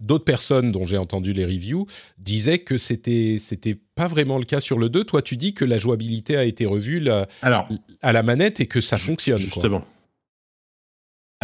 [0.00, 1.86] d'autres personnes dont j'ai entendu les reviews
[2.34, 5.04] disait que c'était c'était pas vraiment le cas sur le 2.
[5.04, 7.08] Toi, tu dis que la jouabilité a été revue
[7.42, 7.68] Alors,
[8.02, 9.38] à la manette et que ça fonctionne.
[9.38, 9.84] Justement.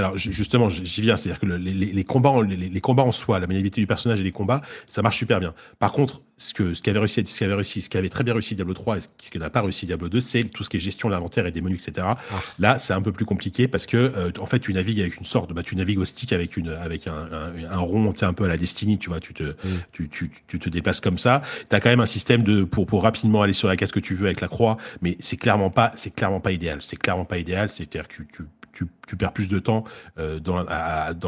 [0.01, 3.83] Alors justement, j'y viens, c'est-à-dire que les, combats, en, les, combats en soi, la maniabilité
[3.83, 5.53] du personnage et les combats, ça marche super bien.
[5.79, 8.09] Par contre, ce que ce qui avait réussi, ce qui avait réussi, ce qui avait
[8.09, 10.65] très bien réussi Diablo 3 et ce qui n'a pas réussi Diablo 2, c'est tout
[10.65, 12.07] ce qui est gestion de l'inventaire et des menus, etc.
[12.11, 12.41] Ah.
[12.59, 15.27] Là, c'est un peu plus compliqué parce que euh, en fait, tu navigues avec une
[15.27, 17.29] sorte, bah, tu navigues au stick avec une avec un,
[17.71, 19.57] un, rond, tu un peu à la Destiny, tu vois, tu te mm.
[19.93, 21.43] tu, tu, tu, te déplaces comme ça.
[21.69, 24.01] Tu as quand même un système de pour pour rapidement aller sur la case que
[24.01, 26.79] tu veux avec la croix, mais c'est clairement pas c'est clairement pas idéal.
[26.81, 27.69] C'est clairement pas idéal.
[27.69, 29.85] C'est-à-dire que tu tu, tu, perds plus de temps
[30.19, 30.65] euh, dans,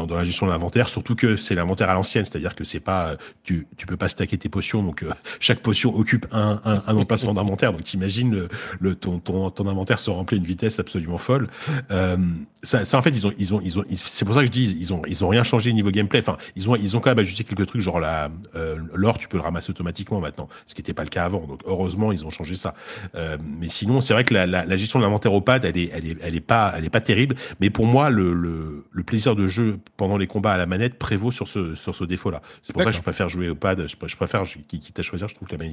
[0.05, 3.17] dans, la gestion de l'inventaire, surtout que c'est l'inventaire à l'ancienne, c'est-à-dire que c'est pas
[3.43, 7.33] tu, tu peux pas stacker tes potions, donc euh, chaque potion occupe un, un, emplacement
[7.33, 8.47] d'inventaire, donc t'imagines le,
[8.79, 11.49] le ton, ton, ton, inventaire se remplit à une vitesse absolument folle.
[11.91, 12.17] Euh,
[12.63, 14.51] ça, ça, en fait ils ont ils ont ils ont c'est pour ça que je
[14.51, 16.19] dis ils ont ils ont rien changé niveau gameplay.
[16.19, 19.27] Enfin ils ont ils ont quand même ajusté quelques trucs genre la euh, l'or tu
[19.27, 21.45] peux le ramasser automatiquement maintenant, ce qui n'était pas le cas avant.
[21.45, 22.73] Donc heureusement ils ont changé ça.
[23.15, 25.77] Euh, mais sinon c'est vrai que la, la, la gestion de l'inventaire au pad elle
[25.77, 27.32] est elle est elle est pas elle est pas terrible.
[27.59, 30.97] Mais pour moi, le, le, le, plaisir de jeu pendant les combats à la manette
[30.97, 32.41] prévaut sur ce, sur ce défaut-là.
[32.61, 33.85] C'est pour ça que je préfère jouer au pad.
[33.87, 35.65] Je, je préfère, quitte à choisir, je trouve que la,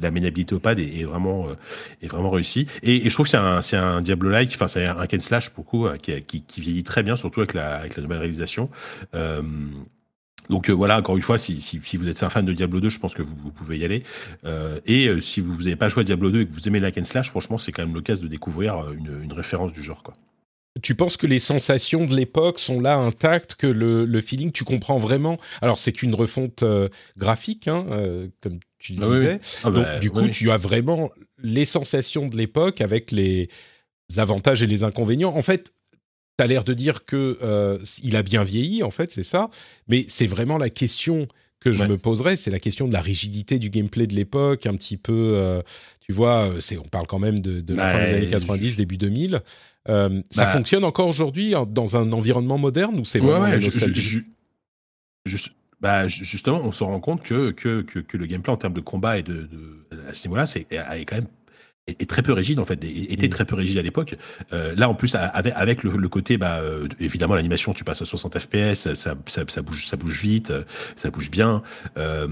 [0.00, 1.54] la, maniabilité au pad est, est vraiment, euh,
[2.02, 2.66] est vraiment réussie.
[2.82, 3.30] Et, et, je trouve que
[3.62, 6.84] c'est un, un Diablo-like, enfin, c'est un Ken Slash, beaucoup, euh, qui, qui, qui, vieillit
[6.84, 8.70] très bien, surtout avec la, avec la nouvelle réalisation.
[9.14, 9.42] Euh,
[10.50, 12.80] donc euh, voilà, encore une fois, si, si, si, vous êtes un fan de Diablo
[12.80, 14.02] 2, je pense que vous, vous pouvez y aller.
[14.44, 16.80] Euh, et euh, si vous n'avez pas joué à Diablo 2 et que vous aimez
[16.80, 20.02] la Ken Slash, franchement, c'est quand même l'occasion de découvrir une, une référence du genre.
[20.02, 20.14] Quoi.
[20.82, 24.98] Tu penses que les sensations de l'époque sont là intactes, que le, feeling, tu comprends
[24.98, 25.38] vraiment?
[25.62, 29.40] Alors c'est qu'une refonte euh, graphique, hein, euh, comme tu ah disais.
[29.64, 31.10] Ah Donc bah, du coup, tu as vraiment
[31.42, 33.48] les sensations de l'époque avec les
[34.16, 35.34] avantages et les inconvénients.
[35.34, 35.72] En fait,
[36.38, 39.50] tu as l'air de dire que euh, il a bien vieilli, en fait, c'est ça.
[39.88, 41.26] Mais c'est vraiment la question
[41.58, 44.74] que je me poserais, c'est la question de la rigidité du gameplay de l'époque, un
[44.76, 45.60] petit peu,
[46.00, 49.42] tu vois, c'est, on parle quand même de, la fin des années 90, début 2000.
[49.88, 50.50] Euh, ça bah.
[50.50, 53.46] fonctionne encore aujourd'hui dans un environnement moderne ou c'est vraiment
[55.80, 59.18] bah, justement, on se rend compte que, que, que, le gameplay en termes de combat
[59.18, 61.28] et de, de à ce niveau-là, c'est est quand même
[61.98, 63.30] est, très peu rigide en fait, était mm.
[63.30, 64.16] très peu rigide à l'époque.
[64.52, 68.04] Euh, là en plus avec, avec le, côté bah euh, évidemment l'animation tu passes à
[68.04, 70.52] 60 fps, ça, ça, ça, bouge ça bouge vite,
[70.96, 71.62] ça bouge bien.
[71.98, 72.26] Euh,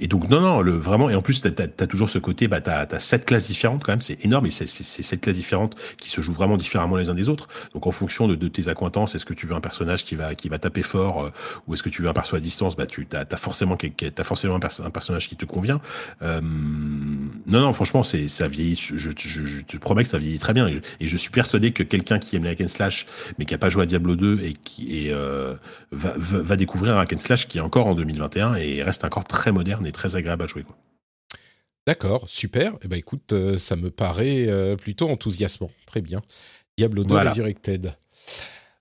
[0.00, 2.60] et donc non non le vraiment et en plus tu as, toujours ce côté bah
[2.60, 6.10] t'as as sept classes différentes quand même, c'est énorme et c'est sept classes différentes qui
[6.10, 7.48] se jouent vraiment différemment les uns des autres.
[7.74, 10.34] Donc en fonction de, de tes accointances, est-ce que tu veux un personnage qui va
[10.34, 11.30] qui va taper fort euh,
[11.66, 14.24] ou est-ce que tu veux un perso à distance, bah tu as, as forcément as
[14.24, 15.80] forcément un, personnage qui te convient.
[16.22, 19.10] Non non franchement c'est ça vieillit je,
[19.62, 20.68] te promets que ça vieillit très bien.
[20.68, 23.06] Et je, suis persuadé que quelqu'un qui aime les hack slash,
[23.38, 25.54] mais qui n'a pas joué à Diablo 2 et qui euh,
[25.92, 29.86] va, découvrir un hack slash qui est encore en 2021 et reste encore très moderne
[29.86, 30.64] et très agréable à jouer.
[31.86, 32.72] D'accord, super.
[32.82, 35.70] Eh ben écoute, euh, ça me paraît euh, plutôt enthousiasmant.
[35.86, 36.20] Très bien.
[36.76, 37.94] Diablo 2 Resurrected.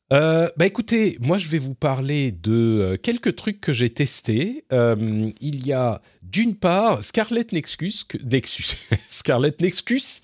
[0.09, 4.65] Bah écoutez, moi je vais vous parler de quelques trucs que j'ai testés.
[4.71, 8.77] il y a d'une part, Scarlet Nexus, Nexus,
[9.59, 10.21] Nexus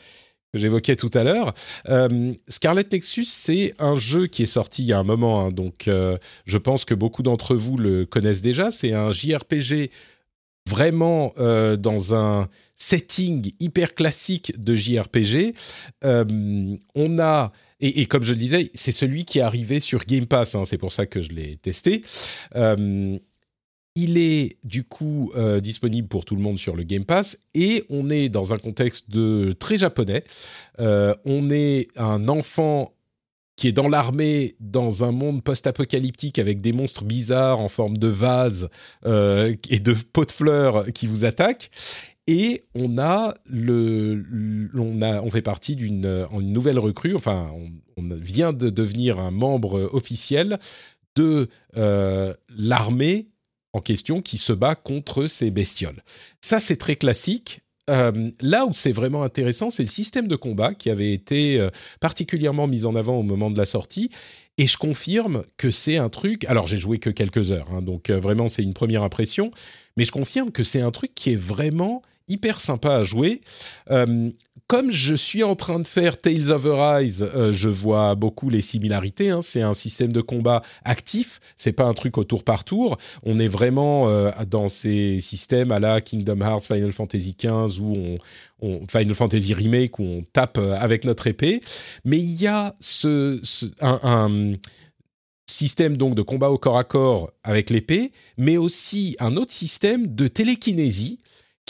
[0.54, 1.54] que j'évoquais tout à l'heure.
[1.90, 5.52] Euh, Scarlet Nexus, c'est un jeu qui est sorti il y a un moment, hein,
[5.52, 8.72] donc euh, je pense que beaucoup d'entre vous le connaissent déjà.
[8.72, 9.92] C'est un JRPG
[10.70, 15.56] vraiment euh, dans un setting hyper classique de JRPG.
[16.04, 17.52] on a
[17.82, 20.56] et, comme je le disais, c'est celui qui est arrivé sur Game Pass.
[20.56, 22.02] Hein, c'est pour ça que je l'ai testé.
[23.96, 27.84] Il est du coup euh, disponible pour tout le monde sur le Game Pass et
[27.90, 29.08] on est dans un contexte
[29.60, 30.24] très japonais.
[30.80, 32.94] Euh, on est un enfant
[33.58, 38.08] qui est dans l'armée dans un monde post-apocalyptique avec des monstres bizarres en forme de
[38.08, 38.70] vase
[39.06, 41.70] euh, et de pots de fleurs qui vous attaquent.
[42.28, 47.16] Et on a le, on a, on fait partie d'une nouvelle recrue.
[47.16, 47.70] Enfin, on,
[48.14, 50.58] vient de devenir un membre officiel
[51.16, 53.32] de l'armée
[53.74, 56.04] en question qui se bat contre ces bestioles.
[56.42, 57.62] Ça, c'est très classique.
[57.90, 61.70] Euh, là où c'est vraiment intéressant, c'est le système de combat qui avait été euh,
[62.00, 64.10] particulièrement mis en avant au moment de la sortie.
[64.58, 66.46] Et je confirme que c'est un truc.
[66.46, 69.52] Alors, j'ai joué que quelques heures, hein, donc euh, vraiment, c'est une première impression.
[69.98, 73.42] Mais je confirme que c'est un truc qui est vraiment hyper sympa à jouer.
[73.90, 74.30] Euh,
[74.68, 78.62] comme je suis en train de faire Tales of Arise, euh, je vois beaucoup les
[78.62, 79.30] similarités.
[79.30, 79.42] Hein.
[79.42, 81.40] C'est un système de combat actif.
[81.58, 82.98] C'est pas un truc au tour par tour.
[83.24, 88.18] On est vraiment euh, dans ces systèmes à la Kingdom Hearts, Final Fantasy XV ou
[88.62, 91.60] on, Final Fantasy Remake où on tape avec notre épée.
[92.06, 93.42] Mais il y a ce,
[93.82, 94.56] un, un
[95.52, 100.08] système donc de combat au corps à corps avec l'épée, mais aussi un autre système
[100.16, 101.20] de télékinésie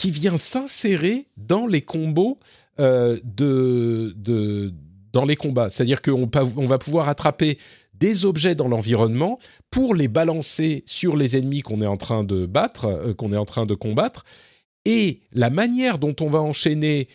[0.02, 2.40] qui vient s'insérer dans les combos
[2.80, 4.74] euh, de,
[5.12, 5.70] dans les combats.
[5.70, 7.56] C'est-à-dire qu'on on va pouvoir attraper
[7.94, 9.38] des objets dans l'environnement
[9.70, 13.36] pour les balancer sur les ennemis qu'on est en train de battre, euh, qu'on est
[13.36, 14.24] en train de combattre.
[14.86, 17.06] Et la manière dont on va enchaîner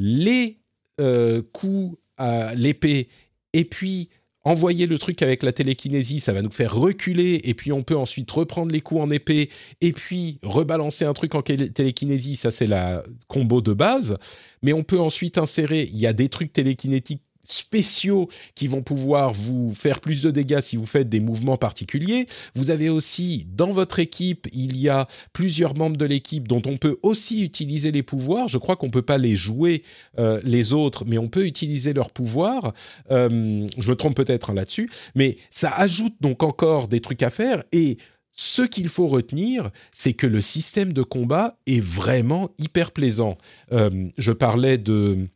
[0.00, 0.56] les
[1.00, 3.06] euh, coups à l'épée
[3.52, 4.08] et puis
[4.44, 7.96] envoyer le truc avec la télékinésie, ça va nous faire reculer, et puis on peut
[7.96, 9.48] ensuite reprendre les coups en épée,
[9.80, 14.18] et puis rebalancer un truc en télékinésie, ça c'est la combo de base,
[14.62, 19.32] mais on peut ensuite insérer, il y a des trucs télékinétiques spéciaux qui vont pouvoir
[19.32, 22.26] vous faire plus de dégâts si vous faites des mouvements particuliers.
[22.54, 26.76] Vous avez aussi dans votre équipe, il y a plusieurs membres de l'équipe dont on
[26.76, 28.48] peut aussi utiliser les pouvoirs.
[28.48, 29.82] Je crois qu'on peut pas les jouer
[30.18, 32.72] euh, les autres, mais on peut utiliser leurs pouvoirs.
[33.10, 37.30] Euh, je me trompe peut-être hein, là-dessus, mais ça ajoute donc encore des trucs à
[37.30, 37.98] faire et
[38.34, 43.38] ce qu'il faut retenir, c'est que le système de combat est vraiment hyper plaisant.
[43.72, 45.28] Euh, je parlais de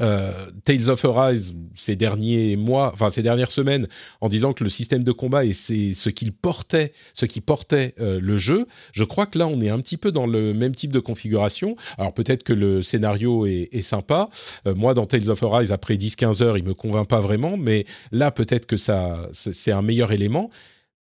[0.00, 3.86] euh, Tales of Arise ces derniers mois, enfin ces dernières semaines,
[4.20, 7.94] en disant que le système de combat et c'est ce qu'il portait, ce qui portait
[8.00, 8.66] euh, le jeu.
[8.92, 11.76] Je crois que là, on est un petit peu dans le même type de configuration.
[11.96, 14.28] Alors peut-être que le scénario est, sympa.
[14.66, 17.86] Euh, moi, dans Tales of Arise, après 10-15 heures, il me convainc pas vraiment, mais
[18.12, 20.50] là, peut-être que ça, c'est un meilleur élément.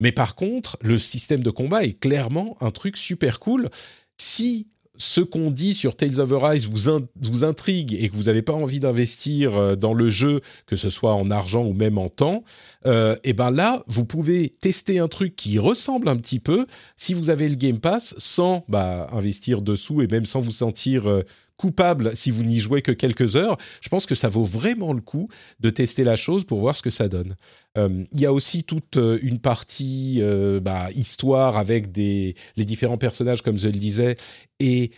[0.01, 3.71] Mais par contre, le système de combat est clairement un truc super cool.
[4.19, 4.67] Si
[4.99, 6.91] ce qu'on dit sur Tales of Arise vous,
[7.21, 10.91] vous intrigue et que vous n'avez pas envie d'investir euh, dans le jeu, que ce
[10.91, 12.45] soit en argent ou même en temps,
[12.87, 16.67] euh, et ben là, vous pouvez tester un truc qui ressemble un petit peu.
[16.97, 21.09] Si vous avez le Game Pass sans bah, investir dessous et même sans vous sentir
[21.09, 21.23] euh,
[21.57, 23.57] coupable si vous n'y jouez que quelques heures.
[23.81, 25.29] Je pense que ça vaut vraiment le coup
[25.61, 27.35] de tester la chose pour voir ce que ça donne.
[27.77, 32.99] Euh, il y a aussi toute euh, une partie euh, bah, histoire avec les différents
[32.99, 34.17] personnages, comme je le disais,
[34.59, 34.91] et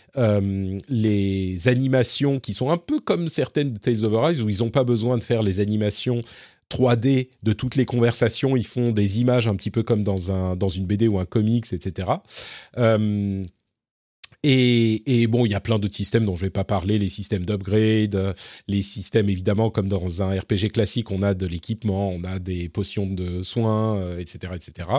[0.87, 4.69] les animations qui sont un peu comme certaines de Tales of Arise, où ils n'ont
[4.69, 6.21] pas besoin de faire les animations
[6.71, 10.85] 3D de toutes les conversations, ils font des images un petit peu comme dans une
[10.85, 12.07] BD ou un comics, etc.
[14.43, 17.09] Et, bon, il y a plein d'autres systèmes dont je ne vais pas parler, les
[17.09, 18.33] systèmes d'upgrade, euh,
[18.67, 22.69] les systèmes évidemment comme dans un RPG classique, on a de l'équipement, on a des
[22.69, 24.89] potions de soins, etc., euh, etc.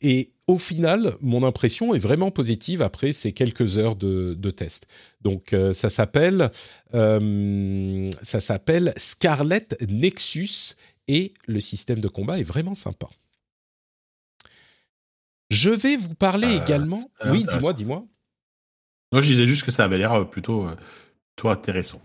[0.00, 4.86] Et au final, mon impression est vraiment positive après ces quelques heures de, de test.
[5.22, 6.50] Donc euh, ça s'appelle
[6.92, 10.76] ça s'appelle Scarlet Nexus
[11.08, 13.08] et le système de combat est vraiment sympa.
[15.50, 17.10] Je vais vous parler également.
[17.26, 18.06] Oui, dis-moi, dis-moi.
[19.12, 20.76] Non, je disais juste que ça avait l'air euh, plutôt, euh,
[21.34, 22.02] plutôt intéressant.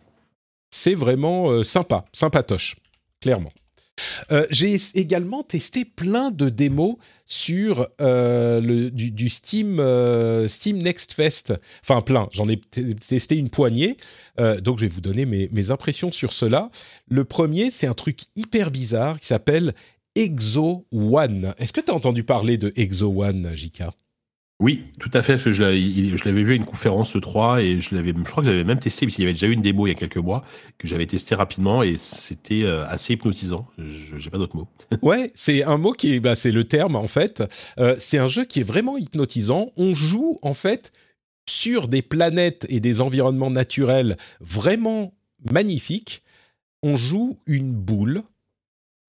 [0.69, 2.77] C'est vraiment euh, sympa, sympatoche,
[3.21, 3.51] clairement.
[4.49, 9.79] j'ai également testé plein de démos sur le, du, Steam,
[10.47, 11.53] Steam Next Fest.
[11.83, 12.27] Enfin, plein.
[12.31, 13.97] J'en ai testé une poignée.
[14.63, 16.71] donc, je vais vous donner mes, mes impressions sur cela.
[17.07, 19.75] Le premier, c'est un truc hyper bizarre qui s'appelle
[20.15, 21.53] Exo One.
[21.59, 23.93] Est-ce que tu as entendu parler de Exo One, Jika
[24.59, 25.37] oui, tout à fait.
[25.37, 28.79] Je l'avais vu à une conférence 3 et je l'avais, je crois que j'avais même
[28.79, 30.45] testé parce qu'il y avait déjà eu une démo il y a quelques mois
[30.77, 33.67] que j'avais testé rapidement et c'était euh, assez hypnotisant.
[33.77, 34.67] Je n'ai pas d'autre mot.
[35.01, 37.43] ouais, c'est un mot qui est, bah, c'est le terme en fait.
[37.79, 39.71] Euh, c'est un jeu qui est vraiment hypnotisant.
[39.75, 40.93] On joue en fait
[41.49, 45.13] sur des planètes et des environnements naturels vraiment
[45.51, 46.23] magnifiques.
[46.83, 48.23] On joue une boule.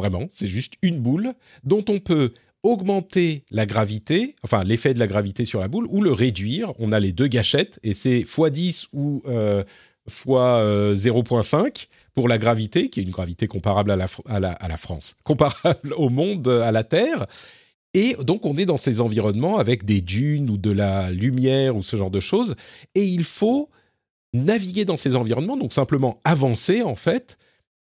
[0.01, 2.33] Vraiment, c'est juste une boule dont on peut
[2.65, 6.73] augmenter la gravité, enfin l'effet de la gravité sur la boule, ou le réduire.
[6.81, 9.63] On a les deux gâchettes, et c'est x10 ou euh,
[10.09, 11.71] x 0.5 euh,
[12.15, 16.73] pour la gravité, qui est une gravité comparable à la, France, comparable au monde, à
[16.73, 17.27] la Terre.
[17.93, 21.83] Et donc on est dans ces environnements avec des dunes ou de la lumière ou
[21.83, 22.57] ce genre de choses,
[22.95, 23.69] et il faut
[24.33, 27.39] naviguer dans ces environnements, donc simplement avancer en fait,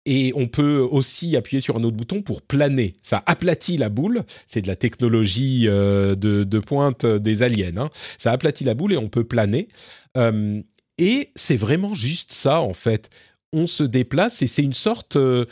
[0.06, 2.94] et on peut aussi appuyer sur un autre bouton pour planer.
[3.02, 4.22] Ça aplatit la boule.
[4.46, 7.76] C'est de la technologie euh, de, pointe des aliens.
[7.76, 7.90] Hein.
[8.18, 9.68] Ça aplatit la boule et on peut planer.
[10.16, 10.62] Euh,
[10.98, 13.10] et c'est vraiment juste ça, en fait.
[13.52, 15.16] On se déplace et c'est une sorte...
[15.16, 15.44] Euh,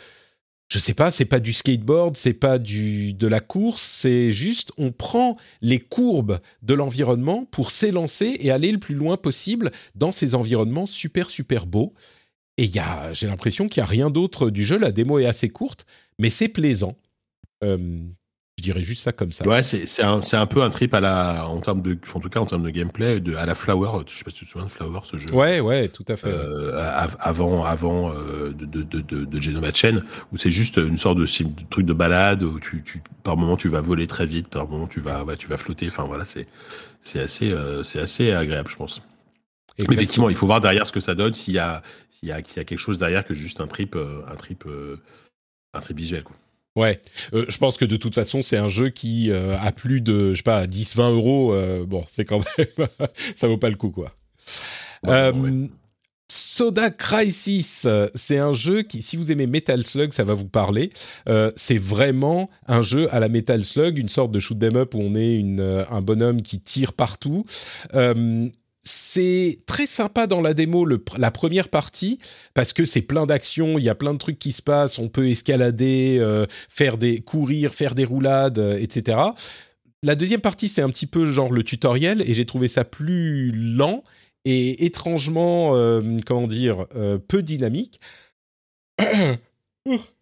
[0.71, 4.71] je sais pas, c'est pas du skateboard, c'est pas du de la course, c'est juste
[4.77, 10.13] on prend les courbes de l'environnement pour s'élancer et aller le plus loin possible dans
[10.13, 11.95] ces environnements super super beaux.
[12.59, 12.71] Et
[13.13, 14.77] j'ai l'impression qu'il n'y a rien d'autre du jeu.
[14.79, 15.87] La démo est assez courte,
[16.19, 16.97] mais c'est plaisant.
[17.63, 18.01] Euh,
[18.59, 19.47] je dirais juste ça comme ça.
[19.47, 22.41] Ouais, c'est un, un, peu un trip à la, en termes de, en tout cas
[22.41, 24.03] en termes de gameplay, de, à la Flower.
[24.09, 25.31] Je sais pas si tu te souviens de Flower, ce jeu.
[25.33, 26.27] Ouais, ouais, tout à fait.
[26.27, 26.73] Euh,
[27.21, 30.03] avant, avant euh, de, de, de, de Genoma Chain,
[30.33, 31.27] où c'est juste une sorte de,
[31.71, 34.89] truc de balade où tu, tu, par moment tu vas voler très vite, par moment
[34.89, 35.87] tu vas, tu vas flotter.
[35.87, 36.49] Enfin voilà, c'est,
[37.01, 37.55] c'est assez,
[37.85, 39.01] c'est assez agréable, je pense.
[39.79, 42.43] Effectivement, il faut voir derrière ce que ça donne, s'il y a, s'il y a,
[42.43, 44.97] quelque chose derrière que juste un trip, euh, un trip, euh,
[45.73, 46.25] un trip visuel.
[46.25, 46.37] Quoi.
[46.77, 47.01] Ouais,
[47.33, 50.39] euh, je pense que de toute façon, c'est un jeu qui a plus de, je
[50.39, 51.87] sais pas, 10-20 euros.
[51.87, 52.89] bon, c'est quand même,
[53.37, 54.13] ça vaut pas le coup, quoi.
[56.31, 60.91] Soda Crisis, c'est un jeu qui, si vous aimez Metal Slug, ça va vous parler.
[61.57, 65.01] c'est vraiment un jeu à la Metal Slug, une sorte de shoot 'em up où
[65.01, 67.47] on est une, un bonhomme qui tire partout
[68.83, 70.87] c'est très sympa dans la démo,
[71.17, 72.19] la première partie,
[72.55, 75.09] parce que c'est plein d'actions, il y a plein de trucs qui se passent, on
[75.09, 79.19] peut escalader, euh, faire des courir, faire des roulades, euh, etc.
[80.03, 83.53] La deuxième partie, c'est un petit peu genre le tutoriel, et j'ai trouvé ça plus
[83.53, 84.05] lent
[84.45, 86.87] et étrangement, euh, comment dire,
[87.27, 88.01] peu dynamique.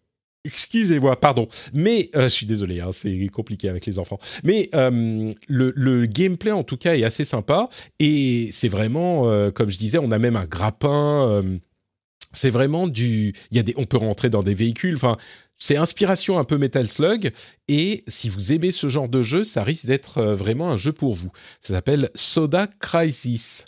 [0.47, 1.47] Excusez-moi, pardon.
[1.73, 4.19] Mais euh, je suis désolé, hein, c'est compliqué avec les enfants.
[4.43, 7.69] Mais euh, le, gameplay, en tout cas, est assez sympa.
[7.99, 11.43] Et c'est vraiment, euh, comme je disais, on a même un grappin.
[12.33, 13.33] c'est vraiment du.
[13.51, 14.95] Y a des, on peut rentrer dans des véhicules.
[14.95, 15.17] Enfin,
[15.57, 17.31] c'est inspiration un peu Metal Slug.
[17.67, 21.13] Et si vous aimez ce genre de jeu, ça risque d'être vraiment un jeu pour
[21.13, 21.31] vous.
[21.59, 23.65] Ça s'appelle Soda Crisis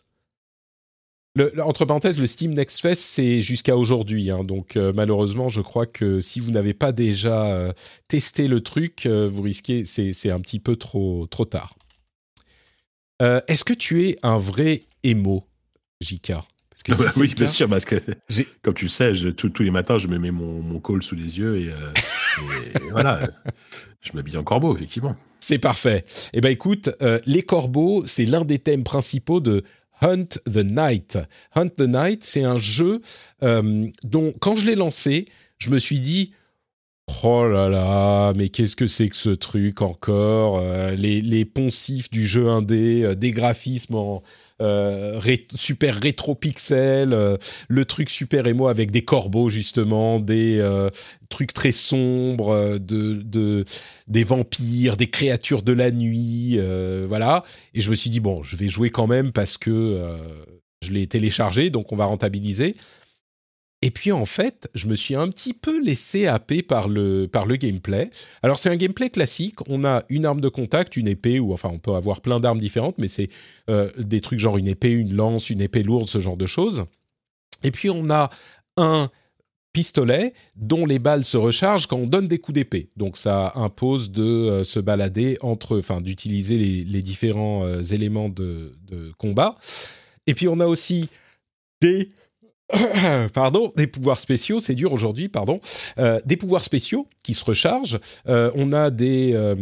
[1.63, 4.29] entre parenthèses, le Steam Next Fest, c'est jusqu'à aujourd'hui.
[4.29, 4.43] Hein.
[4.43, 7.73] donc, euh, malheureusement, je crois que si vous n'avez pas déjà euh,
[8.07, 11.75] testé le truc, euh, vous risquez, c'est un petit peu trop, trop tard.
[13.19, 15.45] Est-ce que tu es un vrai émo,
[16.01, 16.33] JK.
[16.85, 18.01] Parce que oui, bien sûr, parce que
[18.61, 21.37] comme tu le sais, tous les matins, je me mets mon, mon col sous les
[21.37, 21.69] yeux et,
[22.91, 23.29] voilà,
[23.99, 25.17] je m'habille en corbeau, effectivement.
[25.41, 26.05] C'est parfait.
[26.31, 26.89] Eh ben écoute,
[27.25, 29.65] les corbeaux, c'est l'un des thèmes principaux de
[30.01, 31.17] Hunt the Night.
[31.55, 33.01] Hunt the Night, c'est un jeu
[33.41, 35.26] dont, quand je l'ai lancé,
[35.57, 36.34] je me suis dit,
[37.23, 42.26] Oh là là, mais qu'est-ce que c'est que ce truc encore euh, les, poncifs du
[42.26, 44.23] jeu indé, euh, des graphismes en
[44.61, 45.19] euh,
[45.53, 47.10] super rétro pixel,
[47.68, 50.61] le truc super émo avec des corbeaux justement, des
[51.30, 53.65] trucs très sombres, de, de,
[54.07, 56.60] des vampires, des créatures de la nuit,
[57.07, 57.44] voilà.
[57.73, 60.02] Et je me suis dit bon, je vais jouer quand même parce que
[60.81, 62.76] je l'ai téléchargé, donc on va rentabiliser.
[63.81, 67.45] Et puis en fait, je me suis un petit peu laissé happer par le, par
[67.45, 68.10] le gameplay.
[68.43, 71.69] Alors c'est un gameplay classique, on a une arme de contact, une épée, ou enfin
[71.72, 73.30] on peut avoir plein d'armes différentes, mais c'est
[73.69, 76.85] euh, des trucs genre une épée, une lance, une épée lourde, ce genre de choses.
[77.64, 78.30] Et puis on a
[78.76, 79.10] un
[79.72, 82.89] pistolet dont les balles se rechargent quand on donne des coups d'épée.
[82.97, 88.73] Donc ça impose de euh, se balader entre, enfin d'utiliser les, différents euh, éléments de,
[88.89, 89.56] de combat.
[90.27, 91.07] Et puis on a aussi
[91.81, 92.11] des
[93.33, 95.59] pardon, des pouvoirs spéciaux, c'est dur aujourd'hui, pardon,
[95.97, 97.99] euh, des pouvoirs spéciaux qui se rechargent.
[98.27, 99.55] Euh, on a des, euh,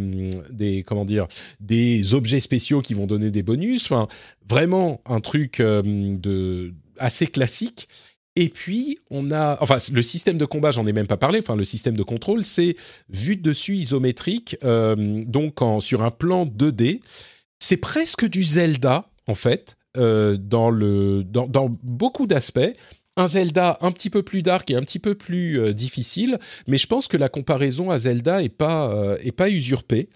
[0.51, 1.27] des, comment dire,
[1.59, 3.85] des objets spéciaux qui vont donner des bonus.
[3.85, 4.07] Enfin,
[4.47, 7.87] vraiment un truc de assez classique.
[8.35, 11.39] Et puis, on a, enfin, le système de combat, j'en ai même pas parlé.
[11.39, 12.75] Enfin, le système de contrôle, c'est
[13.09, 16.99] vu de dessus isométrique, donc en, sur un plan 2D.
[17.59, 19.76] C'est presque du Zelda, en fait.
[19.97, 22.73] Dans, le, dans, dans beaucoup d'aspects
[23.17, 26.77] un Zelda un petit peu plus dark et un petit peu plus euh, difficile, mais
[26.77, 30.09] je pense que la comparaison à Zelda est pas euh, pas usurpée.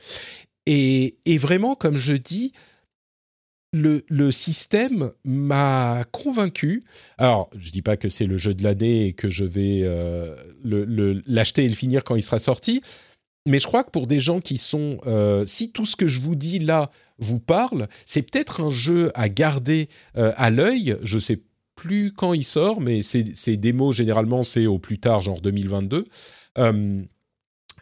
[0.68, 2.54] Et, vraiment, comme je dis,
[3.74, 6.84] le, le système m'a convaincu.
[7.18, 10.36] Alors, je dis pas que c'est le jeu de l'année et que je vais euh,
[10.64, 12.82] l'acheter et le finir quand il sera sorti,
[13.48, 15.00] mais je crois que pour des gens qui sont,
[15.46, 19.30] si tout ce que je vous dis là vous parle, c'est peut-être un jeu à
[19.30, 20.96] garder à l'œil.
[21.02, 21.42] Je sais
[21.82, 26.06] plus quand il sort, mais ces, démos, généralement, c'est au plus tard, genre 2022.
[26.60, 27.02] Euh,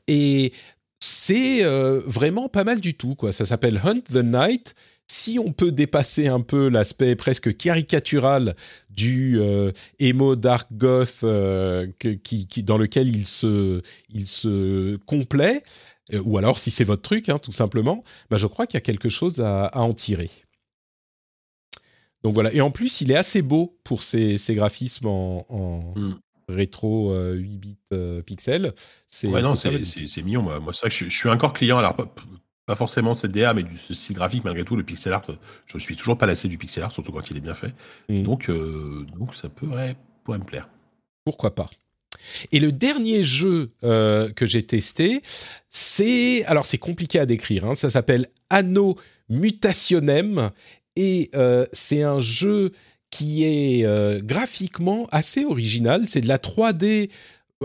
[0.07, 0.53] et
[0.99, 3.34] c'est euh, vraiment pas mal du tout, quoi.
[3.34, 4.73] Ça s'appelle Hunt the Night.
[5.11, 8.56] Si on peut dépasser un peu l'aspect presque caricatural
[8.90, 11.26] du euh, emo dark goth
[11.99, 15.64] qui, dans lequel il se, il se complaît,
[16.23, 18.81] ou alors si c'est votre truc, hein, tout simplement, bah, je crois qu'il y a
[18.81, 20.30] quelque chose à en tirer.
[22.23, 22.53] Donc voilà.
[22.53, 26.15] Et en plus, il est assez beau pour ses, graphismes en, hmm.
[26.49, 28.73] rétro 8 euh, bits euh, pixels.
[29.07, 30.41] C'est ouais, non, c'est mignon.
[30.41, 31.77] Moi, moi c'est vrai que je, suis encore client.
[31.77, 31.95] Alors,
[32.70, 35.24] pas, forcément de cette DA, mais du style graphique, malgré tout, le pixel art,
[35.68, 37.74] je suis toujours pas lassé du pixel art, surtout quand il est bien fait.
[38.10, 40.70] Donc, euh, donc, ça pourrait, pourrait me plaire.
[41.26, 41.70] Pourquoi pas
[42.52, 45.22] et le dernier jeu que j'ai testé,
[45.70, 47.66] c'est alors c'est compliqué à décrire.
[47.66, 48.98] Hein, ça s'appelle Anno
[49.30, 50.52] Mutationem
[50.96, 52.74] et euh, c'est un jeu
[53.10, 56.08] qui est euh, graphiquement assez original.
[56.08, 57.10] C'est de la 3D.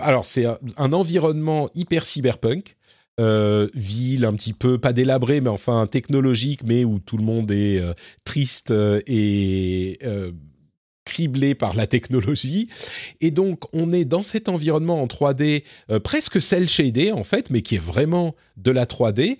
[0.00, 2.76] Alors, c'est un, environnement hyper cyberpunk.
[3.20, 7.50] Euh, ville un petit peu, pas délabré, mais enfin technologique, mais où tout le monde
[7.52, 7.80] est
[8.24, 8.72] triste
[9.06, 9.98] et
[11.04, 12.68] criblé par la technologie.
[13.20, 15.62] Et donc, on est dans cet environnement en 3D,
[16.02, 19.38] presque cel shadé en fait, mais qui est vraiment de la 3D.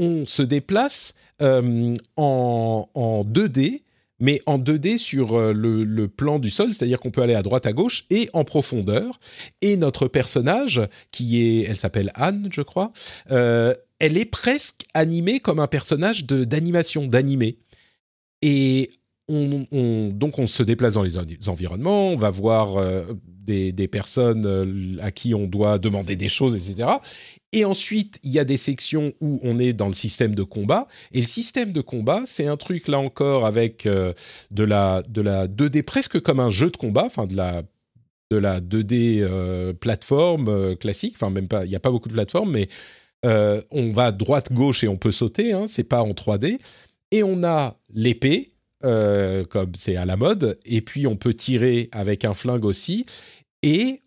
[0.00, 3.82] On se déplace euh, en, 2D,
[4.22, 7.66] mais en 2D sur euh, le, plan du sol, c'est-à-dire qu'on peut aller à droite,
[7.66, 9.18] à gauche et en profondeur.
[9.62, 10.80] Et notre personnage,
[11.10, 12.92] qui est, elle s'appelle Anne, je crois,
[13.32, 17.58] euh, elle est presque animée comme un personnage d'animation, d'animé.
[18.42, 18.90] Et
[19.28, 21.16] on, donc on se déplace dans les
[21.48, 22.84] environnements, on va voir
[23.26, 26.88] des, des, personnes à qui on doit demander des choses, etc.
[27.52, 30.86] Et ensuite, il y a des sections où on est dans le système de combat.
[31.12, 34.14] Et le système de combat, c'est un truc là encore avec euh,
[34.50, 37.62] de la de la 2D presque comme un jeu de combat, enfin de la
[38.30, 41.14] de la 2D euh, plateforme euh, classique.
[41.16, 42.68] Enfin même pas, il n'y a pas beaucoup de plateformes, mais
[43.24, 45.52] on va droite gauche et on peut sauter.
[45.52, 46.58] Hein, c'est pas en 3D.
[47.10, 48.48] Et on a l'épée.
[48.80, 53.06] comme c'est à la mode, et puis on peut tirer avec un flingue aussi,
[53.62, 54.00] et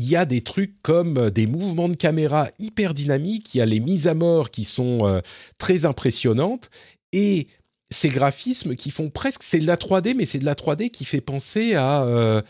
[0.00, 3.60] il y a des trucs comme euh, des mouvements de caméra hyper dynamiques, il y
[3.60, 5.20] a les mises à mort qui sont euh,
[5.58, 6.70] très impressionnantes,
[7.12, 7.48] et
[7.90, 9.42] ces graphismes qui font presque...
[9.42, 12.40] C'est de la 3D, mais c'est de la 3D qui fait penser à euh,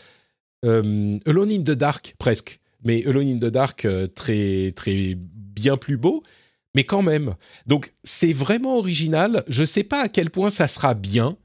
[0.63, 2.59] the Dark, presque.
[2.85, 6.23] Mais Alone in the Dark, très, très bien plus beau,
[6.73, 7.35] mais quand même.
[7.67, 9.43] Donc c'est vraiment original.
[9.47, 11.37] Je ne sais pas à quel point ça sera bien.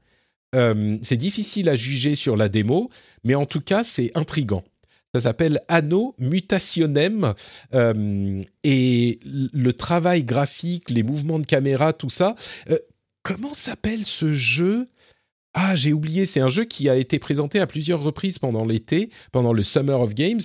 [0.53, 2.89] c'est difficile à juger sur la démo,
[3.23, 4.63] mais en tout cas, c'est intrigant.
[5.19, 7.33] Ça s'appelle Anno Mutationem.
[8.63, 12.35] et le travail graphique, les mouvements de caméra, tout ça.
[13.23, 14.87] comment s'appelle ce jeu?
[15.59, 19.09] Ah, j'ai oublié, c'est un jeu qui a été présenté à plusieurs reprises pendant l'été,
[19.31, 20.41] pendant le Summer of Games,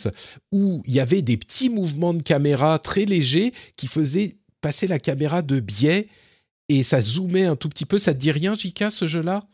[0.52, 4.98] où il y avait des petits mouvements de caméra très légers qui faisaient passer la
[4.98, 6.08] caméra de biais
[6.70, 7.98] et ça zoomait un tout petit peu.
[7.98, 9.44] Ça te dit rien, Jika, ce jeu-là?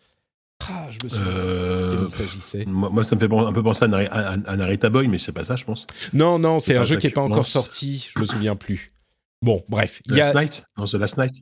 [0.70, 2.64] Ah, je me souviens euh, s'agissait.
[2.66, 5.64] Moi, ça me fait un peu penser à, Narita Boy, mais c'est pas ça, je
[5.64, 5.86] pense.
[6.12, 8.10] Non, non, c'est un jeu qui n'est pas encore sorti.
[8.14, 8.93] Je me souviens plus.
[9.40, 10.02] Bon, bref.
[10.06, 11.35] The Last Night Non, The Last Night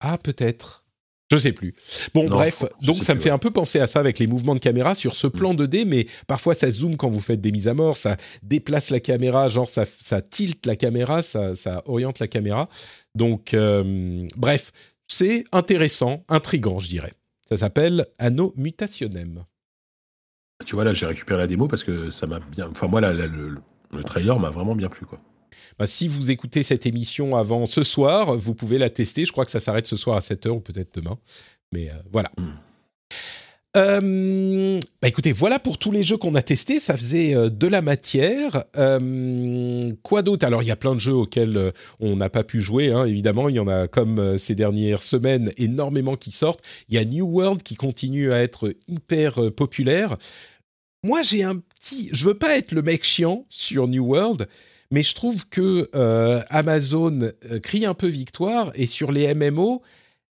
[0.00, 0.84] Ah, peut-être.
[1.32, 1.74] Je sais plus.
[2.12, 4.60] Bon, bref, donc ça me fait un peu penser à ça avec les mouvements de
[4.60, 5.30] caméra sur ce mm.
[5.30, 8.90] plan 2D, mais parfois ça zoome quand vous faites des mises à mort, ça déplace
[8.90, 12.68] la caméra, genre ça, ça tilte la caméra, ça, ça oriente la caméra.
[13.14, 14.72] Donc, euh, bref,
[15.08, 17.14] c'est intéressant, intrigant, je dirais.
[17.52, 19.44] Ça s'appelle Anno Mutationem.
[20.64, 22.70] Tu vois, là, j'ai récupéré la démo parce que ça m'a bien.
[22.70, 23.58] Enfin, moi, là, le,
[23.90, 25.20] le trailer m'a vraiment bien plu, quoi.
[25.78, 29.26] Bah, si vous écoutez cette émission avant ce soir, vous pouvez la tester.
[29.26, 31.18] Je crois que ça s'arrête ce soir à 7h ou peut-être demain.
[31.74, 32.32] Mais euh, voilà.
[32.38, 32.54] Hmm.
[33.74, 36.78] Euh, bah écoutez, voilà pour tous les jeux qu'on a testés.
[36.78, 38.64] Ça faisait euh, de la matière.
[40.02, 40.46] quoi d'autre?
[40.46, 43.48] Alors, il y a plein de jeux auxquels on n'a pas pu jouer, hein, évidemment.
[43.48, 46.62] Il y en a, comme ces dernières semaines, énormément qui sortent.
[46.88, 50.16] Il y a New World qui continue à être hyper populaire.
[51.04, 52.10] Moi, j'ai un petit.
[52.12, 54.46] Je veux pas être le mec chiant sur New World,
[54.92, 57.18] mais je trouve que euh, Amazon
[57.50, 59.82] euh, crie un peu victoire et sur les MMO,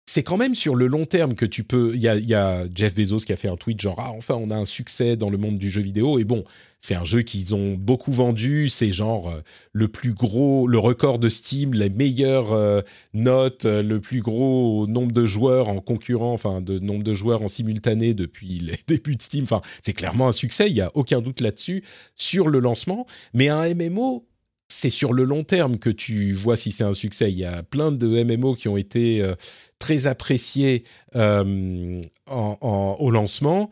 [0.08, 1.94] c'est quand même sur le long terme que tu peux.
[1.96, 4.56] Il y a, Jeff Bezos qui a fait un tweet genre ah enfin on a
[4.56, 6.44] un succès dans le monde du jeu vidéo et bon
[6.80, 9.42] c'est un jeu qu'ils ont beaucoup vendu c'est genre euh,
[9.72, 12.84] le plus gros le record de Steam les meilleures
[13.14, 17.48] notes le plus gros nombre de joueurs en concurrent enfin de nombre de joueurs en
[17.48, 21.22] simultané depuis les débuts de Steam enfin c'est clairement un succès il y a aucun
[21.22, 21.84] doute là-dessus
[22.16, 24.28] sur le lancement mais un MMO
[24.68, 27.32] c'est sur le long terme que tu vois si c'est un succès.
[27.32, 29.36] Il y a plein de MMO qui ont été euh,
[29.80, 30.84] très appréciés
[31.16, 33.70] euh, au lancement.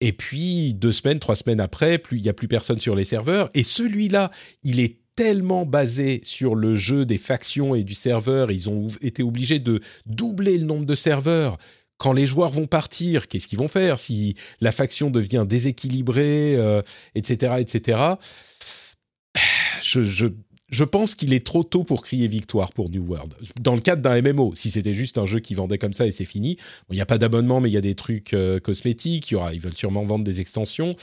[0.00, 3.48] Et puis, deux semaines, trois semaines après, il n'y a plus personne sur les serveurs.
[3.54, 4.30] Et celui-là,
[4.62, 8.52] il est tellement basé sur le jeu des factions et du serveur.
[8.52, 11.58] Ils ont été obligés de doubler le nombre de serveurs.
[11.96, 16.56] Quand les joueurs vont partir, qu'est-ce qu'ils vont faire si la faction devient déséquilibrée,
[17.16, 18.14] etc., euh, etc
[19.82, 20.26] je,
[20.84, 23.34] pense qu'il est trop tôt pour crier victoire pour New World.
[23.60, 26.10] Dans le cadre d'un MMO, si c'était juste un jeu qui vendait comme ça et
[26.10, 26.56] c'est fini,
[26.90, 29.54] il n'y a pas d'abonnement, mais il y a des trucs euh, cosmétiques, y aura,
[29.54, 30.94] ils veulent sûrement vendre des extensions.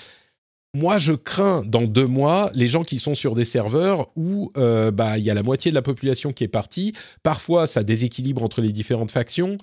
[0.75, 4.91] Moi, je crains dans deux mois les gens qui sont sur des serveurs où euh,
[4.91, 6.93] bah il y a la moitié de la population qui est partie.
[7.23, 9.57] Parfois, ça déséquilibre entre les différentes factions.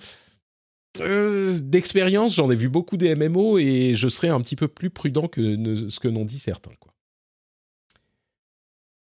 [0.99, 4.89] Euh, d'expérience, j'en ai vu beaucoup des MMO et je serais un petit peu plus
[4.89, 6.71] prudent que ce que n'ont dit certains.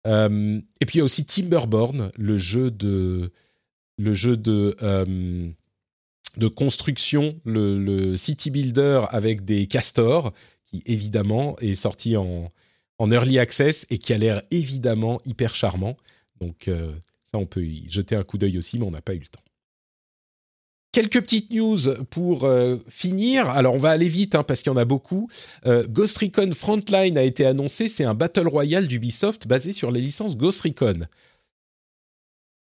[0.07, 3.31] Euh, et puis il y a aussi Timberborn, le jeu de,
[4.83, 5.51] euh,
[6.55, 10.33] construction, le, city builder avec des castors,
[10.65, 12.53] qui évidemment est sorti en,
[12.99, 15.97] en early access et qui a l'air évidemment hyper charmant.
[16.41, 16.93] Donc euh,
[17.25, 19.27] ça, on peut y jeter un coup d'œil aussi, mais on n'a pas eu le
[19.27, 19.41] temps.
[20.97, 21.77] Quelques petites news
[22.09, 23.51] pour euh, finir.
[23.51, 25.29] Alors, on va aller vite hein, parce qu'il y en a beaucoup.
[25.67, 27.91] Euh, Ghost Recon Frontline a été annoncé.
[27.91, 31.01] C'est un Battle Royale d'Ubisoft basé sur les licences Ghost Recon.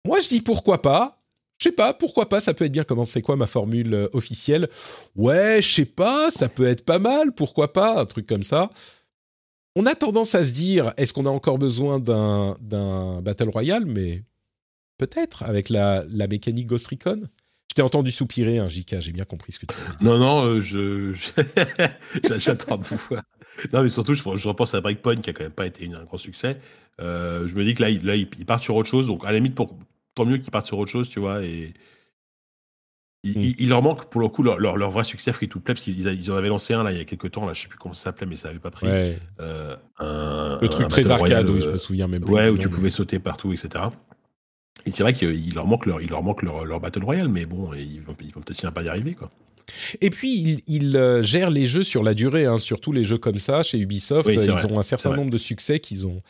[0.06, 1.18] Moi, je dis pourquoi pas.
[1.58, 2.84] Je sais pas, pourquoi pas, ça peut être bien.
[2.84, 4.70] Comment c'est quoi ma formule euh, officielle?
[5.14, 8.70] Ouais, je sais pas, ça peut être pas mal, pourquoi pas, un truc comme ça.
[9.76, 12.56] On a tendance à se dire, est-ce qu'on a encore besoin d'un
[13.20, 13.84] Battle Royale?
[13.84, 14.22] Mais
[14.96, 17.28] peut-être, avec la, la mécanique Ghost Recon?
[17.72, 19.96] Je t'ai entendu soupirer, hein, Jika, j'ai bien compris ce que tu veux dire.
[20.02, 21.14] Non, non, euh, je.
[22.38, 23.00] J'attends de vous
[23.72, 26.04] Non, mais surtout, je, je, repense à Breakpoint qui a quand même pas été un
[26.04, 26.60] grand succès.
[27.00, 28.12] Euh, je me dis que là, il, là,
[28.46, 29.06] part sur autre chose.
[29.06, 29.74] Donc, à la limite, pour,
[30.14, 31.42] tant mieux qu'ils partent sur autre chose, tu vois.
[31.44, 31.72] Et.
[33.24, 33.68] Il, hmm.
[33.70, 36.30] leur manque pour le coup leur, leur, vrai succès free to play parce qu'ils ils
[36.30, 37.94] en avaient lancé un là il y a quelques temps là je sais plus comment
[37.94, 41.70] ça s'appelait mais ça avait pas pris euh, un, le truc très arcade oui je
[41.70, 43.84] me souviens même ouais où tu pouvais sauter partout etc
[44.86, 47.46] et c'est vrai qu'il leur manque leur, il leur manque leur, leur Battle Royale, mais
[47.46, 49.30] bon, ils vont, vont peut-être finir par y arriver, quoi.
[50.00, 53.38] Et puis, ils, euh, gèrent les jeux sur la durée, hein, surtout les jeux comme
[53.38, 54.28] ça, chez Ubisoft.
[54.28, 56.20] ils ont un certain nombre de succès qu'ils ont,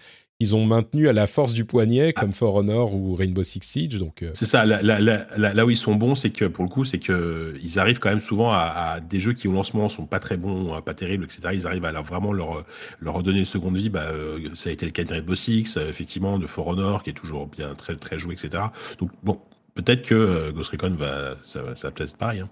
[0.42, 3.98] ils ont maintenu à la force du poignet, comme For Honor ou Rainbow Six Siege.
[3.98, 4.30] Donc, euh.
[4.34, 4.64] c'est ça.
[4.66, 8.08] Là, où ils sont bons, c'est que pour le coup, c'est que ils arrivent quand
[8.08, 11.50] même souvent à, des jeux qui au lancement sont pas très bons, pas terribles, etc.
[11.52, 12.64] Ils arrivent à vraiment leur
[13.00, 13.88] leur redonner une seconde vie.
[13.88, 17.04] Bah, euh, ça a été le cas de Rainbow Six, euh, effectivement, de For Honor,
[17.04, 18.64] qui est toujours bien très très joué, etc.
[18.98, 19.38] Donc bon,
[19.74, 22.40] peut-être que Ghost Recon va, ça, va peut-être pareil.
[22.40, 22.50] Hein.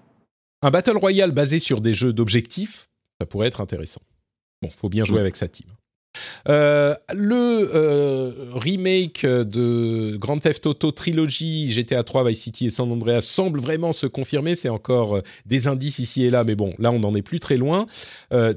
[0.62, 2.88] un battle royale basé sur des jeux d'objectifs,
[3.20, 4.00] ça pourrait être intéressant.
[4.62, 5.66] Bon, faut bien jouer avec sa team.
[6.48, 12.90] Euh, le euh, remake de Grand Theft Auto Trilogy, GTA 3, Vice City et San
[12.90, 14.54] Andreas semble vraiment se confirmer.
[14.54, 17.40] C'est encore euh, des indices ici et là, mais bon, là on n'en est plus
[17.40, 17.86] très loin.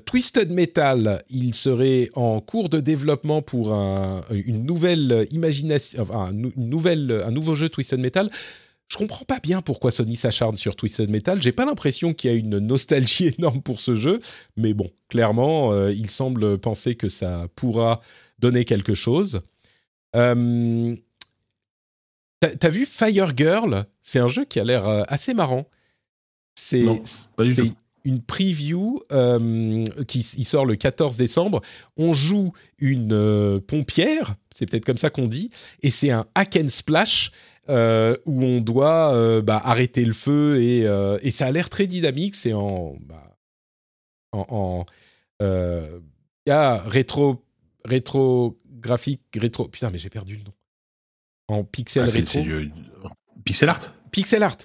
[0.05, 7.23] Twisted Metal, il serait en cours de développement pour un, une nouvelle imagination, une nouvelle,
[7.25, 8.29] un nouveau jeu Twisted Metal.
[8.89, 11.41] Je comprends pas bien pourquoi Sony s'acharne sur Twisted Metal.
[11.41, 14.19] J'ai pas l'impression qu'il y a une nostalgie énorme pour ce jeu,
[14.55, 18.01] mais bon, clairement, euh, il semble penser que ça pourra
[18.39, 19.41] donner quelque chose.
[20.15, 20.95] Euh,
[22.59, 23.85] T'as vu Fire Girl?
[24.01, 25.65] C'est un jeu qui a l'air euh, assez marrant.
[26.55, 26.83] C'est
[28.05, 31.61] une preview euh, qui il sort le 14 décembre.
[31.95, 35.51] On joue une pompière, c'est peut-être comme ça qu'on dit,
[35.81, 37.31] et c'est un hack and splash
[37.69, 41.69] euh, où on doit euh, bah, arrêter le feu et, euh, et ça a l'air
[41.69, 42.35] très dynamique.
[42.35, 43.37] C'est en, bah,
[44.31, 44.85] en, en
[45.41, 45.99] euh,
[46.45, 47.43] il y a rétro
[47.85, 50.53] rétro graphique rétro putain mais j'ai perdu le nom
[51.47, 52.71] en pixel Ah, rétro du
[53.45, 53.93] pixel art?
[54.11, 54.57] pixel art.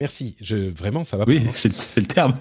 [0.00, 2.34] Merci, je vraiment ça va Oui, c'est le, terme.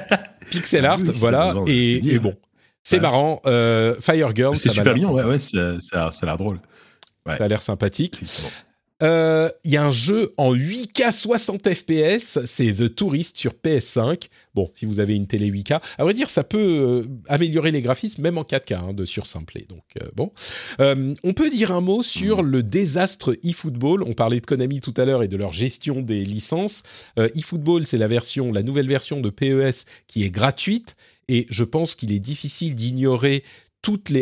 [0.50, 2.36] Pixel art, Oui, voilà, et, bon,
[2.82, 3.02] c'est Ouais.
[3.02, 3.40] marrant.
[3.46, 6.60] Euh, Fire Girl, C'est super mignon, ouais, ouais, ça ça a l'air drôle.
[7.26, 7.36] ouais.
[7.36, 8.20] Ça a l'air sympathique.
[9.02, 14.28] Euh, Il y a un jeu en 8K 60 FPS, c'est The Tourist sur PS5.
[14.54, 17.82] Bon, si vous avez une télé 8K, à vrai dire, ça peut euh, améliorer les
[17.82, 19.66] graphismes même en 4K hein, de sursimpler.
[19.68, 20.32] Donc euh, bon,
[20.78, 24.02] on peut dire un mot sur le désastre eFootball.
[24.02, 26.82] On parlait de Konami tout à l'heure et de leur gestion des licences.
[27.16, 30.96] EFootball, c'est la version, la nouvelle version de PES qui est gratuite
[31.28, 33.42] et je pense qu'il est difficile d'ignorer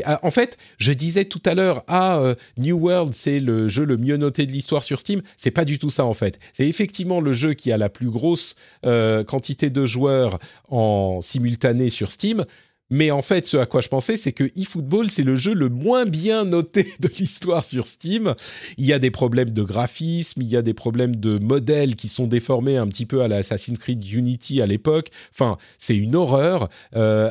[0.05, 3.85] Ah, en fait, je disais tout à l'heure, ah, euh, New World, c'est le jeu
[3.85, 5.23] le mieux noté de l'histoire sur Steam.
[5.37, 6.39] C'est pas du tout ça en fait.
[6.53, 8.55] C'est effectivement le jeu qui a la plus grosse
[8.85, 10.39] euh, quantité de joueurs
[10.69, 12.45] en simultané sur Steam.
[12.91, 15.69] Mais en fait, ce à quoi je pensais, c'est que eFootball, c'est le jeu le
[15.69, 18.35] moins bien noté de l'histoire sur Steam.
[18.77, 22.09] Il y a des problèmes de graphisme, il y a des problèmes de modèles qui
[22.09, 25.09] sont déformés un petit peu à l'Assassin's Creed Unity à l'époque.
[25.33, 26.69] Enfin, c'est une horreur.
[26.95, 27.31] Euh,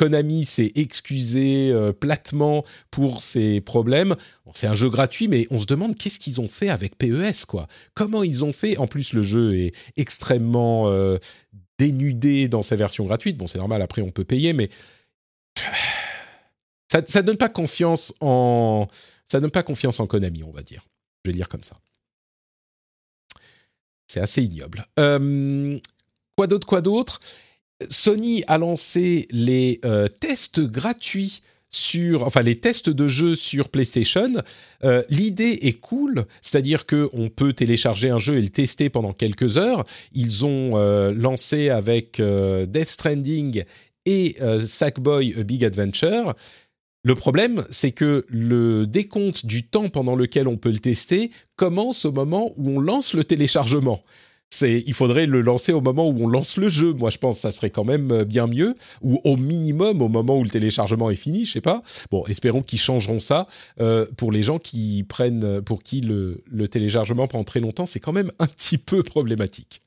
[0.00, 4.16] Konami s'est excusé euh, platement pour ces problèmes.
[4.54, 7.68] C'est un jeu gratuit, mais on se demande qu'est-ce qu'ils ont fait avec PES, quoi.
[7.92, 8.78] Comment ils ont fait?
[8.78, 11.18] En plus, le jeu est extrêmement euh,
[11.78, 13.36] dénudé dans sa version gratuite.
[13.36, 14.70] Bon, c'est normal, après on peut payer, mais
[16.90, 18.88] ça, ça donne pas confiance en
[19.26, 19.38] ça
[20.08, 20.86] Konami, on va dire.
[21.26, 21.76] Je vais dire comme ça.
[24.06, 24.86] C'est assez ignoble.
[24.98, 25.78] Euh,
[26.38, 27.20] quoi d'autre Quoi d'autre?
[27.88, 34.42] Sony a lancé les euh, tests gratuits sur, enfin les tests de jeux sur PlayStation.
[34.84, 39.12] Euh, L'idée est cool, c'est-à-dire que on peut télécharger un jeu et le tester pendant
[39.12, 39.84] quelques heures.
[40.12, 43.64] Ils ont euh, lancé avec Death Stranding
[44.06, 44.36] et
[44.66, 46.34] Sackboy A Big Adventure.
[47.02, 52.04] Le problème, c'est que le décompte du temps pendant lequel on peut le tester commence
[52.04, 54.02] au moment où on lance le téléchargement.
[54.62, 56.92] Il faudrait le lancer au moment où on lance le jeu.
[56.92, 60.08] Moi, je pense que ça serait quand même euh, bien mieux, ou au minimum au
[60.08, 61.44] moment où le téléchargement est fini.
[61.44, 61.82] Je sais pas.
[62.10, 63.46] Bon, espérons qu'ils changeront ça
[63.80, 67.86] euh, pour les gens qui prennent, pour qui le, téléchargement prend très longtemps.
[67.86, 69.80] C'est quand même un petit peu problématique.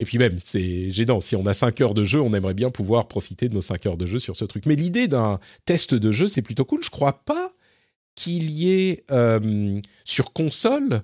[0.00, 1.20] Et puis même, c'est gênant.
[1.20, 3.86] Si on a 5 heures de jeu, on aimerait bien pouvoir profiter de nos 5
[3.86, 4.66] heures de jeu sur ce truc.
[4.66, 6.82] Mais l'idée d'un test de jeu, c'est plutôt cool.
[6.82, 7.52] Je crois pas
[8.14, 11.02] qu'il y ait euh, sur console.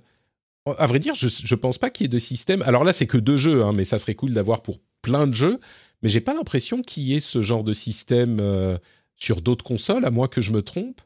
[0.67, 2.63] À vrai dire, je, je pense pas qu'il y ait de système.
[2.63, 5.33] Alors là, c'est que deux jeux, hein, mais ça serait cool d'avoir pour plein de
[5.33, 5.59] jeux.
[6.03, 8.79] Mais j'ai pas l'impression qu'il y ait ce genre de système euh,
[9.17, 11.01] sur d'autres consoles, à moins que je me trompe.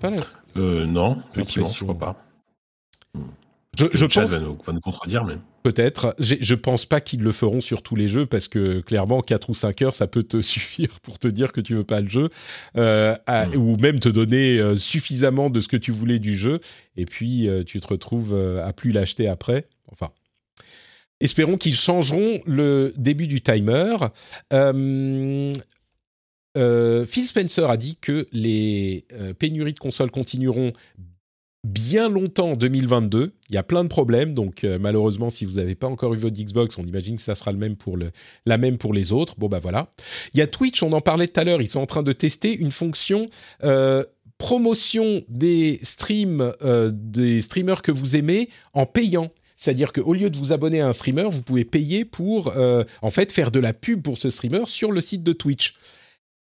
[0.00, 0.10] Pas
[0.56, 2.25] Euh, non, effectivement, je crois pas.
[3.76, 5.34] Je, pense va nous, va nous contredire, mais.
[5.62, 6.14] Peut-être.
[6.20, 9.54] Je pense pas qu'ils le feront sur tous les jeux parce que clairement 4 ou
[9.54, 12.28] 5 heures ça peut te suffire pour te dire que tu veux pas le jeu
[12.76, 13.56] euh, à- Mm.
[13.56, 16.60] ou même te donner euh, suffisamment de ce que tu voulais du jeu
[16.96, 18.34] et puis euh, tu te retrouves
[18.64, 19.66] à plus l'acheter après.
[19.90, 20.10] Enfin.
[21.20, 23.96] Espérons qu'ils changeront le début du timer.
[26.54, 29.06] Phil Spencer a dit que les
[29.38, 30.72] pénuries de consoles continueront
[31.66, 33.32] bien longtemps en 2022.
[33.50, 36.16] Il y a plein de problèmes, donc euh, malheureusement, si vous n'avez pas encore eu
[36.16, 37.98] votre Xbox, on imagine que ça sera le même pour
[38.46, 39.34] la même pour les autres.
[39.36, 39.92] Bon, bah voilà.
[40.32, 42.12] Il y a Twitch, on en parlait tout à l'heure, ils sont en train de
[42.12, 43.26] tester une fonction
[43.64, 44.04] euh,
[44.38, 49.30] promotion des streams, euh, des streamers que vous aimez en payant.
[49.56, 52.54] C'est-à-dire qu'au lieu de vous abonner à un streamer, vous pouvez payer pour,
[53.00, 55.76] en fait, faire de la pub pour ce streamer sur le site de Twitch.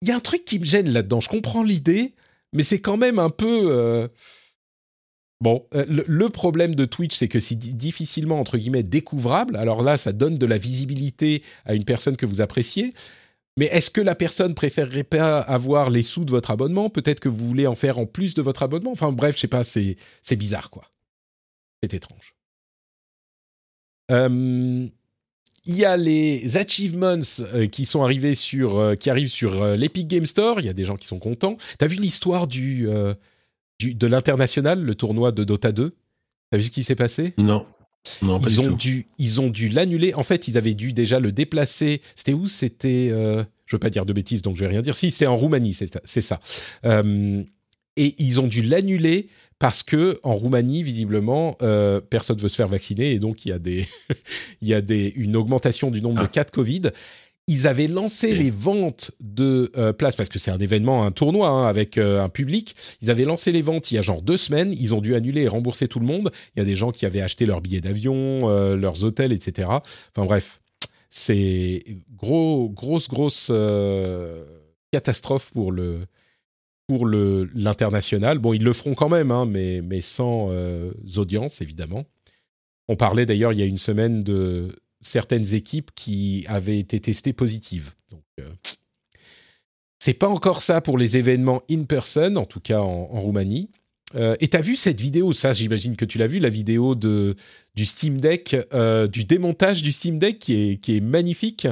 [0.03, 1.23] Il y a un truc qui me gêne là-dedans.
[1.23, 2.13] Je comprends l'idée,
[2.53, 4.11] mais c'est quand même un peu...
[5.41, 9.57] Bon, euh, le, problème de Twitch, c'est que c'est difficilement, entre guillemets, découvrable.
[9.57, 12.93] Alors là, ça donne de la visibilité à une personne que vous appréciez.
[13.57, 16.91] Mais est-ce que la personne préférerait pas avoir les sous de votre abonnement?
[16.91, 18.91] Peut-être que vous voulez en faire en plus de votre abonnement?
[18.91, 20.91] Enfin bref, je sais pas, c'est, c'est bizarre, quoi.
[21.83, 22.35] C'est étrange.
[24.11, 24.89] Euh,
[25.65, 27.19] il y a les achievements
[27.55, 30.59] euh, qui sont arrivés sur, qui arrivent sur l'Epic Game Store.
[30.59, 31.57] Il y a des gens qui sont contents.
[31.79, 32.89] T'as vu l'histoire du,
[33.79, 35.95] du, de l'international, le tournoi de Dota 2
[36.51, 37.35] T'as vu ce qui s'est passé?
[37.37, 37.67] Non.
[38.23, 38.77] Non, pas ils du ont tout.
[38.77, 40.15] dû, ils ont dû l'annuler.
[40.15, 42.01] En fait, ils avaient dû déjà le déplacer.
[42.15, 42.47] C'était où?
[42.47, 44.97] C'était, euh, je veux pas dire de bêtises, donc je vais rien dire.
[44.97, 46.41] Si, c'est en Roumanie, c'est ça.
[46.87, 47.43] Euh,
[47.97, 49.29] et ils ont dû l'annuler
[49.59, 53.53] parce que en Roumanie, visiblement, euh, personne veut se faire vacciner et donc il y
[53.53, 53.87] a des,
[54.63, 56.29] il y a des, une augmentation du nombre de Ah.
[56.29, 56.83] cas de Covid.
[57.51, 61.49] Ils avaient lancé les ventes de euh, places parce que c'est un événement, un tournoi
[61.49, 62.77] hein, avec euh, un public.
[63.01, 64.71] Ils avaient lancé les ventes il y a genre deux semaines.
[64.75, 66.31] Ils ont dû annuler et rembourser tout le monde.
[66.55, 69.67] Il y a des gens qui avaient acheté leurs billets d'avion, euh, leurs hôtels, etc.
[69.71, 70.61] Enfin bref,
[71.09, 71.83] c'est
[72.15, 73.51] gros, grosse, grosse
[74.93, 76.01] catastrophe pour le
[76.87, 78.41] pour le l'international.
[78.41, 80.51] Bon, ils le feront quand même, hein, mais mais sans
[81.17, 82.05] audience évidemment.
[82.89, 87.33] On parlait d'ailleurs il y a une semaine de certaines équipes qui avaient été testées
[87.33, 87.93] positives.
[88.11, 88.51] Donc euh,
[89.99, 93.71] c'est pas encore ça pour les événements in person, en tout cas en, en Roumanie.
[94.15, 95.33] Euh, et t'as vu cette vidéo?
[95.33, 97.37] Ça, j'imagine que tu l'as vu, la vidéo de
[97.75, 101.69] du Steam Deck, euh, du démontage du Steam Deck qui est qui est magnifique.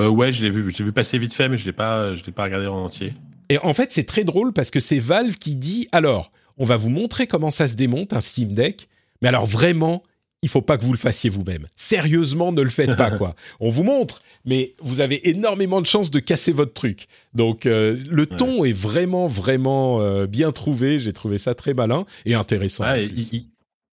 [0.00, 2.14] Euh, ouais, je l'ai vu, je l'ai vu passer vite fait, mais je l'ai pas,
[2.14, 3.14] je l'ai pas regardé en entier.
[3.48, 6.76] Et en fait, c'est très drôle parce que c'est Valve qui dit alors, on va
[6.76, 8.88] vous montrer comment ça se démonte un Steam Deck,
[9.20, 10.02] mais alors vraiment,
[10.42, 11.66] il faut pas que vous le fassiez vous-même.
[11.76, 13.34] Sérieusement, ne le faites pas quoi.
[13.60, 17.06] On vous montre, mais vous avez énormément de chances de casser votre truc.
[17.34, 20.98] Donc euh, le ton est vraiment vraiment euh, bien trouvé.
[20.98, 22.84] J'ai trouvé ça très malin et intéressant.
[22.84, 23.46] Ouais, il, il-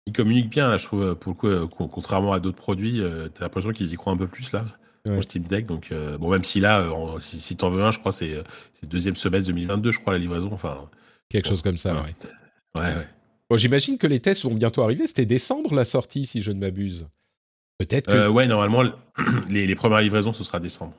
[0.07, 3.29] il communique bien, je trouve, pour le coup, euh, con- contrairement à d'autres produits, euh,
[3.33, 4.67] t'as l'impression qu'ils y croient un peu plus là.
[5.07, 5.17] Ouais.
[5.17, 6.87] Au Steam Deck, donc bon, même si là,
[7.21, 8.35] si, si t'en veux un, je crois, c'est
[8.75, 10.51] c'est deuxième semestre 2022, je crois, la livraison.
[10.53, 10.79] Enfin,
[11.31, 11.95] Quelque chose comme ça.
[11.95, 12.83] Ouais.
[12.83, 13.07] ouais.
[13.55, 13.57] Ouais, ouais.
[13.57, 15.07] Bon, j'imagine que les tests vont bientôt arriver.
[15.07, 17.07] C'était décembre la sortie, si je ne m'abuse.
[17.79, 18.83] Peut-être que Euh, ouais, normalement,
[19.49, 20.95] les, les premières livraisons, ce sera décembre.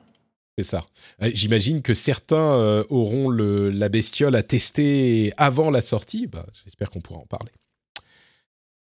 [0.58, 0.84] C'est ça.
[1.22, 6.26] Euh, J'imagine que certains euh, auront le, la bestiole à tester avant la sortie.
[6.26, 7.50] Bah, J'espère qu'on pourra en parler.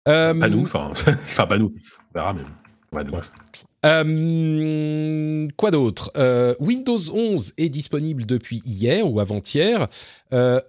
[0.07, 0.91] Euh, Pas nous, enfin,
[1.45, 1.71] pas nous.
[2.09, 2.41] On verra, mais.
[2.93, 3.25] Ouais, dommage.
[3.85, 6.11] euh, quoi d'autre?
[6.17, 9.87] Euh, Windows 11 est disponible depuis hier ou avant-hier.
[10.33, 10.59] Euh,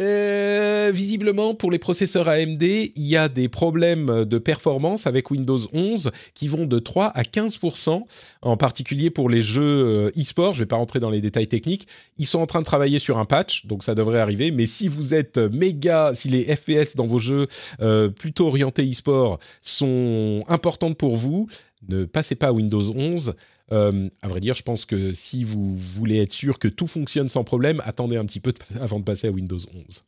[0.00, 5.58] euh, visiblement, pour les processeurs AMD, il y a des problèmes de performance avec Windows
[5.74, 8.02] 11 qui vont de 3 à 15%
[8.40, 10.54] en particulier pour les jeux euh, e-sport.
[10.54, 11.86] Je ne vais pas rentrer dans les détails techniques.
[12.16, 14.50] Ils sont en train de travailler sur un patch, donc ça devrait arriver.
[14.50, 17.46] Mais si vous êtes méga, si les FPS dans vos jeux
[17.82, 21.48] euh, plutôt orientés e-sport sont importantes pour vous,
[21.88, 23.34] ne passez pas à Windows 11.
[23.72, 27.28] Euh, à vrai dire, je pense que si vous voulez être sûr que tout fonctionne
[27.28, 30.04] sans problème, attendez un petit peu avant de passer à Windows 11.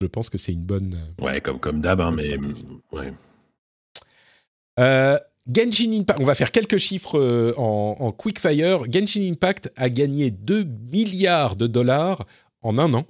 [0.00, 0.98] Je pense que c'est une bonne.
[1.20, 2.36] euh, Ouais, comme, comme d'hab, hein, mais.
[2.92, 3.12] Ouais.
[4.80, 5.16] Euh,
[5.54, 8.90] Genshin Impact, on va faire quelques chiffres en, en quickfire.
[8.90, 12.26] Genshin Impact a gagné 2 milliards de dollars
[12.62, 13.06] en un an.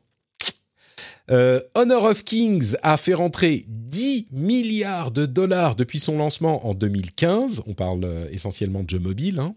[1.30, 6.74] Euh, Honor of Kings a fait rentrer 10 milliards de dollars depuis son lancement en
[6.74, 7.62] 2015.
[7.66, 9.38] On parle euh, essentiellement de jeux mobiles.
[9.38, 9.54] hein.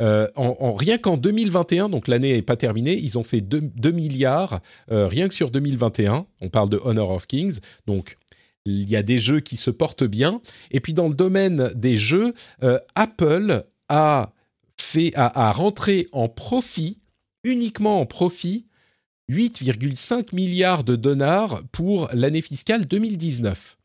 [0.00, 3.60] Euh, en, en- rien qu'en 2021, donc l'année n'est pas terminée, ils ont fait 2,
[3.62, 6.26] 2 milliards rien que sur 2021.
[6.42, 7.60] On parle de Honor of Kings.
[7.86, 8.16] Donc
[8.66, 10.40] il y a des jeux qui se portent bien.
[10.70, 12.34] Et puis dans le domaine des jeux,
[12.94, 14.32] Apple a
[14.78, 16.98] fait a, a rentré en profit,
[17.44, 18.65] uniquement en profit,
[19.30, 23.76] 8,5 milliards de dollars pour l'année fiscale 2019.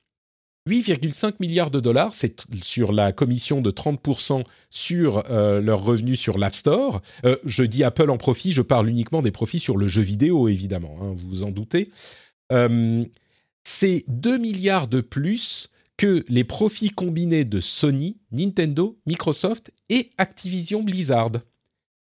[0.69, 6.37] 8,5 milliards de dollars, c'est sur la commission de 30% sur euh, leurs revenus sur
[6.37, 7.01] l'App Store.
[7.25, 10.47] Euh, je dis Apple en profit, je parle uniquement des profits sur le jeu vidéo,
[10.47, 11.89] évidemment, hein, vous vous en doutez.
[12.51, 13.03] Euh,
[13.63, 20.83] c'est 2 milliards de plus que les profits combinés de Sony, Nintendo, Microsoft et Activision
[20.83, 21.31] Blizzard.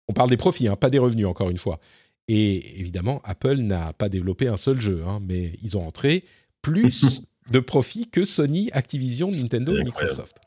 [0.07, 1.79] On parle des profits, hein, pas des revenus, encore une fois.
[2.27, 6.23] Et évidemment, Apple n'a pas développé un seul jeu, hein, mais ils ont entré
[6.61, 7.21] plus
[7.51, 9.83] de profits que Sony, Activision, Nintendo et.
[9.83, 10.37] Microsoft.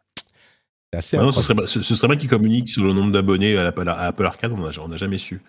[0.93, 3.57] C'est assez Maintenant, ce serait, ce, ce serait bien qu'ils communiquent sur le nombre d'abonnés
[3.57, 5.43] à Apple Arcade, on n'a jamais su.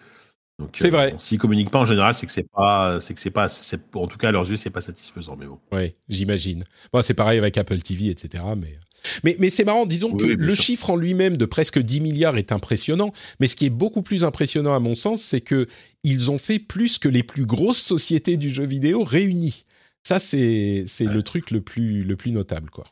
[0.60, 1.14] Donc, C'est vrai.
[1.14, 3.80] bon, S'ils communiquent pas en général, c'est que c'est pas, c'est que c'est pas, c'est-
[3.96, 5.38] en tout cas à leurs yeux, c'est pas satisfaisant.
[5.38, 5.58] Mais bon.
[5.72, 6.66] Oui, j'imagine.
[6.92, 8.44] Bon, c'est pareil avec Apple TV, etc.
[8.58, 8.78] Mais,
[9.24, 10.64] mais, mais c'est marrant, disons Oui, que le sûr.
[10.66, 13.14] chiffre en lui-même de presque 10 milliards est impressionnant.
[13.40, 15.66] Mais ce qui est beaucoup plus impressionnant à mon sens, c'est que
[16.04, 19.64] ils ont fait plus que les plus grosses sociétés du jeu vidéo réunies.
[20.04, 22.86] Ça, c'est c'est le truc le plus, le plus notable, quoi.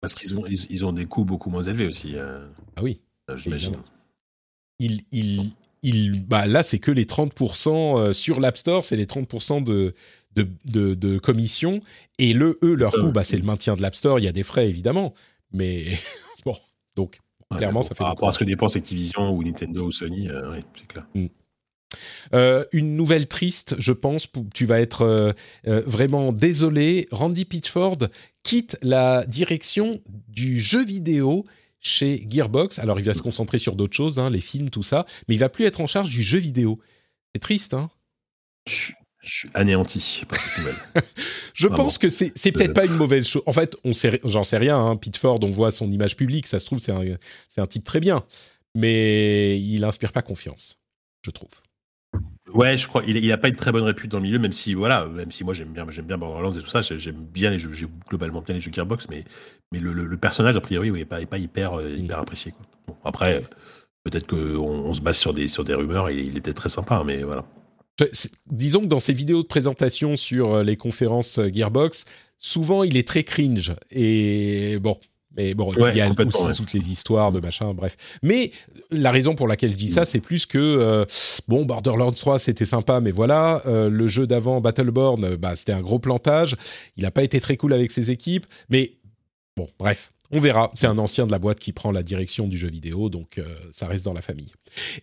[0.00, 2.12] Parce qu'ils ont, ils, ont des coûts beaucoup moins élevés aussi.
[2.14, 2.46] Euh,
[2.76, 3.00] ah oui.
[3.36, 3.76] J'imagine.
[4.78, 5.50] Il, il,
[5.82, 9.94] il, bah là, c'est que les 30% sur l'App Store, c'est les 30% de,
[10.34, 11.80] de, de, de, commission.
[12.18, 14.18] Et le, eux, leur coût, bah, c'est le maintien de l'App Store.
[14.18, 15.14] Il y a des frais, évidemment.
[15.52, 15.86] Mais
[16.44, 16.54] bon,
[16.96, 17.20] donc,
[17.56, 17.98] clairement, ça fait.
[17.98, 21.06] Par rapport à ce que dépense Activision ou Nintendo ou Sony, oui, c'est clair.
[21.14, 21.26] Mm.
[22.34, 24.28] Euh, une nouvelle triste, je pense.
[24.54, 25.32] Tu vas être euh,
[25.66, 27.06] euh, vraiment désolé.
[27.10, 27.98] Randy Pitchford
[28.42, 31.46] quitte la direction du jeu vidéo
[31.80, 32.78] chez Gearbox.
[32.78, 35.38] Alors, il va se concentrer sur d'autres choses, hein, les films, tout ça, mais il
[35.38, 36.78] va plus être en charge du jeu vidéo.
[37.34, 37.90] C'est triste, hein
[38.68, 38.92] je,
[39.22, 40.76] suis anéanti par cette nouvelle.
[41.54, 43.42] je pense que c'est, c'est peut-être pas une mauvaise chose.
[43.46, 44.78] En fait, on sait, j'en sais rien.
[44.78, 44.96] Hein.
[44.96, 47.02] Pitchford, on voit son image publique, ça se trouve, c'est un,
[47.48, 48.24] c'est un type très bien,
[48.74, 50.78] mais il inspire pas confiance,
[51.22, 51.50] je trouve.
[52.54, 53.02] Ouais, je crois.
[53.06, 55.44] Il n'a pas une très bonne répute dans le milieu, même si voilà, même si
[55.44, 56.80] moi j'aime bien, j'aime bien Borderlands et tout ça.
[56.80, 59.24] J'aime bien les jeux, j'ai globalement bien les jeux Gearbox, mais
[59.72, 62.54] mais le, personnage a priori, oui, est pas, pas hyper euh, hyper apprécié.
[62.86, 63.44] Bon, après,
[64.04, 67.02] peut-être qu'on on se base sur des sur des rumeurs et il était très sympa,
[67.04, 67.44] mais voilà.
[68.46, 72.04] Disons que dans ses vidéos de présentation sur euh, les conférences euh, Gearbox,
[72.38, 74.96] souvent il est très cringe et bon,
[75.38, 77.96] mais bon, il y a aussi toutes les histoires de machin, bref.
[78.24, 78.50] Mais
[78.90, 80.06] la raison pour laquelle je dis ça, mm.
[80.06, 81.04] c'est plus que euh,
[81.46, 85.80] bon, Borderlands 3 c'était sympa, mais voilà, euh, le jeu d'avant Battleborn, bah c'était un
[85.80, 86.56] gros plantage.
[86.96, 88.94] Il n'a pas été très cool avec ses équipes, mais
[89.58, 90.12] bon, bref.
[90.30, 90.70] On verra.
[90.74, 93.44] C'est un ancien de la boîte qui prend la direction du jeu vidéo, donc euh,
[93.72, 94.52] ça reste dans la famille.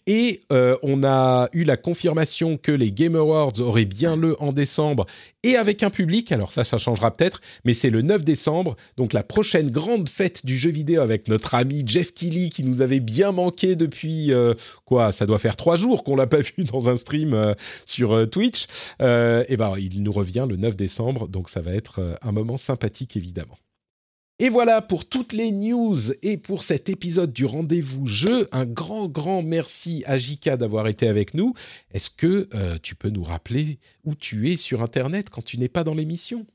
[0.06, 4.54] Et euh, on a eu la confirmation que les Game Awards auraient bien lieu en
[4.54, 5.08] décembre
[5.42, 6.32] et avec un public.
[6.32, 10.46] Alors ça, ça changera peut-être, mais c'est le 9 décembre, donc la prochaine grande fête
[10.46, 14.54] du jeu vidéo avec notre ami Jeff Keighley qui nous avait bien manqué depuis euh,
[14.86, 17.56] quoi Ça doit faire trois jours qu'on l'a pas vu dans un stream
[17.88, 18.68] sur Twitch.
[19.00, 23.18] et ben, il nous revient le 9 décembre, donc ça va être un moment sympathique
[23.18, 23.58] évidemment.
[24.38, 28.50] Et voilà pour toutes les news et pour cet épisode du rendez-vous jeu.
[28.52, 31.54] Un grand, grand merci à Jika d'avoir été avec nous.
[31.94, 35.70] Est-ce que euh, tu peux nous rappeler où tu es sur Internet quand tu n'es
[35.70, 36.46] pas dans l'émission?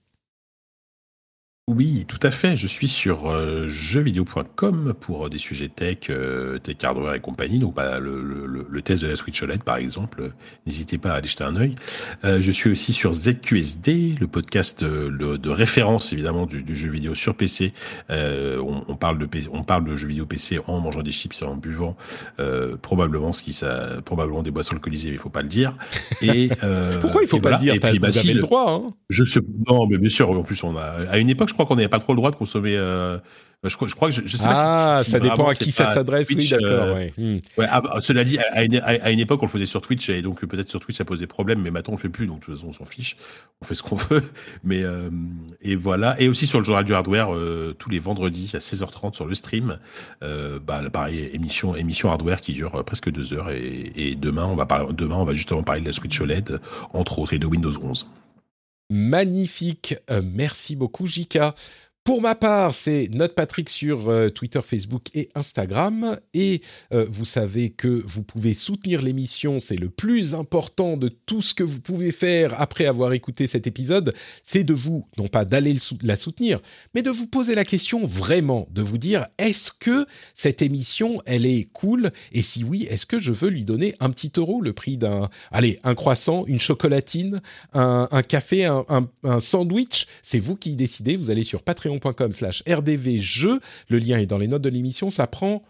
[1.68, 2.56] Oui, tout à fait.
[2.56, 7.60] Je suis sur euh, jeuxvideo.com pour euh, des sujets tech, euh, tech hardware et compagnie.
[7.60, 10.32] Donc, bah, le, le, le, test de la Switch OLED, par exemple,
[10.66, 11.76] n'hésitez pas à aller jeter un œil.
[12.24, 16.90] Euh, je suis aussi sur ZQSD, le podcast euh, de référence évidemment du, du, jeu
[16.90, 17.72] vidéo sur PC.
[18.08, 21.44] On, on, parle de on parle de jeux vidéo PC en mangeant des chips et
[21.44, 21.96] en buvant
[22.82, 25.74] probablement ce qui ça, probablement des boissons alcoolisées, mais il faut pas le dire.
[26.22, 26.48] Et
[27.00, 27.74] pourquoi il faut pas le dire?
[27.80, 28.72] Bah, le droit.
[28.72, 30.30] Hein je sais, non, mais bien sûr.
[30.30, 32.30] En plus, on a à une époque, je crois qu'on n'avait pas trop le droit
[32.30, 32.76] de consommer.
[32.76, 33.18] Euh,
[33.64, 35.70] je, crois, je crois que je, je sais ah, pas si, ça dépend à qui
[35.70, 36.28] ça s'adresse.
[36.30, 36.96] Oui, d'accord.
[36.96, 37.08] Euh.
[37.18, 37.38] Hmm.
[37.58, 40.08] ouais ah, bah, cela dit, à une, à une, époque, on le faisait sur Twitch
[40.08, 42.40] et donc peut-être sur Twitch ça posait problème, mais maintenant on le fait plus, donc
[42.40, 43.16] de toute façon on s'en fiche,
[43.60, 44.22] on fait ce qu'on veut.
[44.64, 45.10] Mais euh,
[45.60, 47.28] et voilà, et aussi sur le journal du hardware
[47.78, 49.78] tous les vendredis à 16h30 sur le stream.
[50.20, 54.66] Bah, pareil, émission émission hardware qui dure presque deux heures et, et demain on va
[54.66, 56.60] parler, demain on va justement parler de la Switch OLED
[56.94, 58.06] entre autres et de Windows 11.
[58.90, 61.54] Magnifique, merci beaucoup Jika.
[62.02, 66.18] Pour ma part, c'est Note Patrick sur euh, Twitter, Facebook et Instagram.
[66.32, 66.62] Et
[66.94, 71.52] euh, vous savez que vous pouvez soutenir l'émission, c'est le plus important de tout ce
[71.52, 75.76] que vous pouvez faire après avoir écouté cet épisode, c'est de vous, non pas d'aller
[76.02, 76.58] la soutenir,
[76.94, 81.44] mais de vous poser la question vraiment, de vous dire, est-ce que cette émission, elle
[81.44, 82.12] est cool?
[82.32, 85.28] Et si oui, est-ce que je veux lui donner un petit euro, le prix d'un,
[85.50, 87.42] allez, un croissant, une chocolatine,
[87.74, 88.84] un, café, un,
[89.22, 90.06] un sandwich?
[90.22, 93.60] C'est vous qui décidez, vous allez sur Patreon patreon.com slash rdvjeux.
[93.88, 95.10] Le lien est dans les notes de l'émission.
[95.10, 95.62] Ça prend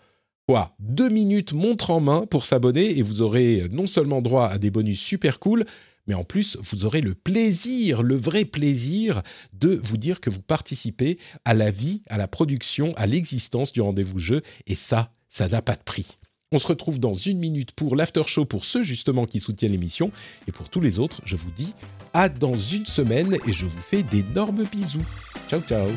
[0.47, 4.59] quoi Deux minutes montre en main pour s'abonner et vous aurez non seulement droit à
[4.59, 5.65] des bonus super cool,
[6.07, 9.23] mais en plus, vous aurez le plaisir, le vrai plaisir
[9.53, 13.81] de vous dire que vous participez à la vie, à la production, à l'existence du
[13.81, 14.43] rendez-vous jeu.
[14.67, 16.19] Et ça, ça n'a pas de prix.
[16.53, 20.11] On se retrouve dans une minute pour l'after show pour ceux justement qui soutiennent l'émission.
[20.49, 21.75] Et pour tous les autres, je vous dis
[22.13, 25.07] à dans une semaine et je vous fais d'énormes bisous.
[25.51, 25.91] Ciao ciao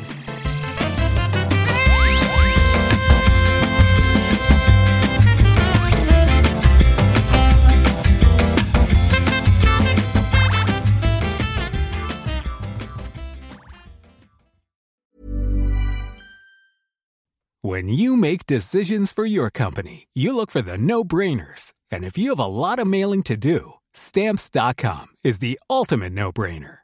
[17.62, 21.72] When you make decisions for your company, you look for the no-brainers.
[21.90, 26.83] And if you have a lot of mailing to do, stamps.com is the ultimate no-brainer.